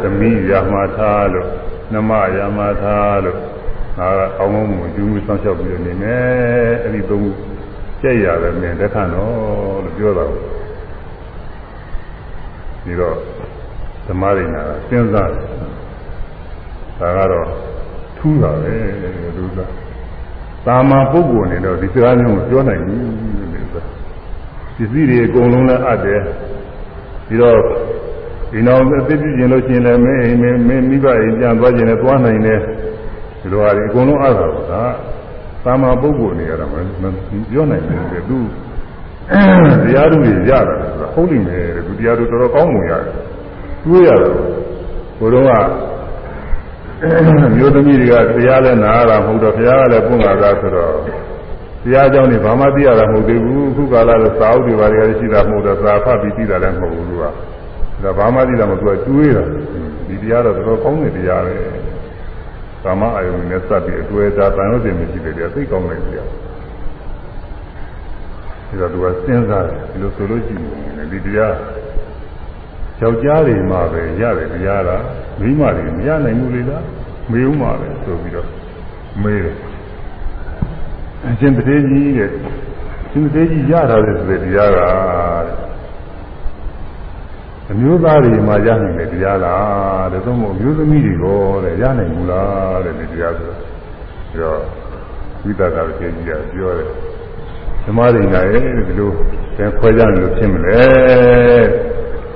[0.00, 1.48] သမီးရမှာထားလို့
[1.92, 3.38] နှမရမှာထားလို့
[3.98, 7.30] ငါကောင်းကောင်းမွန်ကျူးမှုစောင့်ရှောက်ပြီးတော့နေမယ်အဲ့ဒီသုံးခု
[8.00, 10.24] ကြက်ရတယ်မင်းတက်ခဏတော့လို့ပြောတာ
[12.84, 13.16] ဒီတော့
[14.06, 15.46] ဓမ္မရိနာစဉ်းစားတယ်
[17.00, 17.46] ဒါကတော့
[18.18, 18.74] ထူးတာပဲ
[19.36, 19.72] လူသား
[20.66, 23.82] သာမန်ပုဂ္ဂိုလ်အနေနဲ့ဒီစကားမျိုးကိုပြောနိုင်ဘူးလို့ဆိုတာ
[24.76, 26.20] ပစ္စည်းတွေအကုန်လုံးလည်းအပ်တယ်
[27.26, 27.58] ပြီးတော့
[28.52, 30.38] ဒီနောက်အသိပြုကျင်လို့ရှိရင်လည်းမင်းအိမ်
[30.68, 32.60] မင်းမိဘအိမ်ပြန်သွားခြင်းနဲ့သွားနိုင်တယ်
[33.40, 34.82] ဒီလိုဟာဒီအကုန်လုံးအပ်တာပါဒါ
[35.64, 36.74] သာမန်ပုဂ္ဂိုလ်အနေနဲ့မ
[37.50, 38.38] ပြောနိုင်ဘူးတဲ့သူ
[39.84, 43.14] တရားသူတွေရတယ်ဆိုတာဟုတ်လိမ့်မယ်တဲ့သူတရားသူတော်တော်ကောင်းမှုရတယ်
[43.84, 44.32] တွေးရတယ်
[45.18, 45.72] ဘုရားက
[47.56, 50.94] မျိုးသမီးတွေကတရားလည်းနာရတာမဟုတ်တော့ဘုရားကလည်းပွင့်လာတာဆိုတော့
[51.84, 57.24] တရားကြောင့်နေဘာမှသိရတာမဟုတ်သေးဘူးအခုကာလတော့စာအုပ်တွေဘာတွေရှိတာမဟုတ်တော့စာဖတ်ပြီးသိတာလည်းမဟုတ်ဘူးသူက
[58.02, 59.44] ဒါဘာမှသိတာမဟုတ်သူကတွေးတာ
[60.08, 61.54] ဒီတရားတော့တော်တော်ကောင်းတဲ့တရားပဲ
[62.84, 66.34] ကာမအာယုန်နဲ့စပ်ပြီးအတွေ့အကြတန်လို့တင်မရှိတဲ့တရားသိကောင်းတဲ့တရားဒါ
[68.80, 71.54] တော့သူကစဉ်းစားတယ်ဒီလိုဆိုလို့ရှိရင်ဒီတရား
[73.00, 75.04] ယောက်ျားတွေမှပဲရတယ်တရားလား
[75.40, 76.84] မိန်းမတွေမရနိုင်ဘူးလေလား
[77.30, 78.48] မေးဦးမှာပဲဆိုပြီးတော့
[79.22, 79.56] မေးတယ်
[81.26, 82.30] အရှင်တထေကြီးတဲ့
[83.10, 85.71] ရှင်တထေကြီးရတာလေဆိုတဲ့တရားကတဲ့
[87.72, 94.60] အမျိုးသားတွေမှရနိုင်တဲ့တရားလားတဲ့သို့မဟုတ်အမျိုးသမီးတွေကိုတဲ့ရနိုင်ဘူးလားတဲ့ဒီတရားဆိုတော့
[95.42, 96.88] ပြီးတော့ဝိသကတထေကြီးကပြောတယ်
[97.84, 99.10] ဓမ္မရိနာရဲ့ဒီလို
[99.56, 100.82] သင်ခွဲကြလို့ဖြစ်မလဲ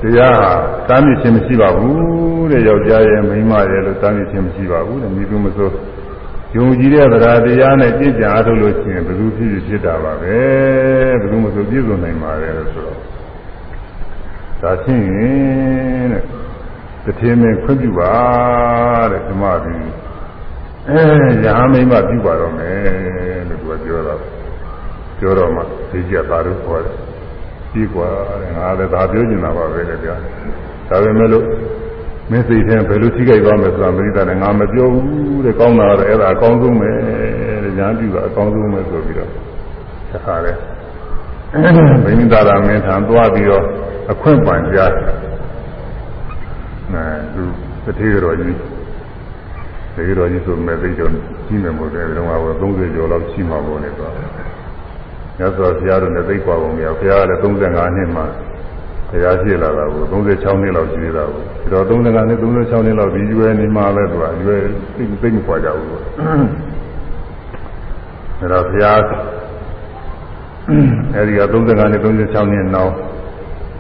[0.03, 0.45] တရား
[0.89, 5.71] တားမြစ်ခြင်းမရှိပါဘူးတဲ့ယောက်ျားရဲ့မိန်းမရဲ့လို့တားမြစ်ခြင်းမရှိပါဘူးတဲ့မိသူမဆို
[6.57, 10.37] ယုံကြည်တဲ့တရားတရားနဲ့ပြည့်ကြအားထုတ်လို့ရှိရင်ဘယ်သူဖြစ်ဖြစ်တာပါပဲ
[11.21, 13.16] ဘယ်သူမဆိုပြည့်စုံနိုင်ပါတယ်လို့ဆိုတော့
[14.62, 16.24] ဒါချင်းရင်တဲ့
[17.06, 18.14] တထေမင်းခွင့်ပြုပါ
[19.12, 19.92] တဲ့ဓမ္မပြီး
[20.88, 21.02] အဲ
[21.46, 24.20] ရဟန်းမိမပြုပါတော့မယ်လို့သူကပြောတော့
[25.20, 25.62] ပြောတော့မှ
[25.92, 26.96] သိကြပါလို့ခေါ်တယ်
[27.72, 28.10] ပြီးกว่า
[28.58, 30.16] ငါလည်းဒါပြောနေတာပါပဲလေဗျာ
[30.90, 31.46] ဒါပေမဲ့လို့
[32.32, 36.90] မင်းစိတ်ထဲဘယ်လိုထိခိုက်သွားမလဲဆိုတာမသိတာနဲ့ငါမပြောဘူးတဲ့ကောင်းတာတော့အဲ့ဒါအကောင်းဆုံးပဲ
[37.64, 39.30] တဲ့ညာပြုတာအကောင်းဆုံးပဲဆိုပြီးတော့
[40.10, 40.58] သက်ခါတယ်
[42.05, 43.65] ဘိမိတာရမင်းထံသွားပြီးတော့
[44.13, 44.93] အခွင့်ပန်ကြား
[46.93, 47.05] အဲ
[47.35, 47.43] သူ
[47.85, 48.57] တတိယတော်ကြီး
[49.95, 51.11] တတိယတော်ကြီးဆိုမဲ့သိတော့
[51.47, 54.13] ကြီးမယ်မို့တယ်ဒီတော့က30ကျော်လောက်ရှိမှာပေါ့လေတော့
[55.39, 58.23] မြတ်စွာဘုရားတို့လည်းသိကွာပုံများဘုရားကလည်း35နှစ်မှ
[59.11, 64.61] ဘုရားရှိလာတာကို36နှစ်လောက်ရှိသေးတာကိုဒီတော့35နှစ်36နှစ်လောက်ဒီရွယ်နေမှပဲသူကရွယ်
[64.97, 66.03] သိသိမခွာကြဘူးလို့
[68.41, 69.01] အဲတော့ဘုရား
[71.15, 72.93] အဲဒီက35နှစ်36နှစ်နောက်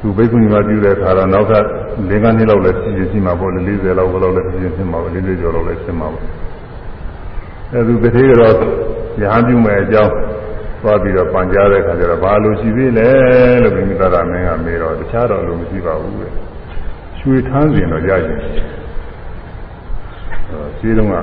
[0.01, 6.25] သူဘိက္ခုနီမပြုတဲ့အခါတော့နောက်က၄-၅နှစ်လောက်လည်းရှိရှိရှိမှာပေါ့လေ40လောက်ဘယ်လောက်လည်းရှိရှိမှာပေါ့40ကျော်လောက်လည်းရှိမှာပေါ့
[7.73, 8.55] အဲသူတထေးကတော့
[9.23, 10.13] ရဟန်းပြုမယ်အကြောင်း
[10.83, 13.09] သွားပြီးတော့ပန်ကြားတဲ့အခါကျတော့ဘာလို့ရှိသေးလဲ
[13.63, 16.33] လို့မိမိသားသားမင်းကမေးတော့တခြားတော့လို့မရှိပါဘူးတဲ့
[17.19, 18.39] ရွှေထန်းစင်တော့ရရင်
[20.51, 21.15] အဲရှိတော့က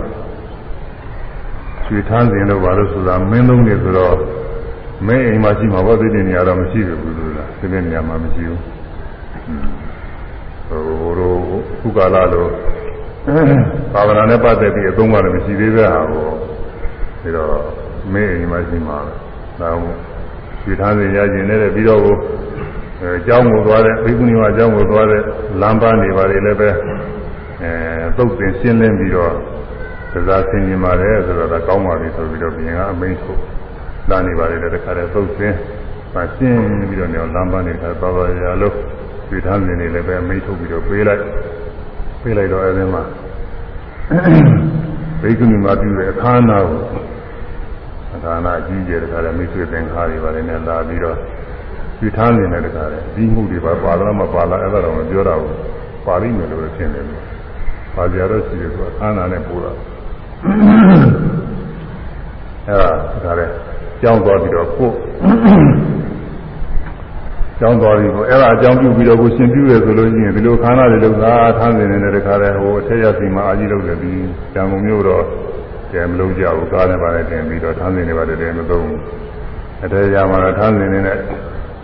[1.85, 4.15] ရွှေထန်းစင်တော့ဘာလို့ဆိုတာမင်းသုံးနေဆိုတော့
[5.08, 8.62] မင်းအိမ်မှာရှိမှာဘောသိတဲ့နေရာတော့မရှိဘူးလို့လားသိတဲ့နေရာမှာမရှိဘူး
[10.68, 11.36] ဟိုဟိုလို
[11.80, 12.46] ခုကာလလို
[13.94, 16.28] ဘာဝနာနဲ့ပတ်သက်ပြီးအသုံးပါလည်းမရှိသေးတဲ့ဟာကို
[17.22, 17.52] ပြီးတော့
[18.14, 18.98] မင်းအိမ်မှာရှိမှာ
[19.62, 19.90] ဒါမှ
[20.62, 22.16] ရွှေထားစဉ်ရခြင်းနဲ့ပြီးတော့ကို
[23.02, 25.22] အဲအကြောင်းကိုသွားတဲ့ဘိက္ခုနီမအကြောင်းကိုသွားတဲ့
[25.62, 26.70] လမ်းပန်းနေပါလေလည်းပဲ
[27.64, 27.72] အဲ
[28.18, 29.34] သုတ်သင်ရှင်းလင်းပြီးတော့
[30.30, 33.42] သာဆင်ကျင်ပါတယ်ဆိုတော့ဒါကောင်းပါပြီဆိုပြီးတော့ပြင်ကအမိန့်ထုတ်
[34.10, 35.56] လာနေပါလေတခါတည်းသုတ်သင်
[36.14, 38.76] မရှင်းပြီးတော့နေအောင်လမ်းပန်းနေတာသွားပါရလို့
[39.28, 41.24] ရွှေထားစဉ်နေလည်းပဲအမိန့်ထုတ်ပြီးတော့ပေးလိုက်
[42.22, 43.04] ပေးလိုက်တော့အဲဒီမှာ
[45.22, 46.82] ဘိက္ခုနီမပြုတဲ့အခါနာကို
[48.16, 51.18] အခါနာအကြီးကျယ်တခါတည်းမိတ်ဆွေသင်္ခါတွေပါလေနဲ့လာပြီးတော့
[52.00, 55.58] ရွှေထားနေတဲ့တခါတည်းဒီမှုတွေပါပါလားမပါလားအဲ့ဒါတော့မပြောတော့ဘူး
[56.06, 57.22] ပါလိမ့်မယ်လို့ထင်တယ်လို့
[57.96, 59.78] ပါကြတော့ရှိတယ်ဆိုအခါနာနဲ့ပို့တော့
[62.68, 62.90] အဲ့ဒါ
[63.26, 63.54] ဒါလည်း
[64.04, 64.90] ကြောင်းသွားပြီးတော့ကို
[67.60, 74.14] ကြောင်းသွားပြီးကိုအဲ့ဒါအကြောင်းပြုပြီးတော့ကိုရှင်ပြုရဆိုလို့ရှိရင်ဒီလိုခန္ဓာတွေလောက်သာထားနေနေတဲ့တခါတည်းဟိုအထက်ရစီမှာအာကြီးလောက်တယ်ဒီ
[74.54, 75.24] ကျန်ကုန်မျိုးတော့
[75.92, 79.02] ကျန်မလို့ကြဘူးကားနဲ့ပါနဲ့တင်ပြီးတော့ထားနေနေပါတယ်တယ်မသုံးဘူး
[79.84, 81.18] အထက်ရမှာတော့ထားနေနေတဲ့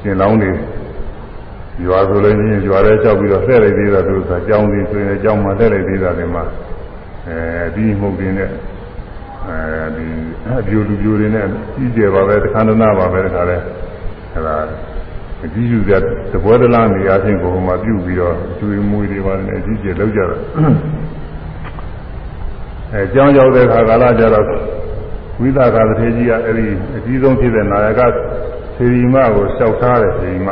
[0.02, 0.52] ရှင်လောင်းတွေ
[1.86, 6.44] ရွာဆိုလို့ရှိရင်ရွာထဲကြောက်ပြီးတော့လှည့်လိုက်သေးတာသူကကြောင်းစီဆိုရင်ကြောင်းမှာလှည့်လိုက်သေးတာတွေမှာ
[7.28, 8.50] အဲဒီမှုတွေနဲ့
[9.50, 10.06] အဲဒီ
[10.60, 11.46] အပြူလူပြူတွေနဲ့
[11.76, 13.58] ကြီးကျယ်ပါပဲတခါတနာပါပဲတခါလဲ
[14.34, 14.56] အဲဒါ
[15.46, 16.02] အကြီးယူတဲ့
[16.32, 20.38] သဘောတလားနေရာချင်းကိုဟိုမှာပြုတ်ပြီးတော့ကျွေးမွေးတွေပါနဲ့အကြီးကျယ်လောက်ကြတာ
[22.94, 24.46] အဲကြောင်းရောက်တဲ့ခါကာလကျတော့
[25.40, 26.66] ဝိသကာသထေကြီးကအဲဒီ
[26.98, 28.02] အကြီးဆုံးဖြစ်တဲ့နာယက
[28.78, 30.50] သေရီမကိုလျှောက်ထားတယ်သေရီမ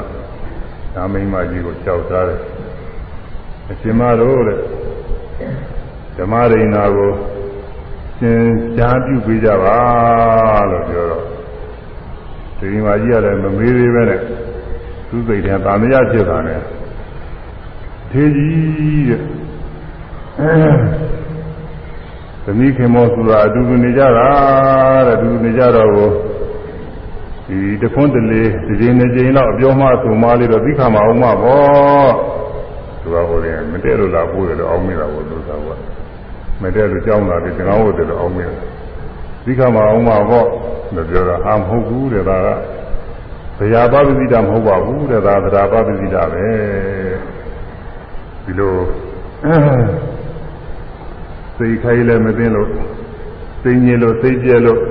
[0.93, 2.39] ဒါမိမကြီးကိုလျှောက်ထားတယ်
[3.69, 4.59] အရှင်မတို့တဲ့
[6.17, 7.11] ဓမ္မရိဏကို
[8.19, 8.44] ရှင်
[8.77, 9.80] ကြားပြုပေးကြပါ
[10.72, 11.26] လို့ပြောတော့
[12.57, 14.22] သေရီမကြီးကလည်းမမေးသေးပဲနဲ့
[15.10, 16.61] သူ့စိတ်ထဲဗာမရဖြစ်တာနဲ့
[18.11, 19.22] ထေကြီးတဲ့
[22.44, 24.27] သမီးခင်မောဆိုတာအတူတူနေကြတာ
[25.07, 26.10] တဲ့အတူတူနေကြတော့ကို
[27.48, 32.11] ဒီတခွန်းတလေဒီချိန်နှစ်ချိန်တော့အပြောမှဆိုမှလေးတော့သိခါမအောင်မပေါ့
[33.02, 35.96] သူကဟိုတယ်မတည့်လို့လာပို့တယ်လို့အောင်းမိတာကိုသူကက
[36.61, 38.55] မတည့်လို့ကြောင်းလာပြီးတကောင်းဟုတ်တယ်လို့အောင်းမိတယ်
[39.45, 40.47] သိခါမအောင်မပေါ့
[40.95, 42.47] လို့ပြောတာအာမဟုတ်ဘူးတဲ့ဒါက
[43.57, 46.47] ဘုရားပပတိတာမဟုတ်ပါဘူးတဲ့ဒါသရာပပတိတာပဲ
[48.43, 48.75] ဒီလို
[51.57, 52.69] စိတ်ခိုင်းလည်းမသိလို့
[53.61, 54.81] စိတ်ညစ်လို့စိတ်ကြဲလို့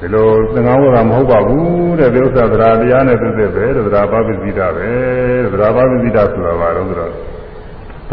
[0.00, 4.88] ဒီလိုသံဃာဝါဒမဟုတ်ပါဘူးတဲ့ဒီဥစ္စာသရာတရားနဲ့သိတဲ့ပဲသရာပပတိတာပဲ
[5.52, 7.12] သရာပပတိတာဆိုတာဘာလို့ဆိုတော့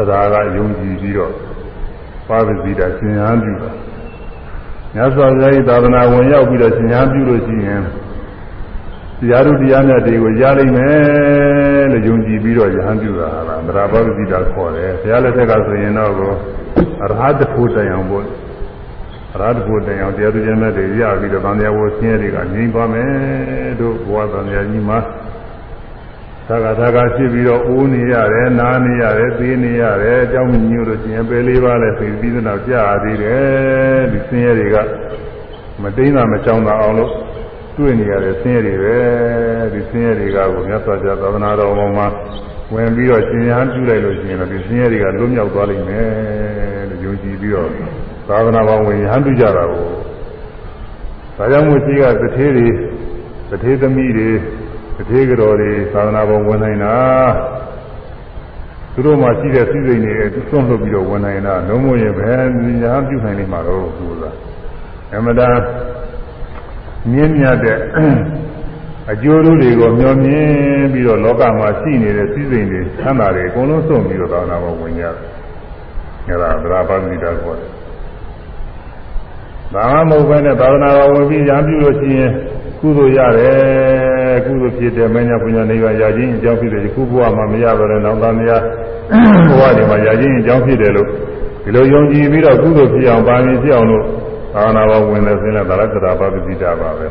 [0.10, 1.34] သရာကယုံကြည်ပြီးတော့
[2.32, 3.72] ပပတိတာသင်္ဟန်းပြုတာ
[4.96, 7.82] မြတ်စွာဘုရား၏သာသနာဝင်ရောက်ပြီးတော့သင်္ဟန်းပြုလို့ရှိရင်
[9.20, 16.34] တရားတို့တရားမြတ်တွေကိုရလိမ့်မယ်လို့ယုံကြည်ပြီးတော့ယဟန်ပြုတာဟာလားသရဘဂတိတာခေါ်တယ်ဘုရားလက်ထက်ကဆိုရင်တော့ကို
[17.04, 18.26] အရဟတဖို့တန်အောင်ပေါ့
[19.34, 23.10] အရဟတဖို့တန်အောင်တရားတို့တရားမြတ်တွေရပြီးတော့ဗန္ဓယဝဆင်းရဲတွေကငြိမ့်သွားမယ်
[23.80, 25.00] တို့ဘဝဗန္ဓယကြီးမှာ
[26.52, 34.76] သာကသာကဖြစ်ပြီးတော့အိုးနေရတယ်နားနေရတယ်သေးနေရတယ်အကြောင်းညို့လို့ရှင်ပဲလေးပါလဲသိပြီးတော့ကြာသေးတယ်ဒီဆင်းရဲတွေက
[35.82, 37.12] မတိမ့်တာမကြောင်တာအောင်လို့
[37.78, 38.98] တွေ့နေရတဲ့ဆင်းရဲတွေပဲ
[39.74, 42.08] ဒီဆင်းရဲတွေကကိုမြတ်စွာဘုရားသာသနာတော်ပေါ်မှာ
[42.74, 46.08] ဝင်ပြီးတော့ရှင်ရန်ပြုလိုက်လို့ရှိရင်တော့ဒီဆင်းရဲတွေကလွတ်မြောက်သွားလိမ့်မယ်
[46.90, 47.70] လို့ယုံကြည်ပြီးတော့
[48.28, 49.86] သာသနာ့ဘောင်ဝင်ရဟန်းပြုကြတာကို
[51.38, 52.68] ဒါကြောင့်မို့ရှိကတထေးတွေ
[53.50, 54.30] တထေးသမီးတွေ
[55.02, 56.96] တထေးကြော်တွေသာသနာ့ဘောင်ဝင်နိုင်တာ
[58.94, 60.14] သူတို့မှရှိတဲ့စည်းစိမ်တွေ
[60.50, 62.54] သွန့်လှုပ်ပြီးတော့ဝင်နိုင်တာလုံးဝရင်ပဲရဟန်း
[63.08, 64.24] ပြုနိုင်နေမှာတော့သူက
[65.16, 65.50] အမတာ
[67.12, 67.80] မြင့်မြတ်တဲ့
[69.12, 70.48] အကျိုးတွေကိုမျှော်မြင်
[70.94, 75.16] ပြီးတော့လောကမှာရှိနေတဲ့စည်းစိမ်တွေသံသာတွေအကုန်လုံးစွန့်ပြီးတော့သာသနာ့ဘောင်ဝင်ကြတယ်
[76.28, 77.72] အဲဒါသရပါဠိတာခေါ်တယ်
[79.74, 82.32] ဘာမှမဟုတ်ဘဲနဲ့သာသနာတော်ဝင်ပြီးရံပြုလို့ရှိရင်
[82.82, 88.62] ကုသိုလ်ရတယ်ကုသိုလ်ဖြစ်တယ်မင်းညာပညာနိဗ္ဗာန်ရခြင်းအကြောင်းဖြစ်တယ်ခုဘဝမှာမရတော့တဲ့နောက်သားမယား
[89.48, 91.08] ဘဝတွေမှာရခြင်းအကြောင်းဖြစ်တယ်လို့
[91.64, 94.06] ဒီလိုယုံကြည်ပြီးတော့ကုသိုလ်ဖြစ်အောင်ပါရင်ဖြစ်အောင်လို့
[94.54, 97.08] သာသနာတော်ဝင်တဲ့ဆင်းလဲဒါလည်းသရပါပတိတာပါပဲ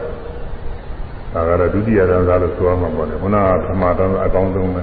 [1.33, 4.83] ဒါကတော့ဒုတိယတန်းသားလို့ဆိုရမှာပေါ့လေခုနကပထမတန်းအကောင်းဆုံးပဲ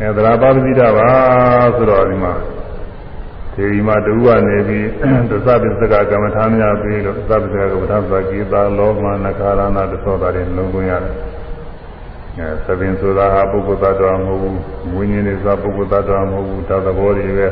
[0.00, 1.08] အဲသရပါပတိတာပါ
[1.76, 2.32] ဆိုတော့ဒီမှာ
[3.56, 4.88] ဒီမှာတူကနေပြီး
[5.30, 11.14] သစ္စာပစ္စကကမ္မထာများပြီးလို့သစ္စာပစ္စကကမ္မထာသကိတာလောမနခါရဏတသောတာတွေလုံးသွင်းရတယ်။
[12.38, 14.54] အဲသဗ္ဗင်ဆိုတာဟာပုဂ္ဂိုလ်သတ္တဝါမဟုတ်ဘူး။
[14.94, 17.48] ဝိညာဉ်တွေဆိုတာပုဂ္ဂိုလ်သတ္တဝါမဟုတ်ဘူး။သာသဘောတွေပဲ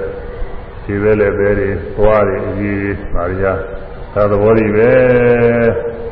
[0.85, 3.45] ခြေပဲလည်းပဲတွေသွားတွေအကြီးပါရ
[4.15, 4.91] သာသဘောတွေပဲ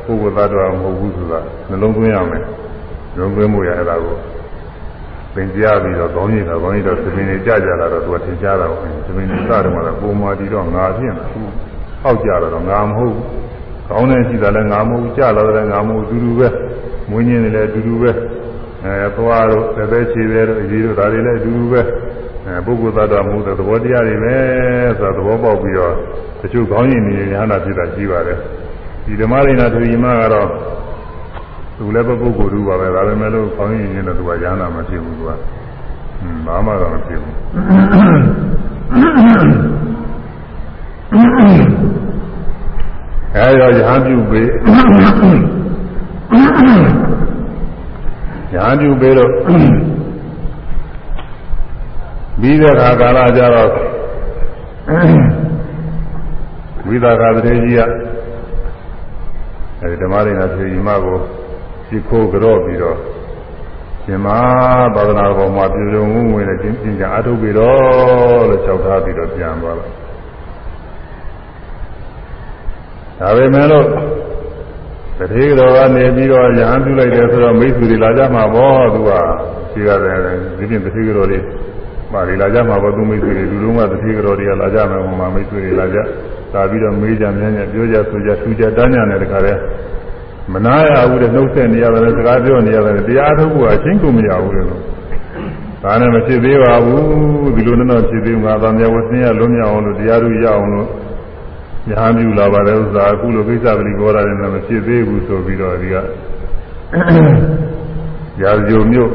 [0.05, 1.39] ပုဂ္ဂိုလ်သတ္တဝါမဟုတ်ဘူးဆိုတာ
[1.69, 2.43] နှလုံးသွင်းရမယ်။
[3.17, 4.17] လုံးသွင်းမှုရအဲ့ဒါကို
[5.35, 11.51] သင်ကြားပြီးတော့ကောင်းကြီးတော့ကောင်းကြီးတော့သမင်တွေကြကြလာတော့သူကသင်ကြားတာပေါ့သမင်တွေစတယ်မှာပုံမာတီတော့ငါဖြစ်နေဘူး
[12.01, 13.25] ဟောက်ကြတော့ငါမဟုတ်ဘူး
[13.89, 16.47] ကောင်းတဲ့ရှိတာလည်းငါမဟုတ်ဘူးကြလာတယ်ငါမဟုတ်ဘူးအတူတူပဲ
[17.09, 18.11] မွေးညင်းနေလည်းအတူတူပဲ
[18.83, 21.81] အဲသွားတော့သက်သက်ချေတယ်တော့အရေးတို့ဒါတွေလည်းအတူတူပဲ
[22.45, 24.35] အဲပုဂ္ဂိုလ်သတ္တမဟုတ်တဲ့သဘောတရားတွေပဲ
[24.97, 25.93] ဆိုတာသဘောပေါက်ပြီးတော့
[26.41, 28.37] တချို့ကောင်းရင်နေရဟနာဖြစ်တာရှိပါတယ်
[29.05, 30.47] ဒီဓမ္မရိနာသူညီမကတော့
[31.81, 35.41] သူလည်းပုဂ္ဂိုလ်တူပါပဲဒါပေမဲ့လို့ခေါင်းရင်းရင်းနဲ့သူကရဟနာမဖြစ်ဘူးသူကဟွန်း
[36.45, 37.33] ဘာမှတော့မဖြစ်ဘူး
[43.35, 44.65] အဲရောရဟန်းပြုပေးရဟ
[48.69, 49.31] န်းပြုပေးတော့
[52.39, 53.69] ပြီးတဲ့အခါကာလကျတော့
[56.87, 57.79] ဝိသကာတရေကြီးက
[59.81, 61.19] အဲဒီဓမ္မရိနာဖြေကြီးမကို
[61.91, 62.97] ရှိခိုးကြော့ပြီးတော့
[64.03, 64.27] ရှင်မ
[64.95, 69.91] သာသနာပေါ်မှာပြည်စုံဝင်ဝင်နဲ့ကျင့်ကျင့်ကြအထုတ်ပြီးတော့လို့လျှောက်ထားပြီးတော့ပြန်သွားတော့
[73.19, 73.85] ဒါပေမဲ့လို့
[75.19, 79.11] တတိကတော်ကနေပြီးတော့ရဟန်းပြုလိုက်တယ်ဆိုတော့မိတ်ဆွေတွေလာကြမှာပေါ့သူက
[79.71, 80.17] ရှိရတယ်
[80.57, 81.39] ဒီပြင်တတိကတော်တွေ
[82.13, 85.97] ပါလေလာကြမှာပေါ့သူမိတ်ဆွေတွေလူလုံးကတတိကတော်တွေကလာကြမယ်ဟိုမှာမိတ်ဆွေတွေလာကြ
[86.53, 89.59] လာပြီးတော့မေးကြမြန်းကြပြောကြဆိုကြထူကြတန်းကြတဲ့တခါတည်း
[90.52, 94.82] မနာရဘူးတဲ့နှုတ်ဆက်နေရတယ်စကားပြောနေရတယ်တရားထုတ်ဖို့အချင်းကုန်မရဘူးလေလို့
[95.82, 100.88] ဒါနဲ့မဖြစ်သေးပါဘူးဒီလိုနဲ့တော့ဖြစ်သေးမှာဗာမြဝဆင်းရလုံးမြောက်အောင်လို့တရားထုတ်ရအောင်လို့
[101.88, 105.94] ညာမြူလာပါတယ်ဥစ္စာအခုလိုကိစ္စပလီပေါ်လာတယ်မဖြစ်သေးဘူးဆိုပြီးတော့ဒီက
[108.42, 109.10] ရာဇုံမြို့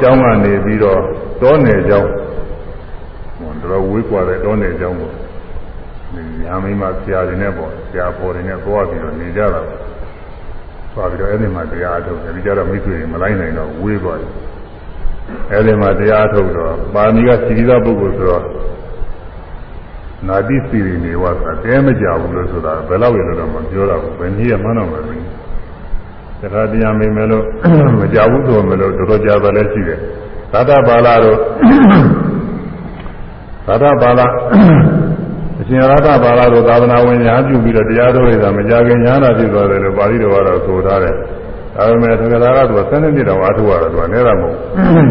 [0.00, 1.00] ကျောင်းကနေပြီးတော့
[1.42, 2.10] တောနယ်ကျောင်း
[3.38, 5.10] ဟိုတော့ဝေးกว่าတဲ့တောနယ်ကျောင်းကို
[6.41, 9.61] ညာမိမဆရာတွေနဲ့ပေါ့ဆရာပေါ်တွေနဲ့သွားပြီးတော့နေကြတာ
[10.93, 14.31] သွားပြီးတော့အဲ့ဒီမှာတရားထုတ်တယ်ဒီကြတော့မိတ်ဆွေတွေမလိုက်နိုင်တော့ဝေးသွားတယ်
[15.51, 18.43] အဲ့ဒီမှာတရားထုတ်တော့ပါမီကစီရီသာပုဂ္ဂိုလ်ဆိုတော့
[20.27, 25.25] နာတိစီရီနေဝသတဲမကြဘူးလို့ဆိုတာဘယ်လောက်ရလို့တော့မပြောတော့ဘူးဘယ်နည်းရမှန်းတော့မသိဘူး
[26.41, 27.45] တခါတရားမိမယ်လို့
[27.99, 29.99] မကြဘူးဆိုမယ်လို့တော်တော်ကြာတယ်လည်းရှိတယ်
[30.51, 31.37] သာတပါဠိတို့
[33.67, 34.92] သာတပါဠိအ
[35.73, 41.15] ရှင်ရတဘာလာတို့သာသနာဝင်ညာပြုပြီးတော့တရားတော်ရတာမကြခင်ညာနာဖြစ်သွားတယ်လို့ပါဠိတော်ကတော့ဆိုထားတယ်။
[41.75, 45.09] ဒါပေမဲ့သက္ကရာကသူကဆန်းနေပြတော့အားထုတ်ရတာသူကနဲတာမဟုတ်ဘူး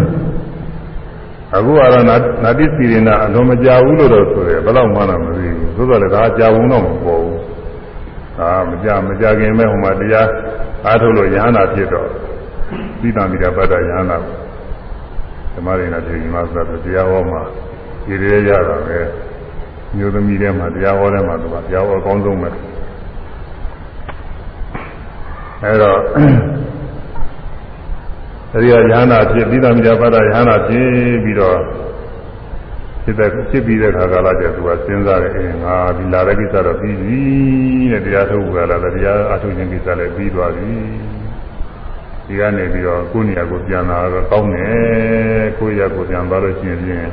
[1.56, 2.06] ။အခုကတော့
[2.44, 7.38] နာတိစီရင်နာအလုံးမကြဘူးလို့တော့ဆိုတယ်ဘယ်တော့မှတော့မသိဘူး။သို့တော်လည်းဒါကြာဘူးတော့မပေါ်ဘူး။
[8.38, 10.28] ဒါမကြမကြခင်မဲ့ဟိုမှာတရား
[10.86, 12.08] အားထုတ်လို့ညာနာဖြစ်တော့
[13.00, 14.16] သီတံမိတာပတ္တညာနာ
[15.54, 17.42] ဓမ္မရိနာပြေညီမဆိုတော့တရားဟောမှာ
[18.04, 19.00] ဒီရဲရတာပဲ။
[19.96, 22.48] မျိုးသမီးထဲမှာတရားဟောထဲမှာသူကတရားဟောအကောင်းဆုံးပဲ
[25.62, 25.98] အဲတော့
[28.54, 30.90] အဲဒီကရဟန္တာဖြစ်ပြီးသားမိသားပါဒရဟန္တာဖြစ်
[31.24, 31.58] ပြီးတော့
[33.04, 37.20] ဖြစ်တဲ့ဖြစ်ပြီးတဲ့ခါကာလကျသူကစဉ်းစားတယ်အင်းငါဒီလာတဲ့ကိစ္စတော့ပြီးပြီ
[37.92, 40.72] တဲ့တရားထုတ်ကြလာတယ်တရားအထုတ်ခြင်းကိစ္စလည်းပြီးသွားပြီ
[42.26, 47.08] ဒီကနေပြီးတော့ကိုယ်နေရာကိုပြန်လာတော့ကောင်းတယ်ကိုယ့်ရကိုပြန်သွားလို့ရှိရင်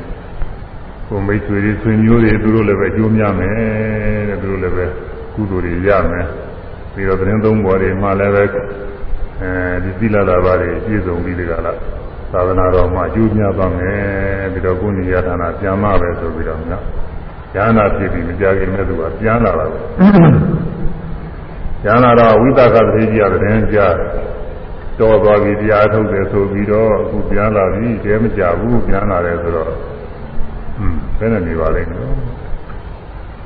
[1.09, 3.53] ကိုမိတ်ဆွေတွေဆွေမျိုးတွေသူတို့လည်းပဲကြိုးများမယ်
[4.29, 4.85] တဲ့သူတို့လည်းပဲ
[5.35, 6.25] ကုသိုလ်တွေရမယ်
[6.93, 8.43] ပြီးတော့သတင်းသုံးပေါ်တွေမှလည်းပဲ
[9.41, 9.49] အဲ
[9.83, 11.73] ဒီသီလလာပါတွေပြည့်စုံပြီးဒီကလာ
[12.33, 13.99] သာသနာတော်မှာအကျိုးများပါမယ်
[14.53, 19.77] ပြီးတော့ကိုယ်နေရဌာနပြန်မပဲဆိုပြီးတော့ညဉာဏ်နာဖြစ်ပြီးမကြခင်မဲ့သူကပြန်လာတာပဲ
[21.85, 23.95] ဉာဏ်နာတော့ဝိသကသတိကြီးရတယ်ကြား
[24.99, 29.98] တော်သွားပြီတရားထုတ်တယ်ဆိုပြီးတော့အခုပြန်လာပြီတဲမကြဘူးပြန်လာတယ်ဆိုတော့ဟွန်း
[31.17, 32.01] ဘယ်နဲ့နေပါလိမ့်မယ်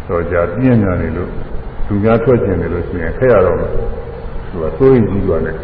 [0.07, 1.29] တော့ကြာပြင်းညာနေလို့
[1.87, 3.71] သူများထွက်ကျင်တယ်လို့ရှိရင်ခက်ရတော့မယ်
[4.49, 5.55] သူကစိုးရင်ကြီးသွားတယ်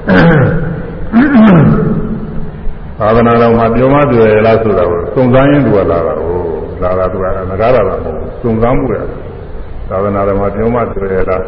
[3.00, 6.38] သာသနာတော်မှာပြောမှတွေ့ရလားဆိုတာကိုစုံစမ်းရင်းသူကလာတာဟို
[6.84, 8.98] လာတာသူကငကားတာလားမဟုတ်စုံစမ်းမှုရ
[9.90, 11.44] သာသနာတော်မှာပြောမှတွေ့ရလား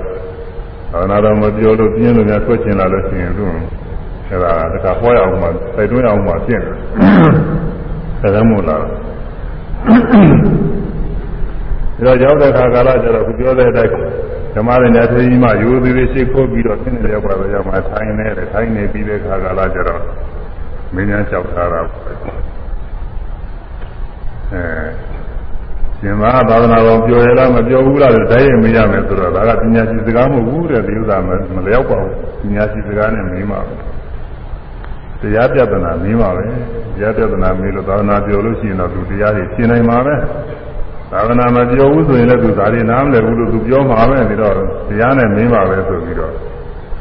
[0.92, 3.44] သာသနာတော်မှာပြောလို့ပြင်းလို့များထွက်ကျင်လာလို့ရှိရင်သူ
[4.30, 8.88] အဲဒါတခါဟောရအောင်မှစိုက်တွင်းအောင်မှပြင့်တယ်ဒါကမို့လားဒါ
[12.06, 13.94] တော့ရောက်တဲ့ခါကာလကျတော့ခုပြောတဲ့အတိုင်း
[14.56, 20.02] ဓမ္မရဏထေကြီးမှယူသေးသေးရှိခိုးပြီးတော့ပြင်းနေရောက်ပါတော့ရောက်မှထိုင်နေတယ်ထိုင်နေပြီးတဲ့ခါကာလကျတော့
[20.94, 21.80] မင်းများလျှောက်ထားတာ
[24.54, 24.64] အဲ
[26.00, 31.18] ရှင်မသာသနာတော်ပြောရလားမပြောဘူးလားတည်းရဲ့မရမယ်ဆိုတော့ဒါကပညာရှိစကားမဟုတ်ဘူးတဲ့ဒီဥစ္စာ
[31.56, 33.91] မလျောက်ပါဘူးပညာရှိစကားနဲ့မင်းပါဘူး
[35.22, 36.44] တရားပြဒနာမင်းပါပဲ
[36.96, 40.16] တရားပြဒနာမင်းလို့သာသနာပြောလို့ရှိရင်တော့သူတရားတွေရှင်းနိုင်မှာပဲ
[41.12, 44.54] သာသနာမပြောဘူးဆိုရင်လည်းသူဒါတွေနားမလည်ဘူးလို့သူပြောမှာပဲပြီးတော့
[44.90, 46.34] တရားနဲ့မင်းပါပဲဆိုပြီးတော့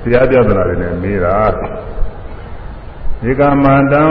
[0.03, 1.37] တရားပြဒနာတွေနဲ့မေးတာ
[3.23, 4.03] ဒီကမန္တံ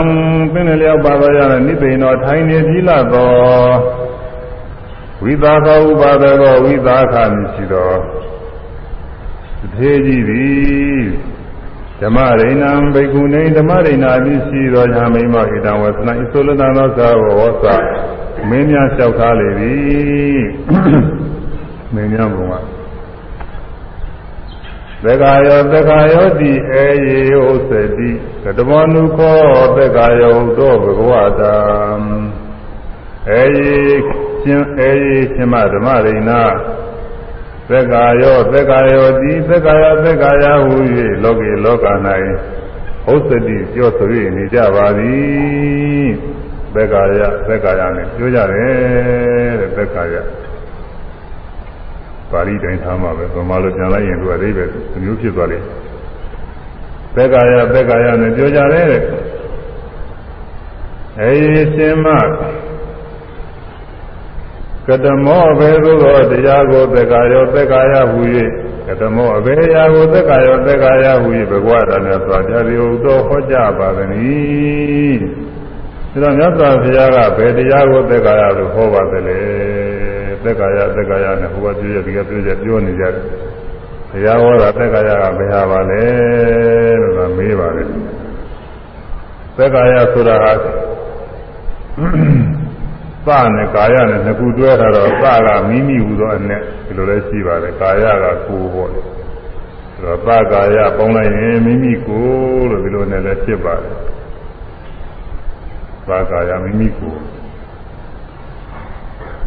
[0.52, 3.74] ပင်လျောက်ပါတော့ရတဲ့နိသိဏောထိုင်နေပြီလားတော့
[5.22, 7.98] ဝိသာခောဥပါဒကောဝိသာခမရှိတော့
[9.74, 11.04] သေကြီးသည်
[12.00, 17.64] ဓမ္မရိဏံဘိက္ခုနေဓမ္မရိဏာအဖြစ်ရှိသောညာမိမဣတံဝသနာဣသုလတံသောသာဝဝသ
[18.48, 20.40] မင်းများလျှောက်ထားလေသည်
[21.94, 22.54] မင်းများဘုံက
[25.04, 27.18] သက္ကာယောသက္ကာယောတိအေယေ
[27.52, 28.10] ဥစ္စတိ
[28.44, 29.40] ကတမောနုခော
[29.76, 31.56] သက္ကာယောသောဘဂဝတာ
[33.30, 33.96] အေယေ
[34.42, 36.30] ရှင်အေယေရှင်မဓမ္မရိဏ
[37.70, 40.76] သက္ကာယောသက္ကာယောတိသက္ကာယသက္ကာယဟူ၍
[41.22, 41.86] လောကေလောက၌
[43.12, 46.10] ဥစ္စတိပြောဆို၍နေကြပါသည်
[46.74, 50.14] သက္ကာယသက္ကာယနဲ့ပြောကြတယ်တဲ့သက္ကာယ
[52.30, 54.64] ပါဠိတိုင်းထားမှာပဲဗမာလိုပြန်လိုက်ရင်သူအသေးပဲ
[55.02, 55.66] မျိုးဖြစ်သွားလိမ့်
[57.16, 59.02] သက္ကာယသက္ကာယနဲ့ပြောကြတယ်တဲ့
[61.20, 61.32] အေ
[61.74, 62.06] ရှင်မ
[64.90, 68.20] ကတမောဘေသို့သောတရားကိုသက္ကာယောသက္ကာယဟူ၍
[68.86, 75.20] ကတမောအဘေရာကိုသက္ကာယောသက္ကာယဟူ၍ဘဂဝတာနဲ့သွားကြသည်ဟုသောဟောကြားပါသည်။
[76.12, 79.38] ဒါတော့မြတ်စွာဘုရားကဘယ်တရားကိုသက္ကာယလို့ဟောပါသလဲ။
[80.44, 83.24] သက္ကာယသက္ကာယနဲ့ဟိုကပြောရဒီကပြောရပြောနေကြတယ်။
[84.10, 86.02] ဘုရားဟောတာသက္ကာယကဘယ်ဟာပါလဲ
[87.00, 87.84] လို့ကမေးပါလေ။
[89.56, 90.52] သက္ကာယဆိုတာဟာ
[93.26, 102.24] သနဲ့ကာယနဲ့နှစ်ခုတွဲထားတော့သကမိမိဟူသောအနဲ့ဒီလိုလဲရှိပါတယ်ကာယကကိုယ်ပေါ့လေဆိုတော့သကာယပေါင်းလိုက်ရင်မိမိကို
[102.58, 103.94] ယ်လို့ဒီလိုနဲ့လည်းဖြစ်ပါတယ်
[106.08, 107.20] သကာယမိမိကိုယ်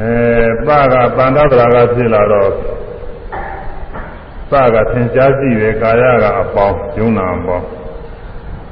[0.02, 0.14] အဲ
[0.68, 2.50] သကပန္ဒဗရာကဖြစ်လာတော့
[4.52, 7.68] သကသင်ကြားကြည့်တယ်ကာယကအပေါင်းယုံနာအပေါင်း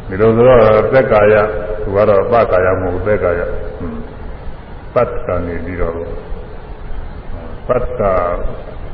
[0.08, 0.60] ဒီလိုဆိုတော့
[0.94, 1.36] သက်ကာယ
[1.84, 3.42] သူကတော့သကာယမဟုတ်သက်ကာယ
[3.78, 4.01] ဟွန်း
[4.96, 5.96] ပတ်ကနေပြီးတော့
[7.68, 8.02] ပတ်က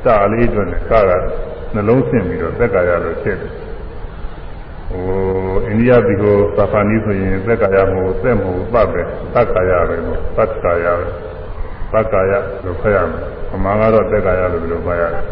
[0.04, 1.10] စာလေးအတွက်နဲ့ကာက
[1.74, 3.52] နှလုံးဆင့်ပြီးတော့သက်ကာယလို့ဖြစ်တယ်
[4.90, 5.04] ဟို
[5.66, 9.02] အိန္ဒိယပြည်ကိုသာဖာနီးဆိုရင်သက်ကာယမဟုတ်သက်မဟုတ်ပတ်ပဲ
[9.34, 11.06] သက်ကာယပဲလို့ပတ်ကာယပဲ
[11.92, 12.32] သက်ကာယ
[12.64, 13.22] လို့ခေါ်ရမယ်
[13.54, 15.24] အမှန်ကတော့သက်ကာယလို့ပြောပါရတယ်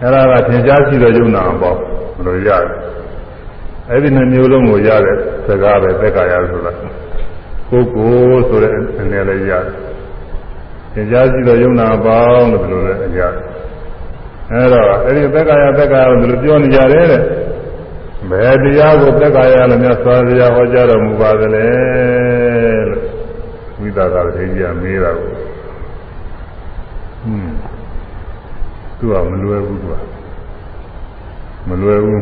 [0.00, 2.74] အဲ့ဒါကသင်ကြားရှိတဲ့ယုံနာပေါ့ဘယ်လိုရလဲ
[3.88, 5.16] အဲ့ဒီနှမျိုးလုံးကိုရတဲ့
[5.46, 6.72] စကားပဲသက်ကာယဆိုတာ
[7.70, 9.90] ကိုကိုဆိုတဲ့အနေနဲ့ရတယ်
[10.94, 13.32] သင်ကြားရှိသောယုံနာပေါင်းလို့ဒီလိုလဲရတယ်
[14.52, 17.22] အဲတော့အဲ့ဒီသက္ကာယသက္ကာယလို့ဒီလိုပြောနေကြတယ်တဲ့
[18.30, 21.66] ဘယ်တရားကိုသက္ကာယလို့မြတ်စွာဘုရားဟောကြားတော်မူပါသလဲ
[22.88, 23.02] လို့
[23.80, 25.36] ဝိသကာထေကြီးကမေးတာကိုဟွ
[27.34, 27.54] န်း
[28.98, 29.94] သူကမလွယ်ဘူးသူက
[31.68, 32.20] မလွယ်ဘူး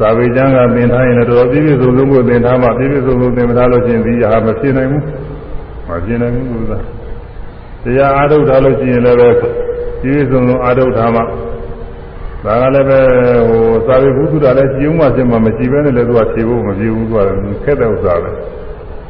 [0.00, 5.04] သာဝေကျမ်းကသင်ထားရင်လည်းတော်တော်ပြည့်ပြည့်စုံစုံကိုသင်ထားမှပြည့်ပြည့်စုံစုံသင်မထားလို့ရှိရင်ဒီဟာမဖြစ်နိုင်ဘူး
[5.88, 6.78] မဖြစ်နိုင်ဘူးလို့သာ
[7.84, 9.54] တရားအားထုတ်ထားလို့ရှိရင်လည်းပဲပြည့်
[10.02, 11.20] ပြည့်စုံစုံအားထုတ်ထားမှ
[12.44, 13.00] ဒါကလည်းပဲ
[13.48, 17.18] ဟိုသာဝေဘုသူတာလည်းကြည်ဦးမှဖြစ်မှမရှိဘဲနဲ့လည်းသူကဖြေဖို့မပြေဘူးသူက
[17.64, 18.30] ခက်တဲ့ဥစ္စာပဲ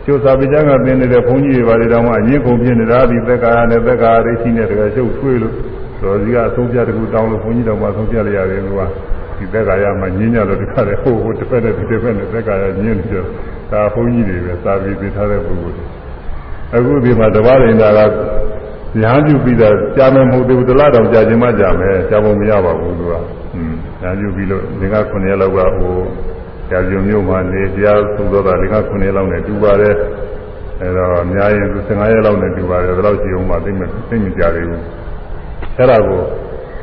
[0.05, 5.55] ကျိုးသာဝေကျမ်းကသင်နေတဲ့ဘုန်းကြီးတွေပါလေတောင်မှအရင်ကုန်ပြနေတာဒီသက်ကာနဲ့သက်ကာရိရှိနဲ့တကယ်ရှုပ်ထွေးလို့
[6.03, 8.87] တော်ကြီးကအဆုံးပြတကူတောင်းလို့ဘုန်းကြီးတော်မှဆုံးပြလိုက်ရတယ်ကွာ
[9.45, 13.25] ဒီသက်ကာယမှာညင်းကြလို့ဒီခါလေဟိုဟိုတစ်ဖက်နဲ့ဒီတစ်ဖက်နဲ့သက်ကာယညင်းနေကြဒါ
[13.71, 15.85] ဒါဘုန်းကြီးတွေပဲစာပြီးသိထားတဲ့ပုဂ္ဂိုလ်တွေ
[16.77, 18.11] အခုဒီမှာတပါးရင်တာက
[19.03, 23.13] ညာပြုပြီးတော့ကြာမယ်မဟုတ်သေးဘူးတလားတောင်ကြာခြင်းမှကြာမယ်ကြာဖို့မရပါဘူးသူက
[23.55, 25.97] อืมညာပြုပြီးလို့ဒီက9ရက်လောက်ကဟို
[26.71, 29.95] ကြာပြုံမျိုးမှနေတရားသုသောတာဒီက9ရက်လောက်နဲ့တူပါတယ်
[30.81, 34.83] အဲတော့အများရင်သူ15ရက်လောက်နဲ့တူပါတယ်ဒါတော့ကြည့်အောင်မှသိမသိမကြသေးဘူး
[35.77, 36.23] အဲ့ဒါကို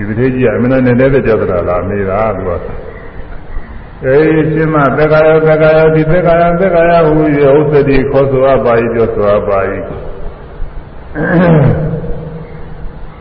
[0.09, 2.51] ဒီတစ်သေးကြီးကအမှန်နဲ့နေတဲ့ကြသလားမေးတာသူက
[4.05, 7.13] အေးရှင်မသက္ကာယသက္ကာယဒီသက္ကာယသက္ကာယဟူ၍
[7.57, 9.59] ဥစ္စတိခေါ်ဆိုအပ်ပါ၏ပြောဆိုအပ်ပါ၏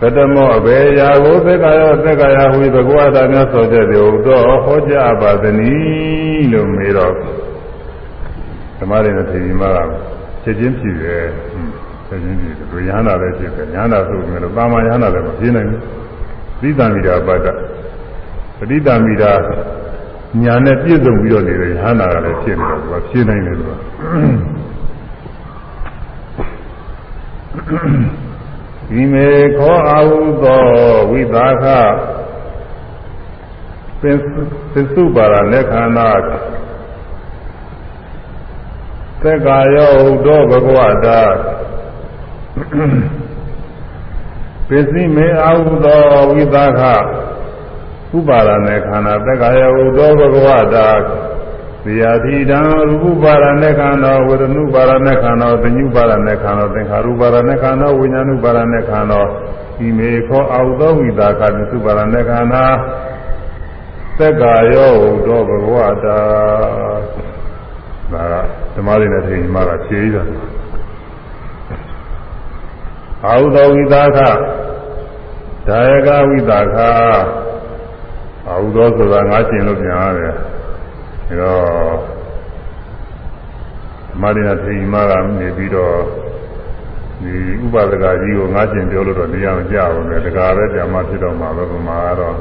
[0.00, 7.14] ကတမောအဘေရာကိုသက္ကာယသက္ကာယဟူ၍ဘဂဝတာများဆိုတဲ့ဒီဟုသောဟောကြားပါသနည်းလို့မေးတော့
[8.78, 9.78] ဓမ္မတွေနဲ့ထေရီမက
[10.42, 11.24] ချက်ချင်းဖြစ်တယ်
[12.08, 15.82] ချက်ချင်းဖြစ်တယ်သူရဟန္တာလည်းဖြစ်တယ်ညာနာဆိုပြီးတော့တာမယဟန္တာလည်းမဖြစ်နိုင်ဘူး
[16.60, 17.46] သီတံမိတာပတ္တ
[18.58, 19.32] ပဋိတံမိတာ
[20.42, 23.72] ညာနဲ့ပြည့်စုံပြီးတော့နေတယ်ဟန္တာကလည်းဖြစ်နေတော့သူကဖြေနိုင်တယ်သူက
[28.90, 29.28] ဒီမေ
[29.58, 30.64] ခောအာဟုသော
[31.10, 31.64] ဝိသခ
[34.00, 34.16] ပင်
[34.72, 36.10] သစ္စုပါရလက်ခန္ဓာ
[39.22, 41.20] သက္ကာယောဟုသောဘဂဝတာ
[44.70, 46.82] ပစ္စည်းမေအာဟုသောဝိသခ
[48.16, 50.88] ဥပါဒနဲ့ခန္ဓာသက္ကာယဟုသောဘဂဝတာ
[51.84, 52.60] ဇေယတိတံ
[52.90, 59.20] ရူပပါဒနဲ့ခန္ဓာဝေဒနုပါဒနဲ့ခန္ဓာသညုပါဒနဲ့ခန္ဓာသင်္ခါရုပါဒနဲ့ခန္ဓာဝိညာဏုပါဒနဲ့ခန္ဓာ
[59.86, 62.64] ဤမေခောအောက်သောဝိတာခသုပါဒနဲ့ခန္ဓာ
[64.18, 66.18] သက္ကာယောဟုသောဘဂဝတာ
[68.12, 68.34] ဒါက
[68.74, 70.22] ဓမ္မတွေနဲ့သိရင်မှကဖြေးတာ
[73.26, 74.18] အာဟုသောဝိတာခ
[75.68, 76.76] ဒါယကဝိတာခ
[78.48, 82.20] အာဟုသောဆိုတာငါကျင်လို့ပြန်ရတယ်ဒါတော့
[84.20, 85.96] မာရိနာထေရီမကနေပြီးတော့
[87.22, 87.34] ဒီ
[87.64, 92.36] ဥပဒကကြီးကိုငါကျင်ပြောလို့တော့နေရာမကြဘူးလေတကားပဲကြာမှဖြစ်တော့မှာပဲပမာကတော့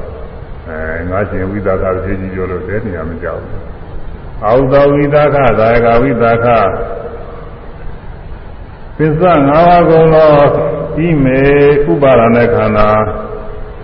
[0.69, 3.61] အဲငါကျင်ဝိသကထေကြီးပြောလို့တဲ့နေရာမကြဘူး
[4.45, 6.47] အာဟုသောဝိသကသာယကဝိသက
[9.01, 10.33] ပစ္စ၅ပါးကုန်သော
[11.05, 11.39] ဤမေ
[11.91, 12.89] ဥပါဒနဲ့ခန္ဓာ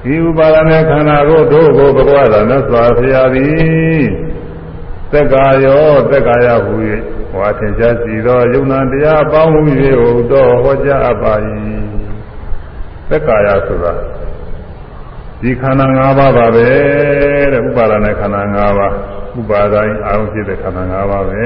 [0.04, 4.04] ဒီဥပါဒနဲ့ခန္ဓာကိုတို့ကိုဘဂဝါသာမြတ်စွာဘုရားသည်
[5.12, 6.76] သက္ကာယောသက္ကာယဟူ၍
[7.32, 9.62] ဟောထင်ရှားစီသောယုံနာတရားအပေါင်းဟူ၍
[10.02, 11.34] ဟူသောဟောကြားအပ်ပါ၏
[13.10, 13.94] သက္ကာယဆိုတာ
[15.42, 16.68] ဒီခန္ဓာ၅ပါးပါပဲ
[17.54, 18.94] တဲ့ဥပါဒနဲ့ခန္ဓာ၅ပါး
[19.40, 21.46] ဥပါဒိုင်းအာရုံဖြစ်တဲ့ခန္ဓာ၅ပါးပဲ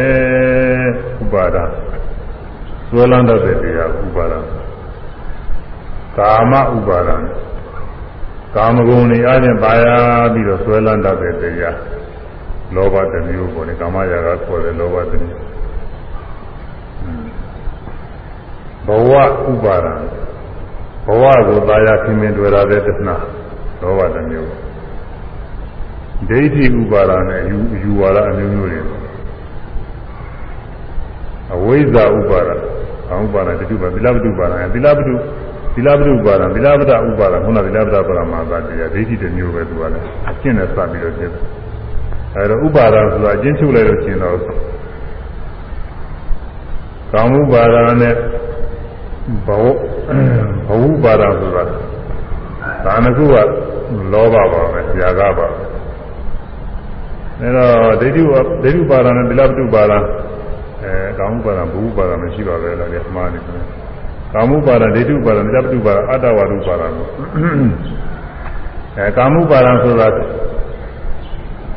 [1.24, 1.58] ဥပါဒ
[2.92, 4.34] သွေးလန်းတတ်တဲ့တရားဥပါဒ
[6.18, 7.10] ကာမဥပါဒ
[8.56, 9.86] ကာမဂုဏ်တွေအချင်းပါရ
[10.34, 11.78] ပြီးတော့ဆွဲလန်းတတ်တဲ့တရား
[12.76, 15.46] လောဘတစ်မျိုးပေါ့လေကာမရာဂခေါ်တဲ့လောဘတစ်မျိုး
[18.88, 19.12] ဘဝ
[19.52, 19.94] ဥပါဒံ
[21.06, 23.16] ဘဝကိုသာယာခင်မင်တွေ့ရတဲ့တဏှာ
[23.82, 24.52] လောဘတစ်မျိုး
[26.30, 28.80] ဒိဋ္ဌိဥပါဒံနဲ့ယူယူဝါဒအမျိုးမျိုးတွေ
[31.54, 32.56] အဝိဇ္ဇာဥပါဒံ
[33.10, 35.14] ဘာဥပါဒံတတိပသီလပတုပါဒံသီလပတု
[35.76, 41.44] သီလပတုဥပါဒံသီလပတဥပါဒံခုနသီလပတပရမသာတရားဒိဋ္ဌိတစ်မျိုးပဲသူကလည်းအကျင့်နဲ့စပြီးတော့ဖြစ်တယ်
[42.36, 44.38] အဲတော့ဥပါဒဆိုတာအချင်းချုပ်လိုက်လို့ရှင်တော့
[47.14, 48.16] ကာမဥပါဒနဲ့
[49.46, 49.66] ဘဝ
[50.68, 51.64] ဘဝဥပါဒဆိုတာ
[52.86, 53.36] ဒါနှစ်ခုက
[54.14, 55.46] လောဘပါပဲ၊ຢာကပါပဲ
[57.42, 58.22] အဲတော့ဒိဋ္ဌိ
[58.64, 59.94] ဒိဋ္ဌိပါဒနဲ့သီလပတုပါဒ
[60.84, 63.64] အဲကာမဥပါဒဘဝဥပါဒမရှိပါပဲလားဒီမှာနေတယ်
[64.34, 66.84] ကာမဥပါဒဒိဋ္ဌိဥပါဒသီလပတုပါဒအတ္တဝါဒဥပါဒ
[68.98, 70.08] အဲကာမဥပါဒဆိုတာ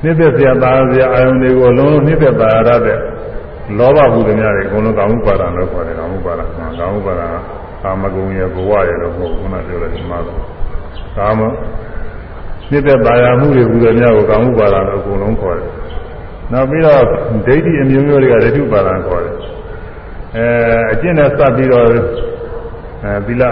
[0.03, 2.57] နှစ်သက်စရာပါစရာအာယုန်တွေကိုလုံးလုံးနှစ်သက်ပါရ
[2.87, 2.99] တဲ့
[3.79, 6.41] လောဘဟုသမျှတွေအကုန်လုံးကာမှုပါဒလို့ခေါ်တယ်ကာမှုပါဒ
[6.79, 7.35] ကာမှုပါဒက
[7.83, 10.19] ကာမဂုဏ်ရဲ့ဘဝရဲ့လို့ခေါ်ခုနပြောလိုက်ဒီမှာ
[11.16, 11.41] ကာမ
[12.70, 15.70] နှစ်သက်ပါရမှုတွေဟုသမျှကိုကာမှုပါဒလို့အကုန်လုံးခေါ်တယ်
[16.53, 17.03] နောက်ပြီးတော့
[17.47, 19.37] ဒိဋ္ဌိအမျိုးမျိုးတွေကဒိဋ္ဌိပါဒခေါ်တယ်
[20.37, 20.47] အဲ
[20.93, 23.43] အကျင့်နဲ့စပ်ပြီးတော့အဲသီလ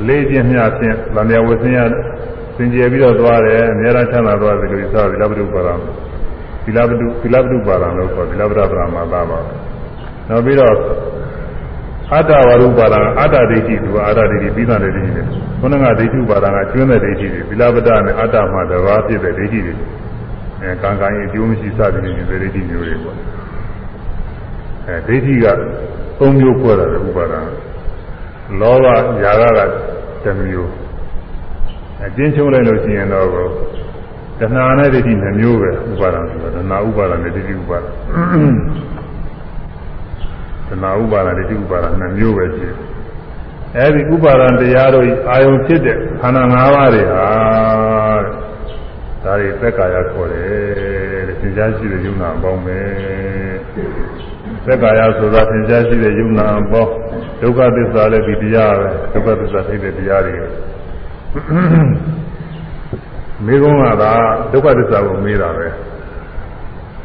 [0.00, 1.80] အလေးချင်းမျှဖြင့်ဗာမယဝဆင်းရ
[2.56, 5.74] စင်ကြယ်ပြီးတော့သွားတယ်အများအားချမ်းသာသွားတယ်လို့ဆိုသီလပတုပါရံ
[6.64, 9.38] သီလပတုသီလပတုပါရံလို့ခေါ်သီလပဒပရမသာပါ
[10.28, 10.74] နောက်ပြီးတော့
[12.14, 15.22] အတ္တဝရုပါဒံအတ္တဒိဋ္ဌိသူကအတ္တဒိဋ္ဌိပြီးသားတဲ့ဒိဋ္ဌိတွေ
[15.60, 19.74] ခုနကဒိဋ္ဌိပါဒံကကျွန်းတဲ့ဒိဋ္ဌိတွေသီလပဒနဲ့အတ္တမှတဘာဖြစ်တဲ့ဒိဋ္ဌိတွေ
[20.62, 23.16] အဲကံကံရဲ့အကျိုးမရှိစသည်ဖြင့်ဒီဒိဋ္ဌိမျိုးတွေပေါ့
[24.86, 25.46] အဲဒိဋ္ဌိက
[26.18, 27.40] သုံးမျိုးခွဲတာဥပါဒံ
[28.60, 28.86] လောဘ
[29.22, 29.60] ຢာကက
[30.24, 30.72] တစ်မျိုး
[32.04, 33.26] အကျဉ်းချုပ်လိုက်လို့ရှိရင်တော့
[34.40, 37.90] တဏှာနဲ့ဒိဋ္ဌိနှမျိုးပဲဥပါဒံဆိုတာတဏှာဥပါဒံနဲ့ဒိဋ္ဌိဥပါဒံ
[40.70, 42.76] သနာဥပါဒဒိဋ္ဌိဥပါဒနှစ်မျိုးပဲရှိတယ်
[43.76, 47.24] အဲဒီဥပါဒံတရားတို့အာယုံဖြစ်တဲ့ခန္ဓာ၅ပါးတွေဟာ
[49.24, 52.78] ဒါတွေသက်ကာယခေါ်တယ်တဲ့သင်ကြားရှိတဲ့ယုံနာပေါင်းပဲ
[54.66, 56.92] သက်ကာယဆိုတာသင်ကြားရှိတဲ့ယုံနာပေါင်း
[57.40, 60.34] ဒုက္ခသစ္စာလည်းဒီတရားပဲဒုက္ခသစ္စာသိတဲ့တရားတွေ
[63.46, 64.12] မိကုံးကသာ
[64.52, 65.68] ဒုက္ခသစ္စာကိုမေးတာပဲ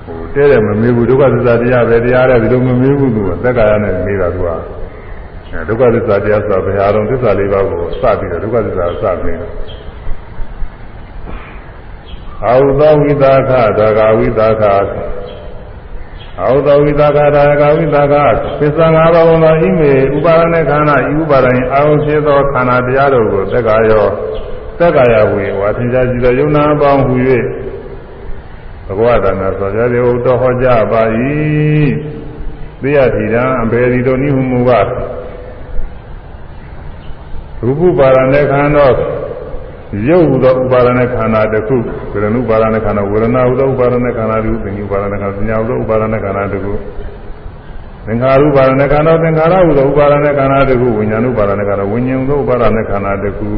[0.06, 4.50] ဟိုတဲတယ်မမေးဘူးဒုက္ခသစ္စာတရားပဲတရားလည်းဒီလိုမမေးဘူးသူကသက်ကာယနဲ့မေးတာသူက
[5.68, 9.52] ဒုက္ခသစ္စာတရားဆိုတာဘယ်ဟာတော့သစ္စာလေးပါးကိုစပြီးတော့ဒုက္ခသစ္စာကိုစပြီးတော့
[12.47, 13.63] အာဟုသောဝိသခဒါ
[13.99, 14.63] ဂဝိသခ
[16.41, 18.15] အာဟုသောဝိသခဒါဂဝိသခ
[18.59, 24.07] ပစ္စံငါးပါးသောဣမေဥပါဒณะခန္ဓာဤဥပါဒရင်အာဟုဖြစ်သောခန္ဓာတရားတို့ကိုသက်ကာယော
[24.79, 27.15] သက်ကာယဝေဝါသင်္ချာရှိသောယုံနာအပေါင်းဟူ၍
[28.87, 31.03] ဘဂဝတာနာဆိုကြတယ်ဟုတ်တော်ဟောကြားပါ၏
[32.83, 34.73] သိရထီတံအဘေဒီတို့နိဟုမူက
[37.67, 38.87] ရူပပါရณะခန္ဓာ
[40.09, 41.77] ရုပ်ဟူသောဥပါဒณะခန္ဓာတစ်ခု
[42.13, 46.73] ဝေဒနုပါဒณะခန္ဓာဝေဒနာဟူသောဥပါဒณะခန္ဓာတစ်ခုသင်္ညုပါဒณะခန္ဓာသင်ညာဟူသောဥပါဒณะခန္ဓာတစ်ခု
[48.07, 53.49] သင်္ခါရုပါဒณะခန္ဓာသင်္ခါရဟူသောဥပါဒณะခန္ဓာတစ်ခုဝိညာဏုပါဒณะခန္ဓာဝိညာဉ်ဟူသောဥပါဒณะခန္ဓာတစ်ခု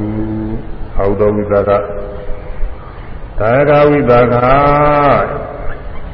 [0.97, 1.79] ဟောသောဝိသကဒါ
[3.57, 4.35] ယကဝိသက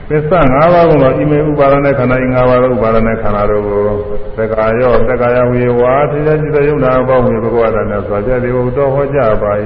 [0.10, 3.82] သစ္စာ၅ပါးကတော့အိမေဥပါဒနဲ့ခန္ဓာဤ၅ပါးသောဥပါဒနဲ့ခန္ဓာတို့ကို
[4.38, 9.52] သက္ကာယောသက္ကာယဝေဝါသေတจิตယုံနာဘောဝေဘဂဝတာနဲ့ဆိုကြသည်ဟုတော်ဟောကြပါ၏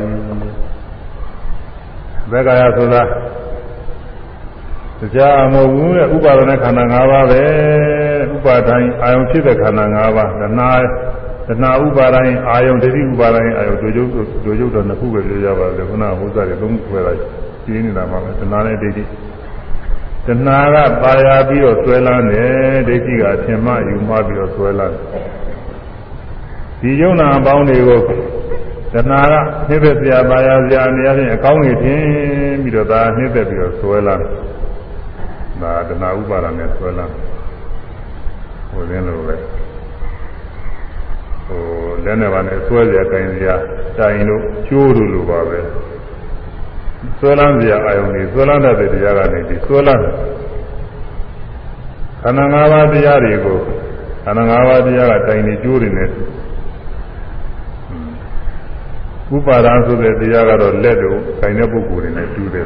[2.31, 3.01] သက္ကာယဆိုတာ
[4.99, 7.43] တရားမဟုတ်ဘူးလေဥပါဒနဲ့ခန္ဓာ၅ပါးပဲ
[8.35, 10.69] ဥပါဒိုင်းအာယုံဖြစ်တဲ့ခန္ဓာ၅ပါးတဏှာ
[11.47, 14.09] တဏှာဥပါဒိုင်းအာယုံဒိဋ္ဌိဥပါဒိုင်းအာယုံတို့ရုပ်
[14.45, 19.03] တို့ရုပ်တော်နှစ်ခုပဲပြောကြပါလေခုနကဟောစားတယ်သုံးခုပဲလားရှင်းနေတာပါပဲတဏှာနဲ့ဒိဋ္ဌိ
[20.27, 24.95] တဏှာကပါရပြီးတော့ဆွဲလန်းတယ်ဒိဋ္ဌိကအထင်မှယူမှပြီးတော့ဆွဲလန်း
[26.81, 28.01] ဒီယုံနာအပေါင်းတွေကို
[28.93, 29.33] တဏှာက
[29.67, 32.01] နှိမ့်သက်စရာပါရစရာအနေဖြင့်အကောင်းကြီးထင်
[32.63, 34.23] ပြီးတော့ဒါနှိမ့်သက်ပြီးတော့ဆွဲလန်း
[35.61, 37.13] ဒါတဏှာဥပါဒနဲ့ဆွဲလန်း
[38.69, 39.35] ဟိုရင်းလိုပဲ
[41.47, 41.61] ဟို
[42.03, 43.55] လက်နဲ့ပါနဲ့ဆွဲစရာကင်စရာ
[43.97, 45.59] တိုင်လို့ကျိုးလို့လိုပါပဲ
[47.19, 50.01] ဆွဲလန်းစရာအာယုန်တွေဆွဲလန်းတတ်တဲ့တရားကနေဒီဆွဲလန်း
[52.21, 53.57] ခန္ဓာ၅ပါးတရားတွေကို
[54.23, 56.09] ခန္ဓာ၅ပါးတရားကတိုင်နေကျိုးတွေနဲ့
[59.35, 62.65] ဥပါဒံဆိုတဲ့တရားကတော့လက်တို့ခိုင်တဲ့ပုဂ္ဂိုလ်တွေနဲ့တူတယ်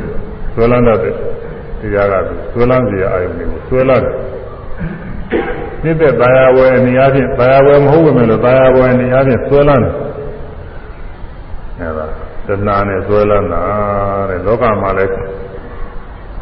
[0.54, 1.14] ဆွဲလန်းတတ်တဲ့
[1.82, 2.16] တရားက
[2.54, 4.16] ဆွဲလန်းစရာအာယုန်တွေကိုဆွဲလန်းတယ်
[5.84, 10.11] နှစ်သက်သာယာဝယ်နေရာချင်းသာယာဝယ်မဟုတ်ဝင်လို့သာယာဝယ်နေရာချင်းဆွဲလန်းတယ်အဲဒါ
[12.52, 13.64] တဏှာနဲ့ဆွဲလန်းတာ
[14.30, 15.14] တဲ့လောကမှာလည်း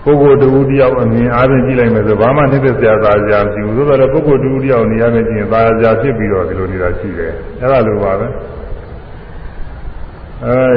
[0.03, 8.27] ပုဂ္ဂိုလ်တူတယောက်အမြင်အားဖြင့်ကြည့်လိုက်မယ်ဆိုဘာမှနှစ်သက်စရာသာစရာမရှိဘူးသို့တော်လည်းပုဂ္ဂိုလ်တူတယောက်နေရာနဲ့ကြည့်ရင်သာယာစရာဖြစ်ပြီးတော့ဒီလိုနေတာရှိတယ်အဲဒါလိုပါပဲ
[10.45, 10.75] အဲ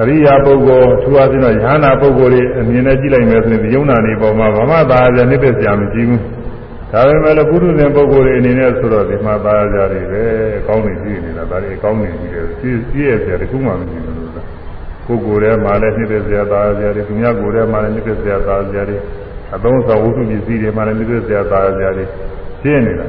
[0.00, 6.22] အရိယာပုဂ္ဂိုလ်သူအချင်းတော့ယ ahanan ပုဂ္ဂိုလ်တွေအမြင်နဲ့ကြည့်လိုက်မယ်ဆိုရင်ဒီယုံနာနေပေါ်မှာဘာမှသာယာစရာနှစ်သက်စရာမရှိဘူး
[6.92, 10.22] ဒါပေမဲ့လည်းပုထုဇဉ်ပုဂ္ဂိုလ်တွေအနေနဲ့ဆိုတော့ဒီမှာသာယာစရာတွေပဲ
[10.58, 14.19] အကောင်းနေကြည့်နေတာဒါတွေအကောင်းနေကြည့်တယ်ကြည့်ကြည့်ရစရာတခုမှမရှိဘူး
[15.10, 18.96] လို့ပုဂ္ဂိုလ်ထဲမှာလည်းနှစ်သက်စရာသာယာစရာတွေသူများကိုယ်ထဲမှာလည်းနှစ်သက်စရာသာယာစရာတွေ
[19.54, 22.04] အသုံးဆောင်ဝတ္ထုပစ္စည်းတွေမှာလည်းနှစ်သက်စရာသာယာစရာတွေ
[22.62, 23.06] ရှင်းနေတာ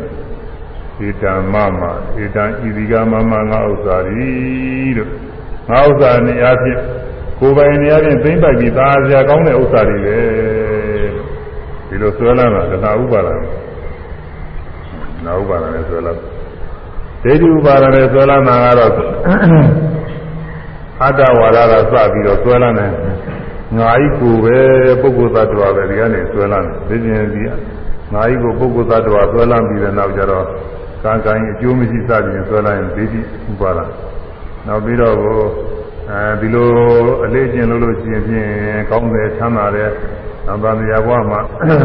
[1.07, 1.82] ဧတံမမ
[2.23, 4.30] ဧတံဣတိကမမငါဥစ္စာရီ
[4.98, 5.10] တို့
[5.69, 6.80] ငါဥစ္စာနေရာဖြင့်
[7.40, 10.18] ကိုယ်ပိုင်နေရာဖြင့်သိမ့်ပိုက်ပြီးသာယာစရာကောင်းတဲ့ဥစ္စာတွေပဲ
[11.88, 13.36] ဒီလိုဆွဲလန်းတာတဏှာဥပါဒံ
[15.26, 16.19] နာဥပါဒနဲ့ဆွဲလန်း
[17.23, 19.91] ဒိဋ္ဌိဥပါဒနဲ့ဆွဲလန်းတာကတော့
[21.03, 22.91] အတ္တဝါဒကစပြီးတော့ဆွဲလန်းတယ်
[23.78, 24.57] ငါဤကိုပဲ
[25.02, 27.41] ပုဂ္ဂိုလ်သတ္တဝါပဲဒီကနေဆွဲလန်းတယ်ဒီပြင်ဒီ
[28.14, 30.45] ငါဤကိုပုဂ္ဂိုလ်သတ္တဝါဆွဲလန်းပြီးတဲ့နောက်ကျတော့
[31.03, 33.19] ကံကံအကျိုးမရှိစသည်ဆွဲလန်းရင်ဒိဋ္ဌိ
[33.52, 33.80] ဥပါဒ
[34.68, 35.15] နောက်ပြီးတော့
[36.11, 36.69] အဲဒီလို
[37.23, 38.49] အလေးကျင့်လို့လို့ရှိရင်ဖြင့်
[38.90, 39.90] ကောင်းတယ်ချမ်းသာတယ်
[40.48, 41.40] သံဃာတရားဘဝမှာ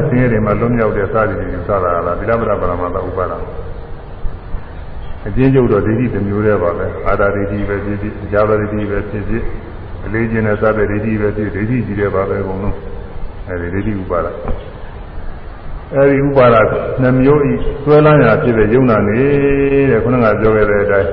[0.09, 3.32] ဆင်းရဲတွေမှာလွတ်မြောက်တဲ့စသည်တွေယူဆတာလားသီလပဒပရမတ္တဥပါဒ
[5.27, 9.44] အကျဉ်းချုပ်တော့ဒိဋ္ဌိတစ်မျိုးတည်းပါပဲအာတာဒိဋ္ဌိပဲဖြစ်ဖြစ်ဇာဝဒိဋ္ဌိပဲဖြစ်ဖြစ်
[10.05, 12.77] အလေးကျင့်တဲ့စတဲ့ဒိဋ္ဌိပဲဖြစ်ဒိဋ္ဌိကြီးတယ်ပါပဲအကုန်လုံး
[13.48, 14.27] အဲဒီဒိဋ္ဌိဥပါဒ
[15.94, 16.57] အဲဒီဥပါဒ
[17.03, 17.53] နှမျိုးဤ
[17.85, 19.20] ဆွဲလန်းရာဖြစ်တဲ့ယုံနာနေ
[19.90, 21.11] တဲ့ခုနကပြောခဲ့တဲ့အတိုင်း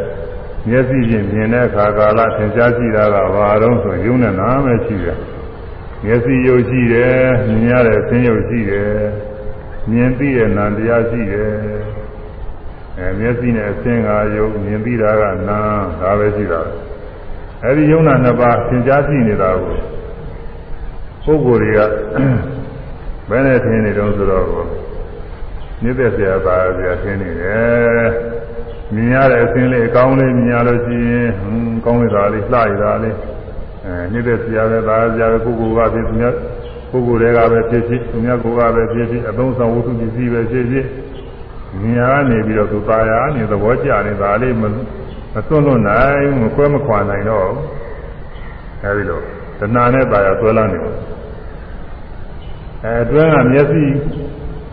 [0.70, 5.18] မျက်စိဖြင့်မြင်တဲ့အခါကာလသင်ကြားကြည့်တာကဘာတော့ဆိုယုံနဲ့နာမဲရှိတယ်
[6.06, 7.18] မျက်စိရုပ်ရှိတယ်
[7.48, 8.92] မြင်ရတဲ့ဆင်းရုပ်ရှိတယ်
[9.92, 11.52] မြင်သိတဲ့နာတရားရှိတယ်
[13.04, 15.60] အဲမျက်စိနဲ့အစင်းကယုံမြင်ပြီးတာကနာ
[16.02, 16.62] ဒါပဲရှိတာ
[17.64, 19.76] အဲဒီယုံနာနှစ်ပါးသင်ကြားရှိနေတာကို
[21.26, 21.80] ပုဂ္ဂိုလ်တွေက
[23.30, 24.46] ဘယ်နဲ့ထင်နေတုံးဆိုတော့
[25.84, 28.08] မြစ်သက်ဆရာပါဆရာထင်နေတယ်
[28.94, 33.16] မြင်ရတဲ့အစင်းလေးအကောင်းလေးမြင်ရလို့ရှိရင်ဟွန်းကောင်းနေတာလေးလှရတာလေး
[33.86, 36.36] အဲမြစ်သက်ဆရာပဲပါဆရာပဲပုဂ္ဂိုလ်ကဖြစ်သူများ
[36.92, 40.86] ပုဂ္ဂိုလ်တွေကပဲဖြစ်ဖြစ်သူများကိုယ်ကပဲဖြစ်ဖြစ်အသုံးဆောင်ဝတ္ထုပစ္စည်းပဲဖြစ်ဖြစ်
[41.82, 44.64] မြာနေပြီးတော့သူပါရနေသဘောကျနေဒါလေးမ
[45.34, 47.50] မသွန့်လွတ်နိုင်မခွဲမခွာနိုင်တော့
[48.84, 49.20] အဲဒီလို
[49.60, 50.96] တဏှာနဲ့ပါရသွဲလာနေတယ်
[52.84, 53.84] အဲအတွင်းကမျက်စိ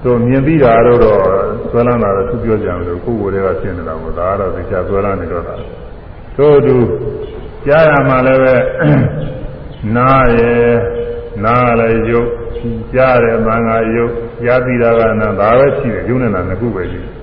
[0.05, 5.55] တို့မြင်ပြီးတာတော့သွဲလာတာတော့သူပြောကြတယ်လို့ကိုယ်ကိုယ်တွေကရှင်းနေတာပေါ့ဒါကတော့သိချသွဲလာနေတော့တာ
[6.37, 6.77] တို့သူ
[7.67, 8.55] ကြားရမှာလည်းပဲ
[9.97, 10.75] နားရယ်
[11.45, 12.31] နားလည်းရုပ်
[12.95, 14.15] ကြားရယ်မင်္ဂါရုပ်
[14.45, 17.21] ကြားပြီးတာကနာဒါပဲရှိတယ်ယုံနေတာနှစ်ခုပဲရှိတယ်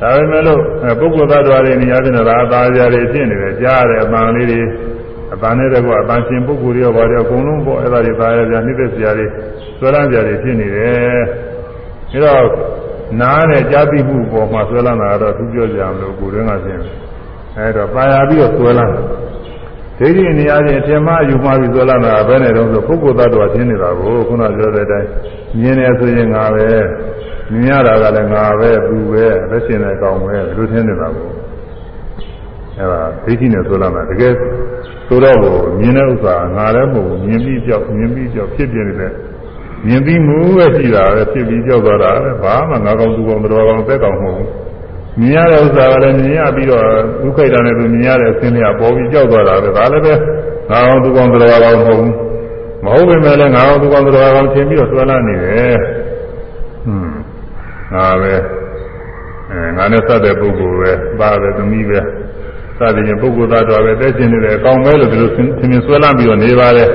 [0.00, 0.60] ဒါပေမဲ့လို့
[1.00, 4.60] ပုဂ္ဂိုလ်သတ္တဝါတွေနေရာချင်းတော့သာသာကြတွေဖြစ်နေတယ်ကြားရအပန်းလေးတွေ
[5.34, 9.26] အပန်းနဲ့တကွအပန်းရှင်ပုဂ္ဂိုလ်တွေရောဘာတွေအကုန်လုံးပေါ့အဲ့ဒါတွေသာရကြနှိမ့်သက်စရာတွေ
[9.78, 11.20] ဆွဲလန်းစရာတွေဖြစ်နေတယ်
[12.12, 12.48] ဒါတော့
[13.20, 16.82] နားနဲ့ကြားသိမှုပေါ်မှာဆွဲလန်းတာတော့သူပြောကြမလို့ကိုယ်တွင်းကရှင်း
[17.56, 18.92] အဲ့တော့ပါရပြီးတော့ဆွဲလန်း
[19.98, 25.08] ဒိဋ္ဌိနေရာချင်းအထင်မှားယူမှားပြီးဆွဲလန်းတာဘယ်နဲ့တော့ဆိုပုဂ္ဂိုလ်သတ္တဝါရှင်းနေတာကိုခုနပြောတဲ့အတိုင်း
[25.58, 26.68] မြင်တယ်ဆိုရင်ငါပဲ
[27.52, 31.28] မြင်ရတာကလည်းငါပဲသူပဲလက်ရှင်တဲ့ကောင်ပဲဒီလိုထင်နေတာကို
[32.78, 34.32] အဲ့ဒါဒိဋ္ဌိနဲ့ဆွဲလန်းတာတကယ်
[35.06, 35.38] ဆိုတော့
[35.80, 39.12] မြင်တဲ့ဥစ္စာငါလည်းမဟုတ်ဘူးမြင်ပြီးကြောက်မြင်ပြီးကြောက်ဖြစ်ပြနေတဲ့
[39.86, 44.48] မြင်ပြီးမှုပဲရှိတာပဲဖြစ်ပြီးကြောက်သွားတာပဲဘာမှငါကောင်သူကောင်တော်ကောင်သက်ကောင်မဟုတ်ဘူး
[45.20, 46.84] မြင်ရတဲ့ဥစ္စာကလည်းမြင်ရပြီးတော့
[47.22, 50.14] ဒုက္ခိတနဲ့သူမြင်ရတဲ့အခြင်းတွေကပေါ်ပြီးကြောက်သွားတာပဲဒါလည်းပဲ
[50.70, 52.29] ငါကောင်သူကောင်တော်ကောင်မဟုတ်ဘူး
[52.84, 55.76] မဟုတ်ပေမဲ့လည်းငါကောင်သူကောင်တော်ကောင်ထင်ပြီးတော့ဆွဲလာနေတယ်
[56.84, 57.12] ဟွန်း
[57.94, 58.34] ငါပဲ
[59.50, 61.98] အဲငါနဲ့စတဲ့ပုဂ္ဂိုလ်ပဲပါပဲသမီးပဲ
[62.78, 66.88] စသည်ဖြင့်ပုဂ္ဂိုလ်သားတော်ပဲတဲ့ရှင်နေတယ်အကောင်းပဲလို့ဒီလိုသင်မြင်ဆွဲလာပြီးတော့နေပါတယ်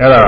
[0.00, 0.24] အဲ့ဒါ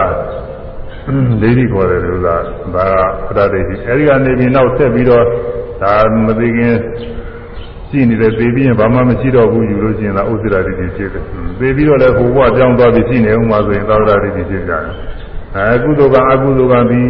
[1.43, 2.37] ဒိဋ္ဌိခေါ်တယ်လို့သာ
[2.75, 2.87] ဒါ
[3.27, 5.25] ကပဒဒိဋ္ဌိအဲဒီကနေပြီးနောက်ဆက်ပြီးတော့
[5.83, 5.95] ဒါ
[6.27, 6.77] မသိခင်
[7.95, 11.23] ရှိနေတယ်သိပြီးရင်ဘာမှမရှိတော့ဘူးယူလို့ရှိရင်သာဥစ္စရာဒိဋ္ဌိဖြစ်တယ်
[11.59, 14.83] သိပြီးတော့လည်းဘုဘပြောင်းသွားပြီးရှိနေဦးမှာဆိုရင်သာဝရဒိဋ္ဌိဖြစ်ကြတယ်
[15.57, 17.09] အဲကုသိုလ်ကအကုသိုလ်ကပြီး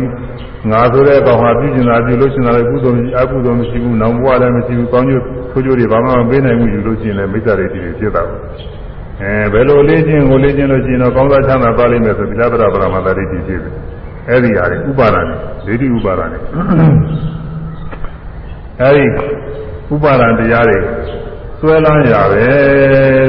[0.71, 8.37] ငါဆိုတဲ့ကောင်ဟာပြုကျင်တာပြုလို့ရှိရင်လည်းကုသိုလ်အကုသိုလ်မရှိဘူးနောင်ဘဝလည်းမရှိဘူးကောင်းကျိုးဆိုးကျိုးတွေဘာမှမပေးနိုင်ဘူးယူလို့ရှိရင်လည်းမိစ္ဆာဒိဋ္ဌိတွေဖြစ်တာပဲ
[9.23, 13.61] အဲဘယ်လိုလေးချင်းကိုလေးချင်းလို့ရှိရင်တော့ကောင်းစားချမ်းသာပါလိမ့်မယ်ဆိုသီလပရပရမတ္တိဖြစ်ဖြစ်
[14.29, 16.41] အဲ့ဒီဟာတွေဥပါဒာနဲ့ဒိဋ္ဌိဥပါဒာနဲ့
[18.81, 19.05] အဲ့ဒီ
[19.93, 20.79] ဥပါဒံတရားတွေ
[21.61, 22.47] ဆွဲလန်းရပဲ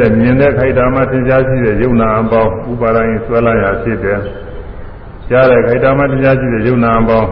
[0.02, 4.20] တဲ့မြင်တဲ့ခိုက်တာမှသင်ကြားရှိတဲ့ယုံနာအပေါင်းဥပါဒံဆွဲလန်းရဖြစ်တယ်
[5.30, 7.30] ကြားတဲ့ခိုက်တာမှသင်ကြားရှိတဲ့ယုံနာအပေါင်း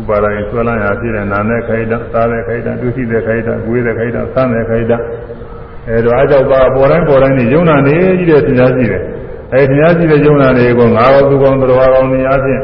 [0.00, 4.98] ဥပါဒံဆွဲလန်းရဖြစ်တဲ့နာနဲ့ခိုက်တာစားတဲ့ခိုက်တာတွေ့ရှိတဲ့ခိုက်တာကိုယ်တဲ့ခိုက်တာဆန်းတဲ့ခိုက်တာ
[5.88, 9.02] အဲတော့အကြောက်ပါပေါ်တိုင်းပေါ်တိုင်းနေယုံနာနေကြီးတဲ့သင်ကြားရှိတယ်
[9.52, 12.62] အဲသင်ကြားရှိတဲ့ယုံနာတွေကိုငါးပါးသူကောင်းတော်ကောင်းနေအချင်း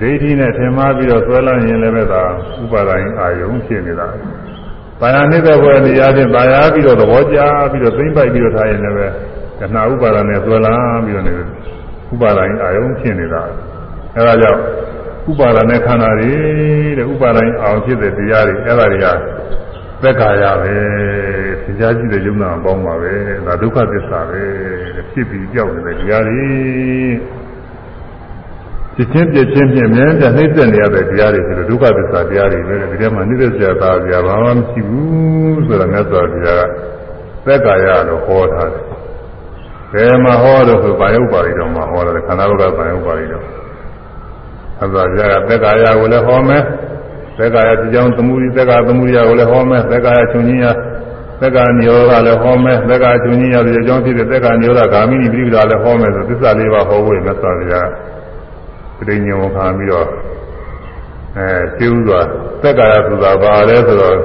[0.00, 2.22] ဒိဋ္ဌိနဲ့ထင်မှားပြီးတော့ဆွဲလန်းရင်လည်းပဲဒါ
[2.62, 4.08] ဥပါဒိုင်အာယုံဖြစ်နေတာ။
[5.02, 7.38] ဘာယာနေတဲ့ဘဝနေရာချင်းဘာယာပြီးတော့သဘောကျ
[7.72, 9.06] ပြီးတော့သိမ့်ပိုက်ပြီးတော့ထားရင်လည်းပဲ
[9.60, 11.32] ကနာဥပါဒနဲ့ဆွဲလန်းပြီးတော့နေ
[12.12, 13.42] ဥပါဒိုင်အာယုံဖြစ်နေတာ။
[14.16, 14.60] အဲဒါကြောင့်
[15.30, 16.32] ဥပါဒနဲ့ခန္ဓာတွေ
[16.98, 19.06] တဲ့ဥပါဒိုင်အောင်ဖြစ်တဲ့တရားတွေအဲဒါတွေက
[20.02, 20.72] သက်ကာရပဲ
[21.62, 23.12] သင်ကြားကြည့်တဲ့ယုံနာပေါင်းပါပဲ
[23.46, 24.42] ဒါဒုက္ခသစ္စာပဲ
[25.12, 26.42] ဖြစ်ပြီးကြောက်နေတဲ့တရားတွေ
[28.96, 36.92] ဖြစ်ချင်းပြချင်းဖြင့်မြဲမြဲနှိမ့်ဆက်နေရတဲ့တရားတွေဆိုတော့ဒုက္ခသစ္စာတရားတွေပဲဒီထဲမှာနှိမ့်ဆက်စရာသားစရာဘာမှမရှိဘူးဆိုတော့မြတ်စွာဘုရားက
[37.46, 38.84] သက်ကာယလို့ဟောထားတယ်။
[39.92, 43.44] ဘယ်မှာဟောလို့ဆိုဘာယုတ်ပါဠိတော်မှာဟောတယ်ခန္ဓာဘုရားဘာယုတ်ပါဠိတော်။
[44.80, 46.62] အဲဒါဘုရားကသက်ကာယကိုလည်းဟောမယ်။
[47.38, 50.66] သက်ကာယဒီကြောင့်သမုဒိသက်ကာသမုဒိယကိုလည်းဟောမယ်။သက်ကာယချုပ်ချင်းရ
[51.40, 57.88] သက်ကာနိရောဓလည်းဟောမယ်။သက်ကာချုပ်ချင်းရဒီကြောင့်ဖြစ်တဲ့သက်ကာနိရောဓဂာမိနိပိဋကလည်းဟောမယ်ဆိုသစ္စာလေးပါးဟောဖို့မြတ်စွာဘုရား
[59.06, 60.08] ပြိညာဉ်ခံပြီးတော့
[61.38, 61.48] အဲ
[61.78, 62.20] သိဥစွာ
[62.62, 64.16] သက်ကာယဆိုတာဘာလဲဆိုတော့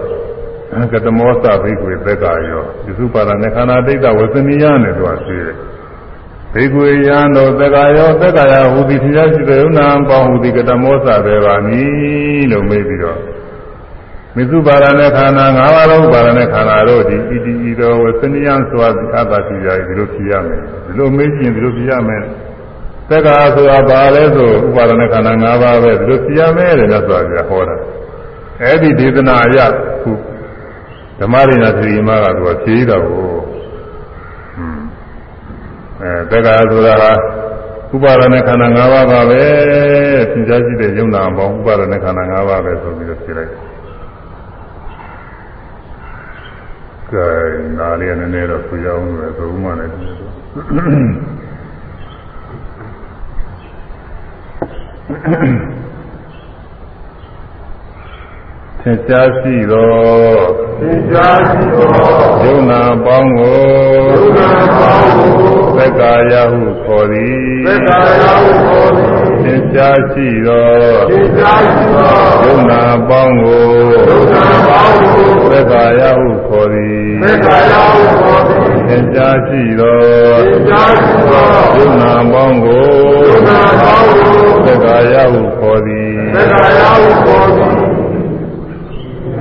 [0.94, 5.56] ကတမောသဘိကွေသက်ကာယောဒီစုပါဒနဲ့ခန္ဓာတိတ်တဝဇနိယနဲ့သူကသိတယ်
[6.54, 11.82] ဘိကွေယံတို့သက်ကာယောသက်ကာယဟူသည်သင်္ချာရှိတဲ့ဥနာပေါင်းဟူသည်ကတမောသပဲပါနီ
[12.52, 13.20] လို့မေးပြီးတော့
[14.36, 22.24] မစ္စုပါဒနဲ့ခန္ဓာ၅ပါးသောပါဒနဲ့ခန္ဓာတို့ဒီဣတိဣတောဝသနိယံစွာအတ္တရှိကြဒီလိုဖြစ်ရမယ်ဒီလိုမေးကြည့်ရင်ဒီလိုဖြစ်ရမယ်
[23.10, 27.76] သက္ကာဆိုတာဘာလဲဆိုဥပါဒနာခန္ဓာ၅ပါးပဲဒီလိုသိရမယ်တဲ့မြတ်စွာဘုရားဟောတာ
[28.62, 29.58] အဲ့ဒီဒေသနာအရ
[30.02, 30.12] ခု
[31.20, 33.26] ဓမ္မရိနာသတိမကသူကဖြေးတာကို
[36.02, 37.12] အဲသက္ကာဆိုတာဟာ
[37.94, 39.42] ဥပါဒနာခန္ဓာ၅ပါးပါပဲ
[40.32, 43.52] သင်ကြားရှိတဲ့ယုံနာပေါင်းဥပါဒနာခန္ဓာ၅ပါးပဲဆိုပြီးတော့ဖြေလိုက်
[47.12, 47.28] ကဲ
[47.80, 49.94] နားလေးနည်းနည်းတော့ဆိုရအောင်လို့ဆိုဥမှလည်း
[55.10, 59.92] င်ရှားရှိသော
[60.80, 61.90] သင်ကြားရှိသော
[62.44, 63.58] ယုံနာပေါင်းကို
[64.12, 65.32] ယုံနာပေါင်းကို
[65.78, 70.68] သက္ကာယဟုခေါ်သည်သက္ကာယဟုခေါ်သည်သင်ရှားရှိသော
[71.10, 79.98] သင်ကြားရှိသောယုံနာပေါင်းကိုယုံနာပေါင်းကိုသက္ကာယဟုခေါ်သည်သက္ကာယဟုခေါ်သည်သင်ရှားရှိသော
[80.46, 82.86] သင်ကြားရှိသောယုံနာပေါင်းကို
[83.28, 84.37] ယုံနာပေါင်းကို
[84.68, 87.74] သက္ကာယဟုခေါ်သည်သက္ကာယဟုခေါ်သည်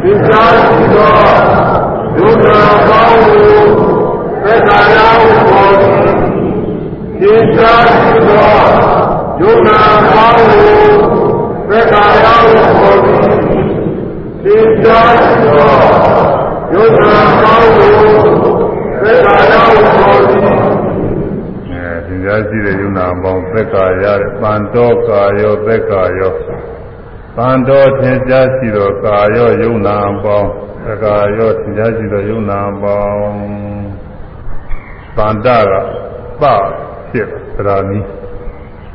[0.02, 1.16] သင်ကြားရှိသော
[2.18, 3.46] ယုံနာပေါင်းကို
[4.44, 6.06] သက္ကာယဟုခေါ်သည်
[7.20, 8.56] သင်ကြားရှိသော
[9.40, 10.76] ယုံနာပေါင်းကို
[11.70, 13.24] သက္ကာယဟုခေါ်သည်
[14.44, 15.74] သင်ကြားရှိသော
[16.72, 17.94] ယုံနာပေါင်းကို
[19.02, 20.55] သက္ကာယဟုခေါ်သည်
[22.26, 26.32] အဲသင်ကြားရှိတဲ့ယုံနာပေါင်းသက္ကာယတဲ့ပန္တောကာယောသက္ကာယော
[27.36, 30.50] ပန္တောသင်ကြားရှိသောကာယောယုံနာပေါင်း
[30.84, 33.36] သက္ကာယောသင်ကြားရှိသောယုံနာပေါင်း
[35.16, 35.72] ပန္တက
[36.42, 36.44] ပ
[37.10, 37.98] ဖြစ်သရာနီ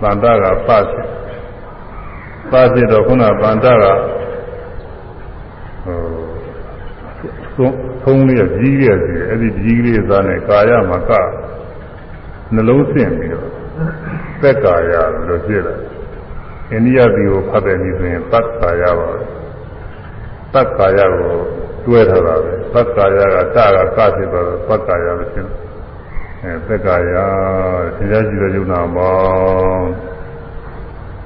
[0.01, 1.07] ပန္တကပဖြစ်
[2.51, 3.85] ပဖြစ်တော့ခုနပန္တက
[7.55, 7.69] ဟို
[8.03, 11.11] သုံးလေးရကြီးရစီအဲ့ဒီကြီးလေးသားနဲ့ကာယမှာက
[12.53, 13.49] နှလုံးဆင့်ပြီးတော့
[14.41, 14.93] သက်ကာယ
[15.27, 15.75] လို့ဖြစ်လာ
[16.71, 19.19] အိန္ဒိယပြည်ကိုဖတ်တဲ့နည်းဆိုရင်သတ်ကာယပါပဲ
[20.53, 21.33] သတ်ကာယကို
[21.85, 25.57] တွဲထားတာပဲသတ်ကာယကတကကဖြစ်သွားတော့သတ်ကာယလို့ဖြစ်တယ်
[26.43, 27.13] အဲသက်ကာယ
[27.95, 29.89] သင်ကြားကြည့်တဲ့ယုံနာမောင်း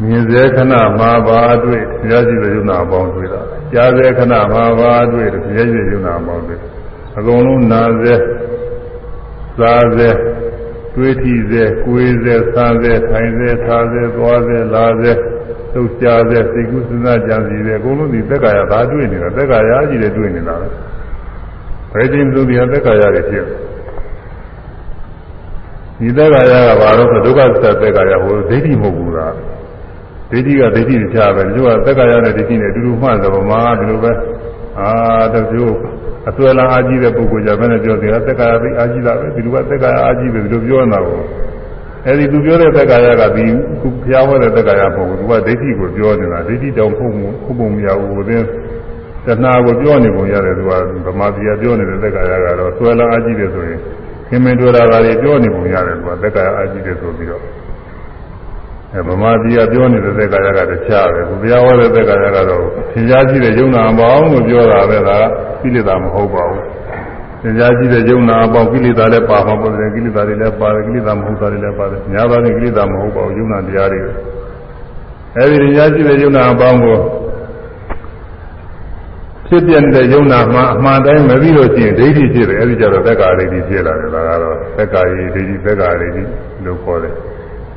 [0.01, 3.41] မြင်စေခဏမှာပါတွေ့သင်ကြားကြည့်တဲ့ယုံနာပေါင်းတွေ့တာ
[3.73, 6.59] ကြားစေခဏမှာပါတွေ့သင်ကြားကြည့်တဲ့ယုံနာပေါင်းတွေ့
[7.17, 8.13] အကုန်လုံးနာစေ
[9.59, 10.09] စားစေ
[10.95, 15.11] တွေးထီစေကိုယ်စေဆန်းစေထိုင်စေထားစေသွားစေလာစေ
[15.73, 20.67] သုတ်ရှားစေစိတ်ကူးစဉ်းစားကြံစည်စေအကုန်လုံးဒီသက်ကာယသာတွေ့နေတာသက်ကာယကြီးတွေတွေ့နေတာပဲ
[21.93, 23.45] ဘယ်ချိန်ဆုံးဒီသက်ကာယတွေဖြစ်
[25.99, 29.33] ဒီသက်ကာယကဘာလို့ဆိုဒုက္ခသစ္စာသက်ကာယဟိုဒိဋ္ဌိမဟုတ်ဘူးလား
[30.31, 34.11] ဒိဋ္ဌိကဒိဋ္ဌိချပဲသူကသက်ကာယနဲ့ဒိဋ္ဌိနဲ့အတူတူမှတ်တယ်ဗမာဒီလိုပဲ
[34.79, 34.91] အာ
[35.33, 35.75] တချို့
[36.29, 41.19] အစွဲလန်းအားကြီးတဲ့ပုဂ္ဂိုလ်ကြဘယ်နဲ့ပြောသေးလဲသက်ကာယသိအားကြီးတာပဲဒီလိုကသက်ကာယအားကြီးတယ်ဒီလိုပြောနေတာကို
[42.07, 43.45] အဲဒီသူပြောတဲ့သက်ကာယကဒီ
[43.81, 48.45] ခုဘုရားဟောတဲ့သက်ကာယမဟုတ်ဘူးသူကဒိဋ္ဌိကိုပြောနေတာဒိဋ္ဌိတောင်ဖုံမှုဖုံမှုမရဘူးဟိုသင်း
[49.25, 50.63] တဏှာကိုပြောနေပုံရတယ်သူ
[51.05, 53.79] ကဗမာပြည်ပြောနေတဲ့သက်ကာယကတော့စွဲလန်းအားကြီးတယ်ဆိုရင်
[54.29, 57.64] ခင်မင်တွေ့တာကလေးပြောနေပုံရတယ်သူကသက်ကာယအားကြီးတယ်ဆိုပြီးတော့အဲ
[59.07, 62.63] ဗမာပြည်ပြောနေတဲ့သက်ကာယကတခြားပဲသူဘုရားဟောတဲ့သက်ကာယကတော့
[62.93, 65.23] သင်ကြားကြည့်တဲ့ယုံနာမပေါင်းလို့ပြောတာပဲဒါက
[65.61, 66.63] ကိလေသာမဟုတ်ပါဘူး
[67.41, 73.99] သင်ကြားကြည့်တဲ့ယုံနာအပေါင်းကိလေသာလည်းပါမှာပေါ့တယ်ကိလေသာတွေလည်းပါတယ်ကိလေသာမဟုတ်တာတွေလည်းပါတယ်ညာပါတဲ့ကိလေသာမဟုတ်ပါဘူးယုံနာတရားတွေ
[75.37, 76.97] အဲဒီသင်ကြားကြည့်တဲ့ယုံနာအပေါင်းကို
[79.47, 86.23] ဖြစ်ပြတဲ့ယုံနာမှာအမှန်တိုင်းမသိလို့ရှိရင်ဒိဋ္ဌိဖြစ်တယ်အဲဒီကြတော့သက္ကာဒိဋ္ဌိဖြစ်လာတယ်ဒါကတော့သက္ကာယိဒိဋ္ဌိသက္ကာဒိဋ္ဌိ
[86.65, 87.15] လို့ခေါ်တယ်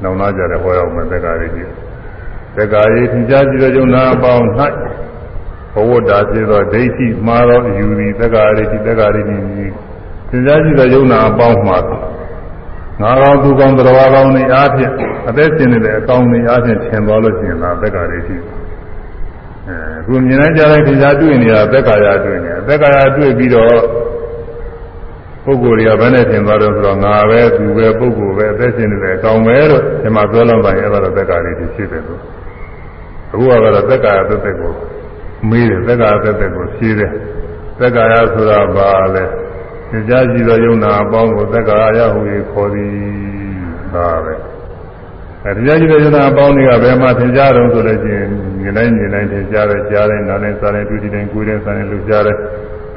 [0.02, 1.64] နောင်နာကြတယ်ဟောရောက်မယ်သက္ကာဒိဋ္ဌိ
[2.56, 4.44] သက္ကာယိသင်ကြားကြည့်တဲ့ယုံနာအပေါင်း၌
[5.74, 11.78] ဘဝတ္တာဖြစ်သောဒိဋ္ဌိမှားသောယူသည်သက္ကာဒိဋ္ဌိသက္ကာဒိဋ္ဌိသင်ကြားကြည့်တဲ့ယုံနာအပေါင်းမှာ
[13.02, 14.92] ငါကောင်းသူကောင်းတရားကောင်းတွေအားဖြင့်
[15.28, 18.36] အသက်ရှင်နေတဲ့အကောင်းတွေအားဖြင့်ထင်သွားလို့ရှိရင်ဒါသက္ကာဒိဋ္ဌိ
[20.00, 23.76] အခုမြင်နိုင်ကြတဲ့တရားတွေ့နေတာသက်ကာယတွေ့နေတာသက်ကာယတွေ့ပြီးတော့
[25.48, 32.20] ပုဂ္ဂိုလ်တွေကဘယ်နဲ့ထင်သွားတော့ဆိုတော့ငါပဲသူပဲပုဂ္ဂိုလ်ပဲအသက်ရှင်နေတယ်ကောင်းပဲလို့ဒီမှာပြောလို့ပါရင်အဲ့ဒါတော့သက်ကာယတွေဖြစ်တယ်လို့
[33.32, 34.72] အခုကတော့သက်ကာယသက်သက်ကို
[35.50, 37.12] မေးတယ်သက်ကာယသက်သက်ကိုဖြေတယ်
[37.80, 39.24] သက်ကာယဆိုတာဘာလဲ
[40.08, 42.20] ကြားကြည့်သောယုံနာအပေါင်းကိုသက်ကာယဟူ၍
[42.50, 42.92] ခေါ်သည်
[43.94, 44.34] ဒါပဲ
[45.44, 48.28] အဲဒီကြည့်တဲ့ယုံနာအပေါင်းတွေကဘယ်မှာသင်ကြားတော့ဆိုလို့ရှိရင်
[48.60, 52.36] မြင်တိုင်းမြင်တိုင်းသင်ကြားတယ်ကြားတယ်နားတိုင်းစားတိုင်းတွေ့တိုင်းကိုယ်တိုင်းစားတိုင်းလူကြားတယ်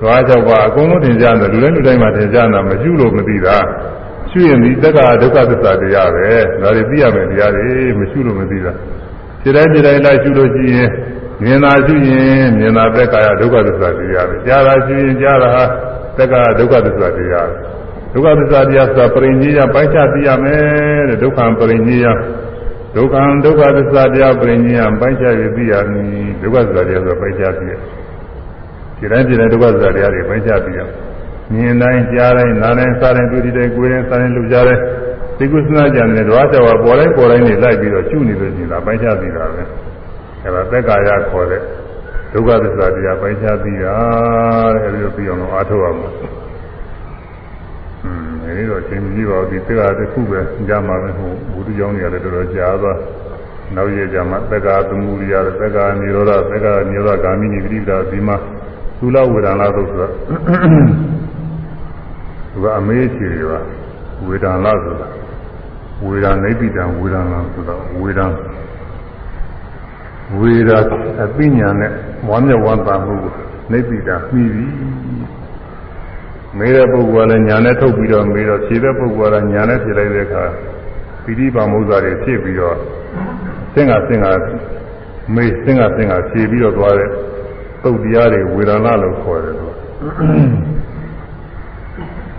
[0.02, 3.58] သွားကြောက်ပါအကုန်လုံးသင်ကြားတယ်လူတိုင်းလူတိုင်းမှာသင်ကြားတာမရှုလို့မသိတာ
[4.32, 6.28] ရှုရင်ဒီတက္ကဒုက္ခသစ္စာတရားပဲ
[6.62, 7.68] ဒါတွေသိရမယ်တရားတွေ
[8.00, 8.72] မရှုလို့မသိတာ
[9.42, 10.90] ခြေတိုင်းခြေတိုင်းလိုက်ရှုလို့ရှိရင်
[11.44, 15.64] မြင်တာရှုရင်မြင်တာတက္ကရာဒုက္ခသစ္စာတရားပဲကြားတာရှုရင်ကြားတာဟာ
[16.18, 17.56] တက္ကရာဒုက္ခသစ္စာတရားပဲ
[18.14, 22.06] ဒုက္ခသစ္စာတရားဆိုတာပရိညေယပိုင်းခြားသိရမယ်တဲ့ဒုက္ခပရိညေယ
[22.96, 23.16] ဒုက္ခ
[23.46, 27.74] ဒုက္ခသစ္စာတရားပရိညေယပိုင်းခြားပြီးသိရမည်ဒုက္ခသစ္စာတရားဆိုပိုင်းခြားသိရ
[29.02, 30.80] ဒီတိုင်းဒီတိုင်းဒုက္ခသစ္စာတရားတွေပိုင်းခြားသိရ
[31.54, 34.82] မြင်တိုင်းကြားတိုင်းနားတိုင်းစားတိုင်းတွေ့တိုင်းကိုယ်တိုင်းစားတိုင်းလှုပ်ရှားတိုင်း
[35.38, 39.64] သိကုသနာကြံတဲ့ဓဝါကြောပေါ်တိုင်းပေါ်တိုင်းနေလိုက်ပြီးတော့ရှုနေလို့ရှိရင်ဒါပိုင်းခြားသိတာပဲ
[40.44, 41.62] အဲဒါသက်ကာယခေါ်တဲ့
[42.34, 43.96] ဒုက္ခသစ္စာတရားပိုင်းခြားသိတာ
[44.74, 46.10] တဲ့အဲဒီလိုပြီးအောင်လို့အားထုတ်ရမှာ
[48.58, 52.98] ဒီတော့အချိန်ကြီးပါဘူးဒီသက္ကာတစ်ခုပဲကြားမှာပဲဟိုဘုဒ္ဓကျောင်းတွေကလည်းတော်တော်ကြားသွား
[53.76, 58.38] နောက်ရကြမှာသက္ကာသမုဒိယသက္ကာនិရောဓသက္ကာនិရောဓဂာမိနိပရိဒါဒီမှာ
[59.02, 60.08] သုလဝေဒနာလို့ဆိုတာ
[62.52, 63.60] သူကအမေးချေတွေပါ
[64.28, 65.08] ဝေဒနာဆိုတာ
[66.06, 68.28] ဝေဒနာနိဗ္ဗိတံဝေဒနာဆိုတာဝေဒနာ
[70.38, 70.72] ဝေဒ
[71.24, 71.92] အပိညာနဲ့
[72.30, 73.34] ဝမ်းမြောက်ဝမ်းသာမှုကို
[73.72, 74.66] နိဗ္ဗိတံပြီးပြီ
[76.58, 80.44] မေးတဲ့ပုဂ္ဂိုလ်ကလည်းညာနဲ့ထုတ်ပြီးတော့မေးတော့ဖြေတဲ့ပုဂ္ဂိုလ်ကလည်းညာနဲ့ဖြေလိုက်တဲ့အခါ
[81.24, 82.78] ပိဋိပါမုဇ္ဇာတွေဖြစ်ပြီးတော့
[83.74, 84.28] စင်္ဃစင်္ဃ
[85.36, 87.10] မေးစင်္ဃစင်္ဃဖြေပြီးတော့သွားတဲ့
[87.84, 89.66] သုတ်တရားတွေဝေဒနာလို့ခေါ်တယ်သူ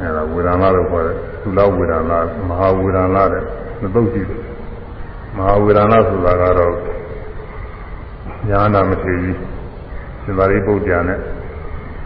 [0.01, 3.43] အဲဒါဝေဒနာလို့ခေါ်တယ်သုလဝေဒနာမဟာဝေဒနာတဲ့
[3.95, 4.41] သုတ်ရှိတယ်
[5.37, 6.75] မဟာဝေဒနာဆိုတာကတော့
[8.49, 9.37] ညာနာမထေကြီး
[10.23, 11.19] ရှင်သာရိပုတ္တရာနဲ့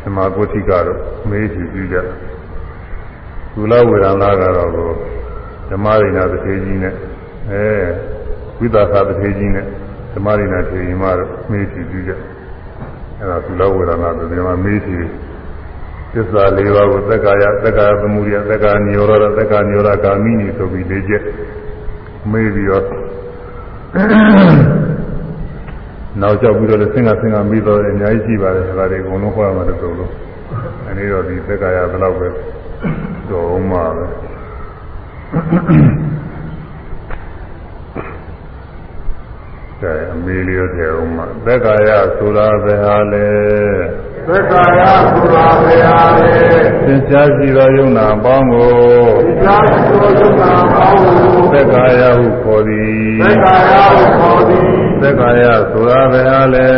[0.03, 0.99] သမာဂုဋ္ဌိကတော့
[1.29, 1.97] မေးကြည့်ကြည့်ကြ
[3.55, 4.71] သုလဝေဒနာကတော့
[5.71, 6.95] ဓမ္မရိနာတစ်ထေကြီးနဲ့
[7.51, 7.65] အဲ
[8.59, 9.67] ဝိသသာတစ်ထေကြီးနဲ့
[10.15, 12.13] ဓမ္မရိနာထေကြီးမှတော့မေးကြည့်ကြည့်ကြ
[13.21, 15.07] အဲဒါသုလဝေဒနာဆိုဒီမှာမေးကြည့်
[16.13, 21.23] သစ္စာ၄ပါးကိုသက္ကာယသက္ကာသမုဒယသက္ကာနိရောဓသက္ကာနိရောဓဂာမိနိဆိုပြီး၄ချက်
[22.31, 22.85] မေးပြီးတော့
[26.21, 30.11] နောက်ကြောက်ပြီးတော့လည်းဆင်ကဆင်ကပြီးတော့အများကြီးရှိပါတယ်ဒါတွေအကုန်လုံးဟောရမှာတော့ဆိုလို့
[30.87, 32.29] အဲဒီတော့ဒီသက္ကာယဘယ်လောက်ပဲ
[33.31, 34.07] တော့မှပဲ
[39.83, 43.29] ကဲအမေလေးရောတဲ့အောင်မှာသက္ကာယဆိုတာဘယ်ဟာလဲ
[44.29, 44.81] သက္ကာယ
[45.13, 46.35] ဆိုတာဘယ်ဟာလဲ
[46.85, 48.73] သင်္ချာရှိသောယုံနာအပေါင်းကို
[49.27, 54.67] သင်္ချာရှိသောယုံနာအပေါင်းကိုသက္ကာယဟုခေါ်သည်သက္ကာယဟုခေါ်သည်
[55.03, 56.69] သက္ကာယဆိုတာဘယ်ဟာလဲ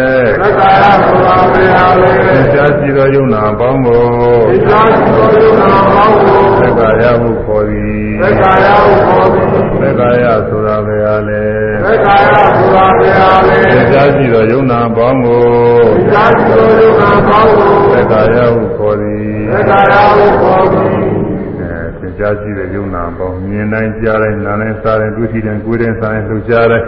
[0.43, 4.03] သက္ကာယဆိုတာဘယ်ဟာလဲသင်္ချာရှိသောယုံနာအပေါင်းကို
[4.49, 9.47] သင်္ချာရှိသောယုံနာအပေါင်းကိုသက္ကာယဟုခေါ်သည်သက္ကာယဟုခေါ်သည်
[9.81, 11.58] သက္ကာယဆိုတာဘယ်ဟာလဲသ
[11.95, 15.43] က္ကာယဆိုတာဘယ်ဟာလဲသင်္ချာရှိသောယုံနာအပေါင်းကို
[15.95, 20.91] သင်္ချာရှိသောယုံနာအပေါင်းကိုသက္ကာယဟုခေါ်သည်သက္ကာယဟုခေါ်သည်
[21.61, 26.87] အဲသင်ကြားရှိတဲ့ယုံနာပေါင်းမြင်တိုင်းကြားတိုင်းနားတိုင်းစားတိုင်းတွေ့ထိတိုင်းကိုယ်တိုင်းစားတိုင်းလှုပ်ရှားတိုင်း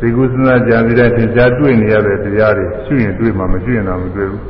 [0.00, 4.42] ဒီကုသနာကြံပြီးတဲ့သင်ကြားတွေ့နေရတဲ့တရားတွေရှုရင်တွေ့မှမရှုရင်တော့မတွေ့ဘူး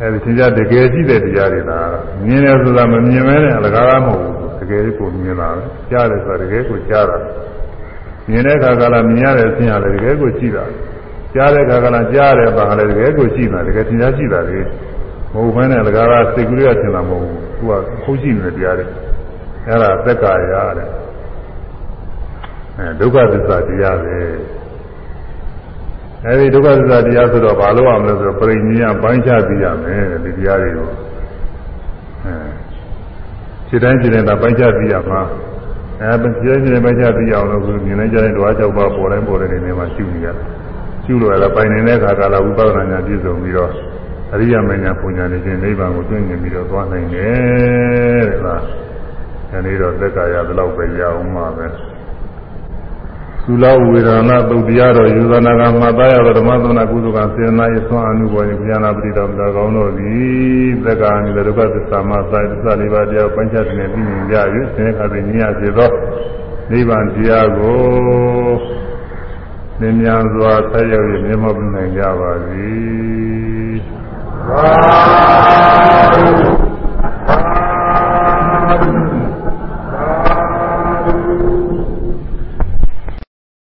[0.00, 1.88] အဲဒီသင်ကြားတကယ်ရှိတဲ့တရားတွေလား
[2.24, 7.18] မြင်တယ်ဆိုတာမမြင်မဲနဲ့အလကားမဟုတ်ဘူးတကယ်ကိုမြင်တာပဲကြားတယ်ဆိုတာတကယ်ကိုကြားတာ
[8.30, 10.64] မြင်တဲ့အခါကလည်းမြင်ရတဲ့အခြင်းရတယ်တကယ်ကိုရှိတာ
[11.34, 14.58] ကြားတဲ့အခါကလည်းကြားတယ်ပါလည်းတကယ်ကိုရှိတာတကယ်သင်ကြားရှိတာလေ
[15.32, 17.72] မဟုတ်ဘဲနဲ့လကားကစိတ်ကူးရထင်တာမဟုတ်ဘူးသူက
[18.02, 18.86] ခုရှိနေတဲ့တရားတွေ
[19.66, 20.88] အဲ့ဒါသက်ကာရတဲ့
[22.78, 24.18] အဲဒုက္ခသစ္စာတရားပဲ
[26.24, 30.88] အဲဒီဒုက္ခသစ္စာတရားဆိုတော့ဘာလို့အောင်လဲဆိုတော့ပြိညာပိုင်းခြားသိရမယ်ဒီတရားတွေကို
[32.24, 32.34] အဲ
[33.68, 35.20] ခြေတိုင်းခြေတိုင်းသာပိုင်းခြားသိရမှာ
[36.02, 40.46] အဲခြေတိုင်းခြေတိုင်းပိုင်းခြားသိရအောင်လို့မြင်နေကြတဲ့ဓဝါကြောက်ပါပေါ်တိုင်းပေါ်တိုင်းနေမှာရှုနေရတယ်
[41.04, 43.72] ရှုလို့ရပိုင်နေတဲ့အခါကလာဝိပဿနာဉာဏ်ပြည့်စုံပြီးတော့
[44.32, 48.62] အရိယာမဉာဏ်ပူညာနေခြင်းနိဗ္ဗာန်ကိုတွင်မြင်ပြီးတော့သွားနိုင်တယ်တဲ့လား
[49.52, 51.66] အဲဒီတော့သက်ကာယဘယ်လောက်ပဲရအောင်မှာပဲ
[53.50, 64.36] သုလဝေဒနာသုတ်တရားတော်ယူသနာကမှတ်သားရသောဓမ္မသနာကုသကစေနာယေသွန်အမှုပေါ်ရင်ဉာဏပရိတော်မူတာကောင်းတော်သည်သက္ကာနိဒုက္ခသစ္စာမသာသစ္စာလေးပါးတရားပัญချသနေပြီးမြင်ကြ၍
[64.76, 65.90] သင်္ခါပင်ဉာဏ်စေသော
[66.70, 67.80] နိဗ္ဗာန်တရားကို
[69.80, 72.68] သင်မြန်စွာဆက်ရောက်၍မြတ်မောပြုနိုင်ကြပါစေ။
[74.48, 74.68] သာ
[76.14, 76.24] ဓု
[78.68, 79.07] သာဓု